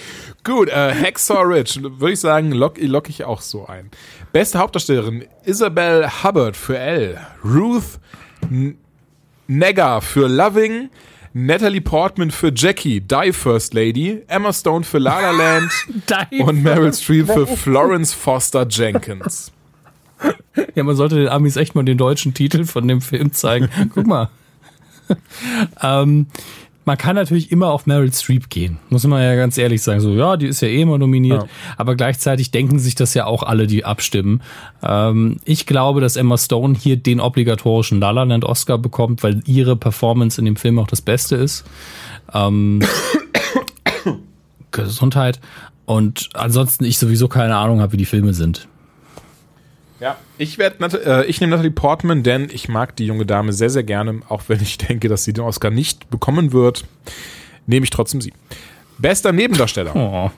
[0.44, 0.68] gut.
[0.68, 3.90] Äh, Hacksaw Ridge, würde ich sagen, lock, lock ich auch so ein.
[4.32, 7.98] Beste Hauptdarstellerin, Isabel Hubbard für Elle, Ruth
[8.50, 8.78] N
[9.46, 10.88] Negga für Loving,
[11.34, 15.70] Natalie Portman für Jackie, Die First Lady, Emma Stone für La La Land
[16.40, 19.52] und Meryl Streep für Florence Foster Jenkins.
[20.74, 23.68] Ja, man sollte den Amis echt mal den deutschen Titel von dem Film zeigen.
[23.94, 24.28] Guck mal.
[25.82, 26.26] ähm,
[26.86, 30.00] man kann natürlich immer auf Meryl Streep gehen, muss man ja ganz ehrlich sagen.
[30.00, 31.48] So, ja, die ist ja eh immer nominiert, Ja.
[31.78, 34.42] aber gleichzeitig denken sich das ja auch alle, die abstimmen.
[34.82, 39.40] Ähm, ich glaube, dass Emma Stone hier den obligatorischen La La Land Oscar bekommt, weil
[39.46, 41.64] ihre Performance in dem Film auch das Beste ist.
[42.34, 42.80] Ähm,
[44.70, 45.40] Gesundheit.
[45.86, 48.68] Und ansonsten ich sowieso keine Ahnung habe, wie die Filme sind.
[50.04, 53.70] Ja, ich werde, äh, ich nehme Natalie Portman, denn ich mag die junge Dame sehr,
[53.70, 56.84] sehr gerne, auch wenn ich denke, dass sie den Oscar nicht bekommen wird,
[57.66, 58.34] nehme ich trotzdem sie.
[58.98, 59.96] Bester Nebendarsteller.
[59.96, 60.30] Oh.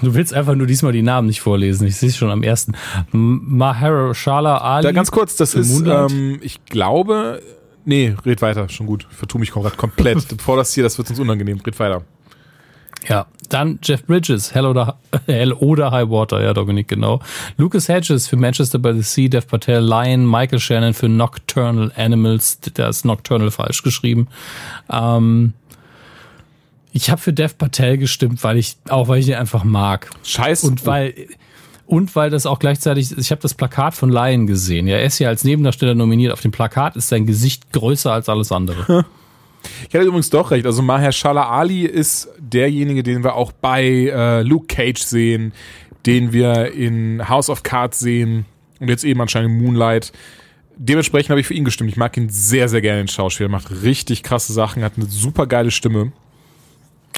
[0.00, 1.86] Du willst einfach nur diesmal die Namen nicht vorlesen.
[1.86, 2.72] Ich sehe es schon am ersten.
[3.12, 4.84] Mahershala Ali.
[4.84, 7.42] Da ganz kurz, das ist, ähm, ich glaube,
[7.84, 9.06] nee, red weiter, schon gut.
[9.10, 10.26] Vertu mich gerade komplett.
[10.36, 11.60] Bevor das hier, das wird uns unangenehm.
[11.60, 12.02] Red weiter.
[13.08, 17.20] Ja, dann Jeff Bridges, Hell oder, Hell oder High Water, ja, Dominik, genau.
[17.56, 22.58] Lucas Hedges für Manchester by the Sea, Dev Patel, Lion, Michael Shannon für Nocturnal Animals,
[22.74, 24.28] da ist Nocturnal falsch geschrieben.
[24.90, 25.52] Ähm,
[26.92, 30.10] ich habe für Dev Patel gestimmt, weil ich, auch weil ich ihn einfach mag.
[30.22, 30.64] Scheiß.
[30.64, 31.14] Und weil,
[31.86, 34.86] und weil das auch gleichzeitig, ich habe das Plakat von Lion gesehen.
[34.86, 36.32] Ja, er ist ja als Nebendarsteller nominiert.
[36.32, 39.04] Auf dem Plakat ist sein Gesicht größer als alles andere.
[39.88, 40.66] Ich hatte übrigens doch recht.
[40.66, 45.52] Also Mahershala Ali ist derjenige, den wir auch bei äh, Luke Cage sehen,
[46.06, 48.44] den wir in House of Cards sehen
[48.80, 50.12] und jetzt eben anscheinend in Moonlight.
[50.76, 51.90] Dementsprechend habe ich für ihn gestimmt.
[51.90, 53.48] Ich mag ihn sehr, sehr gerne, den Schauspieler.
[53.48, 56.12] Macht richtig krasse Sachen, hat eine super geile Stimme.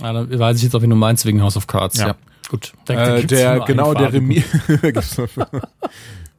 [0.02, 1.98] Ah, dann weiß ich jetzt auch, wie du meinst, wegen House of Cards.
[1.98, 2.08] Ja.
[2.08, 2.16] Ja,
[2.50, 2.74] gut.
[2.84, 4.12] Da- da Äh, der, genau, der.
[4.12, 4.44] Remi.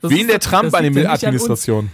[0.03, 0.39] In der ja nicht an
[0.71, 1.85] Trump-Administration.
[1.85, 1.91] uns.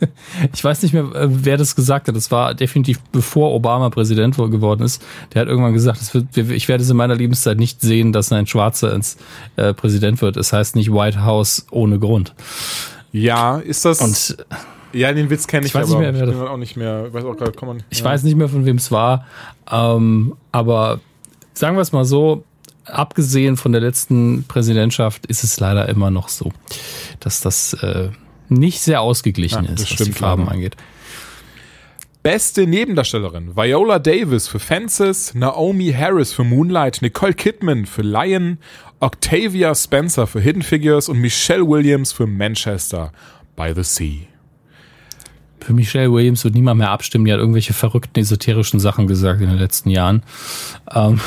[0.54, 2.16] Ich weiß nicht mehr, äh, wer das gesagt hat.
[2.16, 5.04] Das war definitiv bevor Obama Präsident geworden ist.
[5.34, 8.30] Der hat irgendwann gesagt, es wird, ich werde es in meiner Lebenszeit nicht sehen, dass
[8.32, 9.16] ein Schwarzer ins
[9.56, 10.36] äh, Präsident wird.
[10.36, 12.34] Es heißt nicht White House ohne Grund.
[13.12, 14.00] Ja, ist das.
[14.00, 14.36] Und
[14.92, 16.76] ja, den Witz kenne ich, Ich weiß aber nicht mehr, ich das- bin auch nicht
[16.76, 17.06] mehr.
[17.08, 17.78] Ich weiß auch gerade, komm.
[17.90, 18.04] Ich ja.
[18.04, 19.26] weiß nicht mehr, von wem es war.
[19.70, 21.00] Ähm, aber
[21.54, 22.44] sagen wir es mal so,
[22.84, 26.52] abgesehen von der letzten Präsidentschaft ist es leider immer noch so,
[27.20, 28.08] dass das äh,
[28.50, 30.54] nicht sehr ausgeglichen Ja, ist, was die stimmt Farben leider.
[30.54, 30.76] angeht.
[32.22, 38.58] Beste Nebendarstellerin: Viola Davis für Fences, Naomi Harris für Moonlight, Nicole Kidman für Lion,
[39.00, 43.12] Octavia Spencer für Hidden Figures und Michelle Williams für Manchester
[43.56, 44.26] by the Sea.
[45.60, 47.24] Für Michelle Williams wird niemand mehr abstimmen.
[47.24, 50.22] Die hat irgendwelche verrückten esoterischen Sachen gesagt in den letzten Jahren.
[50.94, 51.20] Ähm,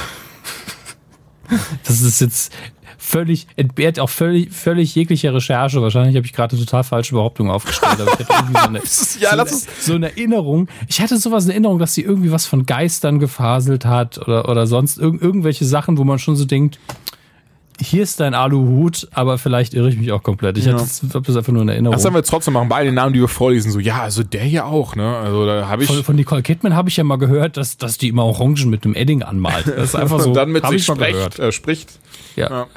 [1.85, 2.53] das ist jetzt
[3.01, 5.81] völlig, entbehrt auch völlig, völlig jeglicher Recherche.
[5.81, 8.79] Wahrscheinlich habe ich gerade eine total falsche Behauptung aufgestellt, aber ich hatte irgendwie so eine,
[9.19, 10.67] Ja, so, eine, so eine Erinnerung.
[10.87, 14.67] Ich hatte sowas in Erinnerung, dass sie irgendwie was von Geistern gefaselt hat oder, oder
[14.67, 16.79] sonst irg irgendwelche Sachen, wo man schon so denkt,
[17.81, 20.57] hier ist dein Aluhut, aber vielleicht irre ich mich auch komplett.
[20.57, 21.95] Ich hatte das, hab das einfach nur in Erinnerung.
[21.95, 24.01] Das haben wir jetzt trotzdem machen, bei all den Namen, die wir vorlesen, so, ja,
[24.01, 25.17] also der hier auch, ne?
[25.17, 25.89] Also da habe ich.
[25.89, 28.85] Von, von Nicole Kidman habe ich ja mal gehört, dass, dass die immer Orangen mit
[28.85, 29.67] einem Edding anmalt.
[29.67, 30.29] Das ist einfach so.
[30.29, 31.39] und dann mit sich spricht, gehört.
[31.39, 31.89] äh, spricht.
[32.35, 32.67] Ja.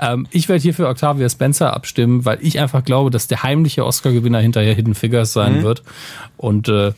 [0.00, 3.84] Ähm, ich werde hier für Octavia Spencer abstimmen, weil ich einfach glaube, dass der heimliche
[3.84, 5.62] Oscar-Gewinner hinterher Hidden Figures sein Mhm.
[5.62, 5.82] wird.
[6.38, 6.92] Und äh,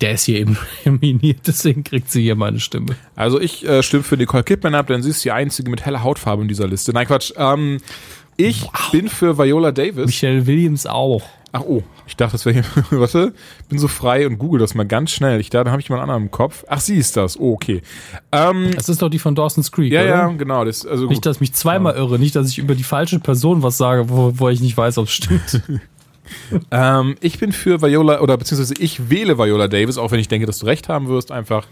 [0.00, 2.96] der ist hier eben nominiert, deswegen kriegt sie hier meine Stimme.
[3.14, 6.02] Also ich äh, stimme für Nicole Kidman ab, denn sie ist die einzige mit heller
[6.02, 6.92] Hautfarbe in dieser Liste.
[6.92, 7.32] Nein, Quatsch.
[7.36, 7.78] Ähm,
[8.36, 10.06] ich bin für Viola Davis.
[10.06, 11.22] Michelle Williams auch.
[11.56, 12.84] Ach oh, ich dachte, das wäre hier.
[12.98, 13.32] Warte,
[13.68, 15.38] bin so frei und google das mal ganz schnell.
[15.38, 16.64] Ich dachte, da habe ich mal einen anderen im Kopf.
[16.68, 17.38] Ach, sie ist das.
[17.38, 17.80] Oh, okay.
[18.32, 20.10] Ähm, Das ist doch die von Dawson's Creek, ja, oder?
[20.10, 20.64] ja, genau.
[20.64, 21.26] Das, also Nicht, gut.
[21.26, 24.32] dass ich mich zweimal irre, nicht, dass ich über die falsche Person was sage, wo,
[24.36, 25.62] wo ich nicht weiß, ob es stimmt.
[26.70, 30.46] Ähm, ich bin für Viola, oder beziehungsweise ich wähle Viola Davis, auch wenn ich denke,
[30.46, 31.66] dass du recht haben wirst, einfach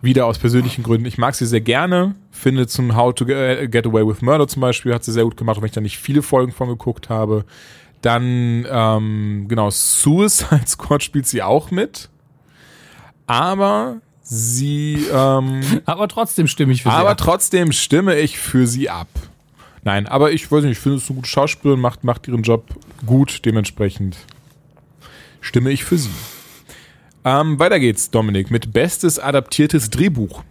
[0.00, 1.06] wieder aus persönlichen Gründen.
[1.06, 4.92] Ich mag sie sehr gerne, finde zum How to Get Away with Murder zum Beispiel,
[4.92, 7.44] hat sie sehr gut gemacht, wenn ich da nicht viele Folgen von geguckt habe.
[8.02, 12.08] Dann, ähm, genau, Suicide Squad spielt sie auch mit.
[13.26, 16.94] Aber sie, ähm, Aber trotzdem stimme ich für sie.
[16.96, 17.18] aber ab.
[17.18, 19.08] trotzdem stimme ich für sie ab.
[19.84, 22.64] Nein, aber ich weiß nicht, ich finde es eine gute Schauspielerin, macht, macht ihren Job
[23.04, 24.16] gut, dementsprechend
[25.40, 26.10] stimme ich für sie.
[27.24, 30.42] Ähm, weiter geht's, Dominik, mit bestes adaptiertes Drehbuch.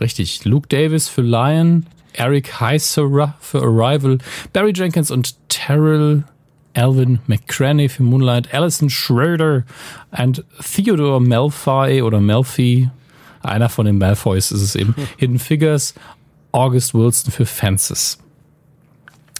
[0.00, 0.44] Richtig.
[0.44, 4.18] Luke Davis für Lion, Eric Heisserer für Arrival,
[4.52, 6.24] Barry Jenkins und Terrell
[6.74, 9.64] Alvin McCraney für Moonlight, Alison Schroeder
[10.16, 12.90] und Theodore Malfoy oder Melfi,
[13.42, 15.94] einer von den Malfoys ist es eben, Hidden Figures,
[16.52, 18.18] August Wilson für Fences.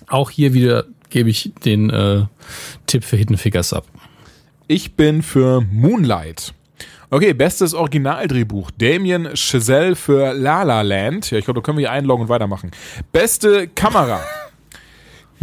[0.08, 2.24] Auch hier wieder gebe ich den äh,
[2.86, 3.86] Tipp für Hidden Figures ab.
[4.66, 6.54] Ich bin für Moonlight.
[7.10, 8.70] Okay, bestes Originaldrehbuch.
[8.70, 11.30] Damien Chazelle für La La Land.
[11.30, 12.70] Ja, ich glaube, da können wir hier einloggen und weitermachen.
[13.12, 14.20] Beste Kamera.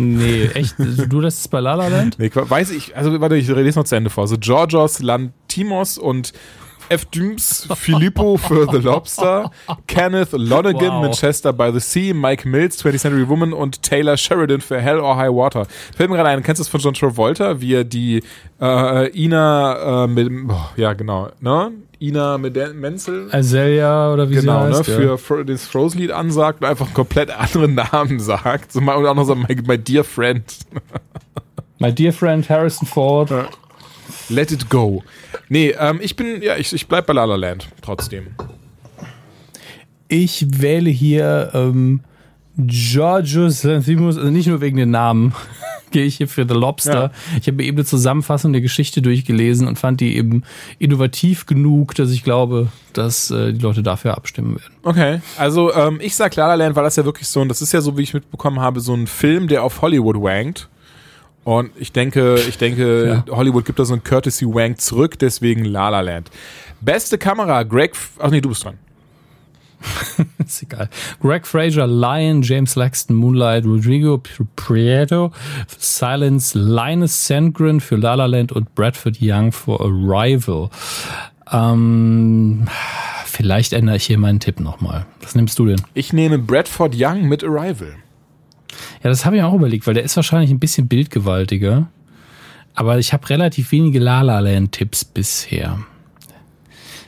[0.02, 0.76] Nee, echt?
[0.78, 2.20] Du lässt es bei La La Land?
[2.20, 4.22] Nee, weiß ich, also warte, ich lese noch zu Ende vor.
[4.22, 6.32] Also Georgios Lantimos und
[6.90, 7.06] F.
[7.06, 9.52] Düms Filippo für The Lobster,
[9.88, 11.02] Kenneth Lonergan, Wow.
[11.04, 15.16] Manchester by the Sea, Mike Mills, 20th Century Woman und Taylor Sheridan für Hell or
[15.16, 15.68] High Water.
[15.96, 18.24] Fällt mir gerade ein, kennst du das von John Travolta, wie er die
[18.60, 21.72] äh, Ina äh, mit, oh, ja genau, ne?
[22.02, 24.88] Ina mit Menzel Azelia oder wie genau, sie ne, heißt.
[24.88, 24.96] ja.
[24.96, 28.72] für Fro das Frozen-Lied ansagt und einfach einen komplett anderen Namen sagt.
[28.72, 30.44] So und auch noch so, my, my dear friend.
[31.78, 33.32] My dear friend Harrison Ford.
[34.30, 35.04] Let it go.
[35.50, 38.28] Nee, ähm, ich bin, ja, ich, ich bleib bei La La Land, trotzdem.
[40.08, 42.02] Ich wähle hier ähm,
[42.58, 45.34] Georgios Lanthimos, also nicht nur wegen den Namen,
[45.92, 47.12] gehe ich hier für The Lobster.
[47.40, 50.44] Ich habe mir eben eine Zusammenfassung der Geschichte durchgelesen und fand die eben
[50.78, 54.74] innovativ genug, dass ich glaube, dass äh, die Leute dafür abstimmen werden.
[54.84, 57.62] Okay, also ähm, ich sag La La Land, weil das ja wirklich so, und das
[57.62, 60.70] ist ja so, wie ich mitbekommen habe, so ein Film, der auf Hollywood wankt.
[61.50, 65.90] Und ich denke, ich denke, Hollywood gibt da so ein Courtesy Wank zurück, deswegen La
[65.90, 66.30] La Land.
[66.80, 68.78] Beste Kamera, Greg, F- ach nee, du bist dran.
[70.46, 70.90] Ist egal.
[71.22, 74.22] Greg Fraser, Lion, James Laxton, Moonlight, Rodrigo
[74.56, 75.32] Prieto,
[75.80, 80.70] Silence, Linus Sandgren für La La Land und Bradford Young für Arrival.
[81.52, 82.68] Ähm,
[83.26, 85.08] vielleicht ändere ich hier meinen Tipp nochmal.
[85.22, 85.82] Was nimmst du denn?
[85.96, 87.96] Ich nehme Bradford Young mit Arrival.
[89.04, 91.88] Ja, das habe ich auch überlegt, weil der ist wahrscheinlich ein bisschen bildgewaltiger.
[92.76, 95.80] Aber ich habe relativ wenige La La Land Tipps bisher.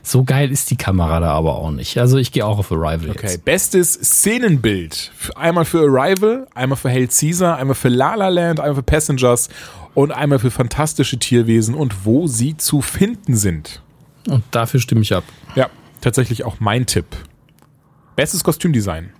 [0.03, 1.97] So geil ist die Kamera da aber auch nicht.
[1.99, 3.45] Also ich gehe auch auf Arrival Okay, jetzt.
[3.45, 5.11] bestes Szenenbild.
[5.35, 9.49] Einmal für Arrival, einmal für Hail Caesar, einmal für La La Land, einmal für Passengers
[9.93, 13.81] und einmal für fantastische Tierwesen und wo sie zu finden sind.
[14.27, 15.23] Und dafür stimme ich ab.
[15.55, 15.69] Ja,
[16.01, 17.05] tatsächlich auch mein Tipp.
[18.15, 19.11] Bestes Kostümdesign.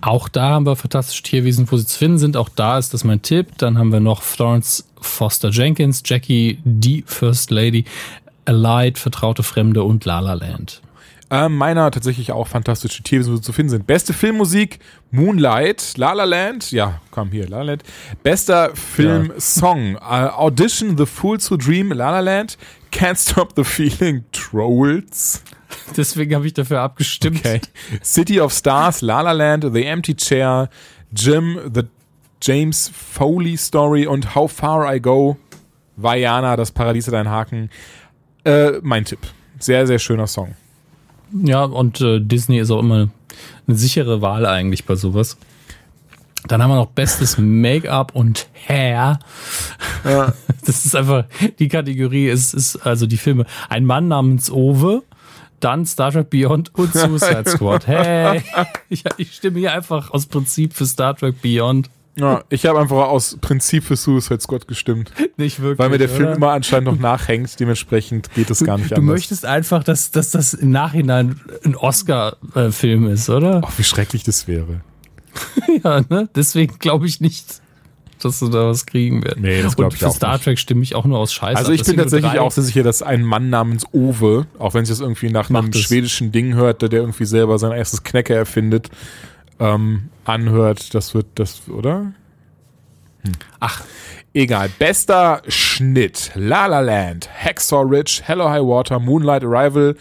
[0.00, 2.36] Auch da haben wir fantastische Tierwesen, wo sie zu finden sind.
[2.36, 3.58] Auch da ist das mein Tipp.
[3.58, 7.84] Dann haben wir noch Florence Foster Jenkins, Jackie, die First Lady,
[8.44, 10.80] Allied, Vertraute Fremde und La La Land.
[11.30, 13.86] Äh, meiner tatsächlich auch fantastische Tiere so zu finden sind.
[13.86, 14.80] Beste Filmmusik,
[15.12, 17.84] Moonlight, La La Land, ja, komm hier, La La Land.
[18.24, 22.58] Bester Film-Song, äh, Audition, The Fools Who Dream, La La Land,
[22.92, 25.44] Can't Stop the Feeling, Trolls.
[25.96, 27.38] Deswegen habe ich dafür abgestimmt.
[27.38, 27.60] Okay.
[28.02, 30.68] City of Stars, La La Land, The Empty Chair,
[31.12, 31.82] Jim, The
[32.42, 35.36] James Foley Story und How Far I Go,
[35.96, 37.70] Vajana, das Paradies hat einen Haken.
[38.44, 39.20] Äh, mein Tipp.
[39.60, 40.56] Sehr, sehr schöner Song.
[41.32, 43.08] Ja, und äh, Disney ist auch immer
[43.66, 45.36] eine sichere Wahl eigentlich bei sowas.
[46.48, 49.18] Dann haben wir noch bestes Make-up und Hair.
[50.64, 51.24] Das ist einfach
[51.58, 52.28] die Kategorie.
[52.28, 53.44] Es ist also die Filme.
[53.68, 55.02] Ein Mann namens Ove,
[55.58, 57.86] dann Star Trek Beyond und Suicide Squad.
[57.86, 58.42] Hey,
[58.88, 61.90] ich, ich stimme hier einfach aus Prinzip für Star Trek Beyond.
[62.20, 65.78] Ja, ich habe einfach aus Prinzip für Suicide Squad gestimmt, Nicht wirklich.
[65.78, 66.36] weil mir der Film oder?
[66.36, 67.58] immer anscheinend noch nachhängt.
[67.58, 69.14] Dementsprechend geht es gar nicht Du anders.
[69.14, 73.62] möchtest einfach, dass, dass das im Nachhinein ein Oscar-Film ist, oder?
[73.64, 74.80] Ach, wie schrecklich das wäre.
[75.84, 76.28] Ja, ne?
[76.34, 77.60] Deswegen glaube ich nicht,
[78.20, 79.38] dass du da was kriegen wirst.
[79.38, 80.44] Nee, das glaub Und ich für Star nicht.
[80.44, 81.56] Trek stimme ich auch nur aus Scheiße.
[81.56, 81.78] Also ab.
[81.78, 85.00] ich bin tatsächlich auch sehr sicher, dass ein Mann namens Ove, auch wenn sich das
[85.00, 85.78] irgendwie nach einem es.
[85.80, 88.90] schwedischen Ding hört, der, der irgendwie selber sein erstes Knecker erfindet,
[89.60, 92.12] ähm, anhört, das wird das, oder?
[93.60, 93.84] Ach,
[94.32, 94.70] Egal.
[94.78, 96.30] Bester Schnitt.
[96.36, 99.96] La La Land, Hacksaw Ridge, Hello High Water, Moonlight Arrival.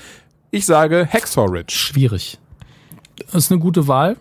[0.52, 1.73] Ich sage Hacksaw Ridge.
[1.73, 2.38] schwierig.
[3.31, 4.18] Das ist eine gute Wahl.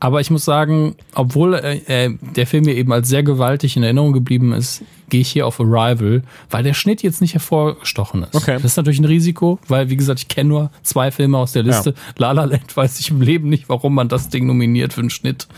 [0.00, 3.82] Aber ich muss sagen, obwohl äh, äh, der Film mir eben als sehr gewaltig in
[3.82, 8.34] Erinnerung geblieben ist, gehe ich hier auf Arrival, weil der Schnitt jetzt nicht hervorgestochen ist.
[8.34, 8.54] Okay.
[8.54, 11.62] Das ist natürlich ein Risiko, weil, wie gesagt, ich kenne nur zwei Filme aus der
[11.62, 11.94] Liste.
[12.16, 15.10] La La Land weiß ich im Leben nicht, warum man das Ding nominiert für einen
[15.10, 15.48] Schnitt.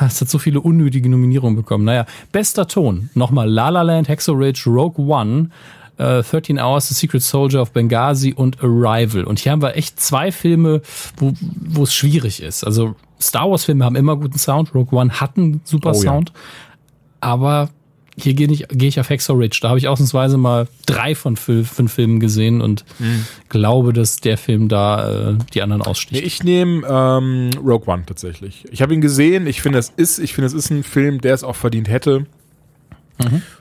[0.00, 1.84] Es hat so viele unnötige Nominierungen bekommen.
[1.84, 3.10] Naja, bester Ton.
[3.14, 5.50] Nochmal La La Land, Hacksaw Ridge, Rogue One,
[5.98, 9.24] äh, 13 Hours, The Secret Soldier of Benghazi und Arrival.
[9.24, 10.80] Und hier haben wir echt zwei Filme,
[11.16, 12.64] wo, wo es schwierig ist.
[12.64, 14.74] Also Star Wars Filme haben immer guten Sound.
[14.74, 16.00] Rogue One hat einen super Oh ja.
[16.00, 16.32] Sound.
[17.20, 17.68] Aber
[18.18, 19.58] hier gehe ich, gehe ich auf Hacksaw Ridge.
[19.62, 23.26] Da habe ich ausnahmsweise mal drei von fünf, fünf Filmen gesehen und Mhm.
[23.48, 26.22] glaube, dass der Film da äh, die anderen Nee, aussticht.
[26.26, 28.64] ich nehme ähm, Rogue One tatsächlich.
[28.70, 29.46] Ich habe ihn gesehen.
[29.46, 32.26] Ich finde, es ist, ich finde, es ist ein Film, der es auch verdient hätte.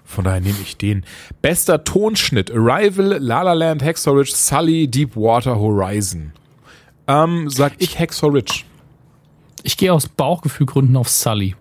[0.05, 1.03] Von daher nehme ich den.
[1.43, 6.31] Bester Tonschnitt: Arrival, La La Land, Hacksaw Ridge, Sully, Deepwater Horizon.
[7.07, 8.63] Ähm, sag ich Hacksaw Ridge.
[9.61, 11.55] Ich gehe aus Bauchgefühlgründen auf Sully.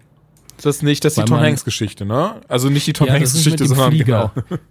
[0.62, 2.40] Das ist nicht, das ist die Weil Tom man- Hanks Geschichte, ne?
[2.48, 4.32] Also nicht die Tom Ja, Hanks das ist mit Geschichte, dem sondern Flieger.
[4.34, 4.58] genau.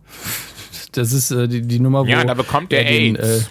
[0.91, 3.47] Das ist äh, die, die Nummer, wo Ja, da bekommt der er den, AIDS.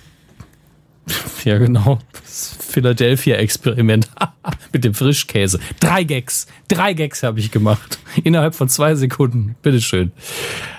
[1.44, 1.98] äh, ja, genau.
[2.12, 4.10] Das Philadelphia-Experiment
[4.72, 5.60] mit dem Frischkäse.
[5.78, 6.48] Drei Gags.
[6.66, 8.00] Drei Gags habe ich gemacht.
[8.24, 9.54] Innerhalb von zwei Sekunden.
[9.62, 10.10] Bitteschön.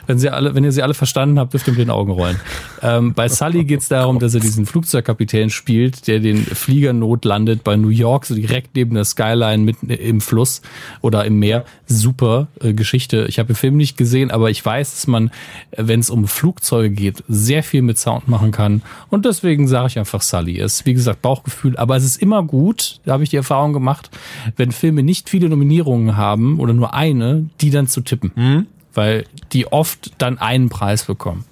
[0.10, 2.40] Wenn, sie alle, wenn ihr sie alle verstanden habt, dürft ihr mit den Augen rollen.
[2.82, 7.64] Ähm, bei Sully geht es darum, dass er diesen Flugzeugkapitän spielt, der den Flieger notlandet
[7.64, 10.64] bei New York, so direkt neben der Skyline mitten im Fluss
[11.02, 11.64] oder im Meer.
[11.86, 13.28] Super äh, Geschichte.
[13.30, 15.30] Ich habe den Film nicht gesehen, aber ich weiß, dass man,
[15.78, 18.82] wenn es um Flugzeuge geht, sehr viel mit Sound machen kann.
[19.12, 20.60] Und deswegen sage ich einfach Sully.
[20.60, 21.78] Es ist, wie gesagt, Bauchgefühl.
[21.78, 24.10] Aber es ist immer gut, da habe ich die Erfahrung gemacht,
[24.58, 28.32] wenn Filme nicht viele Nominierungen haben oder nur eine, die dann zu tippen.
[28.94, 31.46] Weil die oft dann einen Preis bekommen.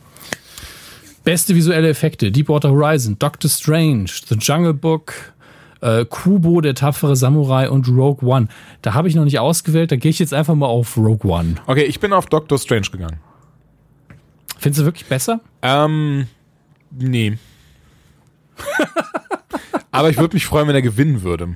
[1.23, 5.13] Beste visuelle Effekte: Deepwater Horizon, Doctor Strange, The Jungle Book,
[5.81, 8.47] äh, Kubo, der tapfere Samurai und Rogue One.
[8.81, 11.55] Da habe ich noch nicht ausgewählt, da gehe ich jetzt einfach mal auf Rogue One.
[11.67, 13.19] Okay, ich bin auf Doctor Strange gegangen.
[14.57, 15.39] Findest du wirklich besser?
[15.61, 16.27] Ähm,
[16.91, 17.37] nee.
[19.91, 21.55] Aber ich würde mich freuen, wenn er gewinnen würde.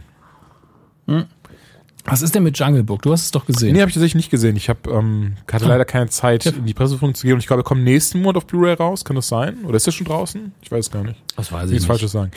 [2.06, 3.02] Was ist denn mit Jungle Book?
[3.02, 3.74] Du hast es doch gesehen.
[3.74, 4.56] Nee, habe ich tatsächlich nicht gesehen.
[4.56, 7.34] Ich hab, ähm, hatte leider keine Zeit, in die Presseführung zu gehen.
[7.34, 9.06] Und ich glaube, er kommt nächsten Monat auf Blu-ray raus.
[9.06, 9.64] Kann das sein?
[9.66, 10.52] Oder ist er schon draußen?
[10.62, 11.22] Ich weiß gar nicht.
[11.36, 12.32] Das weiß Nichts Falsches sagen.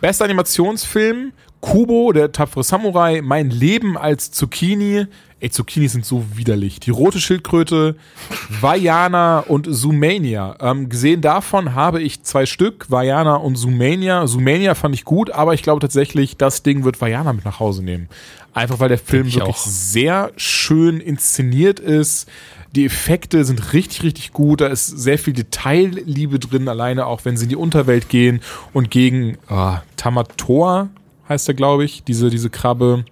[0.00, 5.06] Bester Animationsfilm: Kubo, der tapfere Samurai, Mein Leben als Zucchini.
[5.40, 6.80] Ey, Zucchini sind so widerlich.
[6.80, 7.96] Die rote Schildkröte,
[8.60, 10.56] Vajana und Zoomania.
[10.60, 14.26] Ähm, gesehen davon habe ich zwei Stück, Vajana und Zoomania.
[14.26, 17.82] Zoomania fand ich gut, aber ich glaube tatsächlich, das Ding wird Vajana mit nach Hause
[17.82, 18.08] nehmen.
[18.52, 19.66] Einfach weil der Film ich wirklich auch.
[19.66, 22.28] sehr schön inszeniert ist.
[22.74, 24.60] Die Effekte sind richtig, richtig gut.
[24.60, 28.40] Da ist sehr viel Detailliebe drin, alleine auch wenn sie in die Unterwelt gehen
[28.72, 30.88] und gegen ah, Tamator
[31.30, 33.06] heißt er, glaube ich, diese, diese Krabbe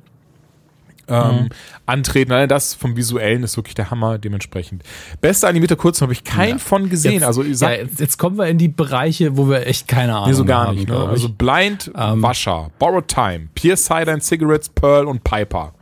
[1.09, 1.49] ähm,
[1.86, 2.32] antreten.
[2.32, 4.82] Allein das vom Visuellen ist wirklich der Hammer dementsprechend.
[5.20, 7.15] Beste animierte Kurzfilm habe ich keinen von gesehen.
[7.15, 10.28] Jetzt, also ja, jetzt, jetzt kommen wir in die Bereiche, wo wir echt keine Ahnung
[10.28, 10.89] nee, so gar haben, nicht.
[10.89, 10.97] Ne?
[10.97, 12.23] Also Blind, Ähm.
[12.23, 15.73] Washer, Borrowed Time, Pierce Cider and Cigarettes, Pearl und Piper.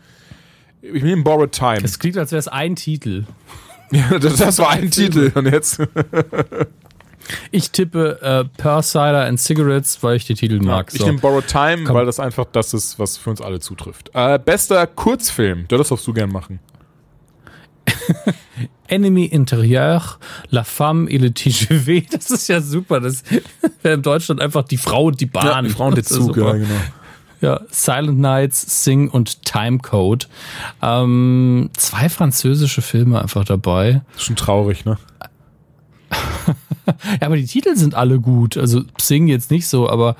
[0.81, 1.81] Ich nehme Borrowed Time.
[1.83, 3.25] es klingt, als wäre es ein Titel.
[3.93, 5.31] Ja, das, das war ein Titel.
[5.37, 5.81] Und jetzt.
[7.51, 10.90] Ich tippe äh, Per Cider and Cigarettes, weil ich die Titel mag.
[10.93, 11.07] Ich So.
[11.07, 11.97] nehme Borrowed Time, Komm.
[11.97, 14.11] weil das einfach das ist, was für uns alle zutrifft.
[14.15, 15.66] Äh, bester Kurzfilm.
[15.70, 16.61] Ja, das darfst du gern machen.
[18.89, 20.01] Enemy Interieur,
[20.51, 22.03] La Femme et le TGV.
[22.11, 23.01] Das ist ja super.
[23.01, 23.23] Das
[23.82, 25.65] wäre in Deutschland einfach die Frau und die Bahn.
[25.65, 26.69] die Frauen der Das ist Zug, ja, genau.
[27.43, 30.27] Ja, Silent Nights, Sing und Time Code.
[30.81, 34.03] Ähm, zwei französische Filme einfach dabei.
[34.16, 34.97] Schon traurig, ne?
[37.20, 38.57] Ja, aber die Titel sind alle gut.
[38.57, 40.15] Also Sing jetzt nicht so, aber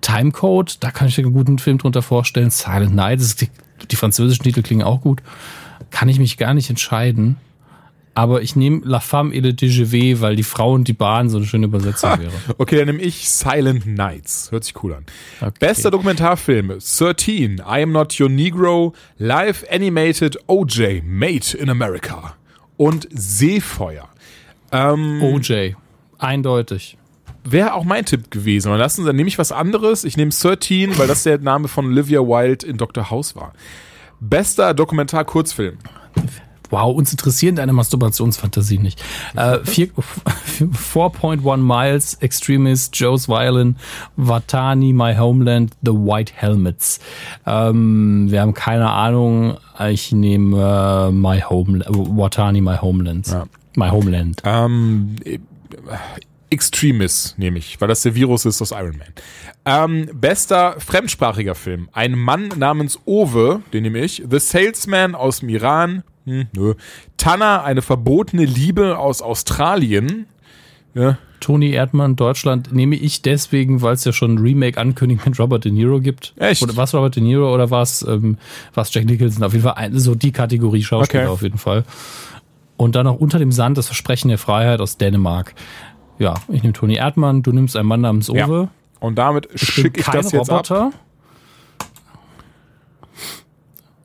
[0.00, 2.50] Timecode, da kann ich mir einen guten Film drunter vorstellen.
[2.50, 3.48] Silent Night, die,
[3.90, 5.22] die französischen Titel klingen auch gut.
[5.90, 7.36] Kann ich mich gar nicht entscheiden.
[8.16, 11.38] Aber ich nehme La Femme et le TGV, weil die Frau und die Bahn so
[11.38, 12.32] eine schöne Übersetzung wäre.
[12.58, 14.52] Okay, dann nehme ich Silent Nights.
[14.52, 15.04] Hört sich cool an.
[15.40, 15.52] Okay.
[15.58, 22.36] Bester Dokumentarfilm: 13, I Am Not Your Negro, Live Animated OJ, Made in America
[22.76, 24.08] und Seefeuer.
[24.74, 25.74] Ähm, OJ.
[26.18, 26.96] Eindeutig.
[27.44, 28.68] Wäre auch mein Tipp gewesen.
[28.68, 30.04] Aber lassen Sie, dann nehme ich was anderes.
[30.04, 33.10] Ich nehme 13, weil das der Name von Olivia Wilde in Dr.
[33.10, 33.52] House war.
[34.20, 35.76] Bester Dokumentar-Kurzfilm.
[36.70, 39.02] Wow, uns interessieren deine Masturbationsfantasien nicht.
[39.36, 39.90] Äh, vier-
[40.58, 43.76] 4.1 Miles, Extremist, Joe's Violin,
[44.16, 47.00] Watani, My Homeland, The White Helmets.
[47.46, 49.58] Ähm, wir haben keine Ahnung.
[49.90, 53.28] Ich nehme äh, My Homeland, Watani, My Homeland.
[53.28, 53.44] Ja.
[53.76, 54.40] My Homeland.
[54.44, 55.38] Ähm, äh,
[56.50, 59.08] Extremis nehme ich, weil das der Virus ist aus Iron Man.
[59.64, 61.88] Ähm, bester fremdsprachiger Film.
[61.92, 64.22] Ein Mann namens Owe, den nehme ich.
[64.30, 66.04] The Salesman aus dem Iran.
[66.26, 66.74] Hm, nö.
[67.16, 70.26] Tanner, eine verbotene Liebe aus Australien.
[70.94, 75.64] Ja, Tony Erdmann, Deutschland, nehme ich deswegen, weil es ja schon ein Remake-Ankündigung mit Robert
[75.64, 76.32] De Niro gibt.
[76.36, 76.62] Echt?
[76.62, 78.38] Oder was Robert De Niro oder was ähm,
[78.74, 79.42] was Jack Nicholson?
[79.42, 81.32] Auf jeden Fall ein, so die Kategorie Schauspieler Okay.
[81.32, 81.84] auf jeden Fall.
[82.76, 85.54] Und dann noch unter dem Sand das Versprechen der Freiheit aus Dänemark.
[86.18, 88.46] Ja, ich nehme Tony Erdmann, du nimmst einen Mann namens Ja.
[88.46, 88.68] Owe.
[89.00, 90.92] Und damit schicke ich kein das jetzt ab Roboter.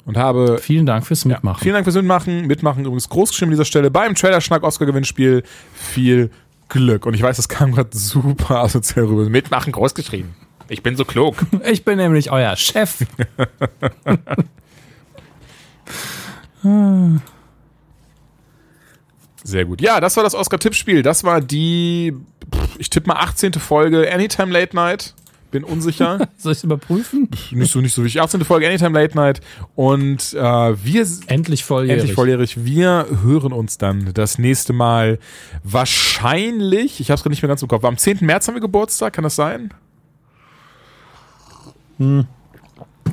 [0.06, 1.62] und habe Vielen Dank fürs Mitmachen.
[1.62, 2.48] Vielen Dank fürs Mitmachen.
[2.48, 5.44] Mitmachen übrigens großgeschrieben an dieser Stelle beim Trailer-Schnack Oscar-Gewinnspiel.
[5.74, 6.32] Viel
[6.68, 7.06] Glück.
[7.06, 9.30] Und ich weiß, das kam gerade super asozial rüber.
[9.30, 10.34] Mitmachen großgeschrieben.
[10.68, 11.36] Ich bin so klug.
[11.64, 13.06] Ich bin nämlich euer Chef.
[19.50, 19.82] Sehr gut.
[19.82, 21.02] Ja, das war das Oscar-Tippspiel.
[21.02, 22.14] Das war die,
[22.78, 23.54] ich tippe mal 18.
[23.54, 25.16] Folge Anytime Late Night.
[25.50, 26.28] Bin unsicher.
[26.38, 27.28] Soll ich überprüfen?
[27.50, 28.22] nicht so, nicht so wichtig.
[28.22, 28.46] 18.
[28.46, 29.42] Folge Anytime Late Night.
[29.74, 30.38] Und äh,
[30.86, 32.00] wir Endlich volljährig.
[32.02, 32.64] endlich volljährig.
[32.64, 35.18] Wir hören uns dann das nächste Mal
[35.64, 38.20] wahrscheinlich, ich habe es gerade nicht mehr ganz im Kopf, am 10.
[38.22, 39.74] März haben wir Geburtstag, kann das sein?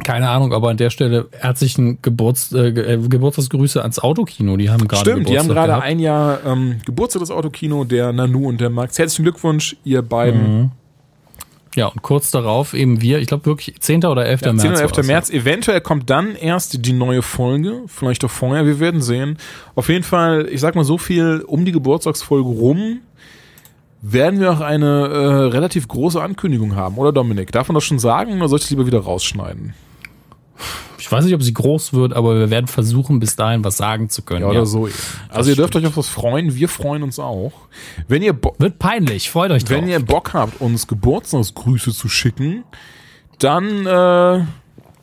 [0.06, 4.56] Keine Ahnung, aber an der Stelle herzlichen Geburts, äh, äh, Geburtstagsgrüße ans Autokino.
[4.56, 5.82] Die haben gerade Stimmt, die haben gerade gehabt.
[5.82, 9.00] ein Jahr ähm, Geburtstag des Autokino, der Nanu und der Max.
[9.00, 10.60] Herzlichen Glückwunsch, ihr beiden.
[10.60, 10.70] Mhm.
[11.74, 14.04] Ja, und kurz darauf eben wir, ich glaube wirklich 10.
[14.04, 14.42] oder 11.
[14.42, 14.62] Ja, März.
[14.62, 14.70] 10.
[14.70, 14.96] oder 11.
[14.96, 15.06] war's.
[15.08, 15.30] März.
[15.30, 19.38] Eventuell kommt dann erst die neue Folge, vielleicht auch vorher, wir werden sehen.
[19.74, 23.00] Auf jeden Fall, ich sag mal so viel, um die Geburtstagsfolge rum
[24.02, 27.50] werden wir auch eine äh, relativ große Ankündigung haben, oder Dominik?
[27.50, 29.74] Darf man das schon sagen oder soll ich das lieber wieder rausschneiden?
[30.98, 34.08] Ich weiß nicht, ob sie groß wird, aber wir werden versuchen, bis dahin was sagen
[34.08, 34.40] zu können.
[34.42, 34.86] Ja, Ja, oder so.
[34.88, 34.96] eben.
[35.28, 37.52] Also ihr dürft euch auf was freuen, wir freuen uns auch.
[38.08, 39.76] Wenn ihr, Bo Wird peinlich, freut euch drauf.
[39.76, 42.64] wenn ihr Bock habt, uns Geburtstagsgrüße zu schicken,
[43.38, 44.44] dann äh,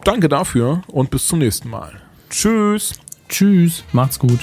[0.03, 1.93] danke dafür und bis zum nächsten Mal.
[2.29, 2.93] Tschüss.
[3.29, 4.39] Tschüss, macht's gut.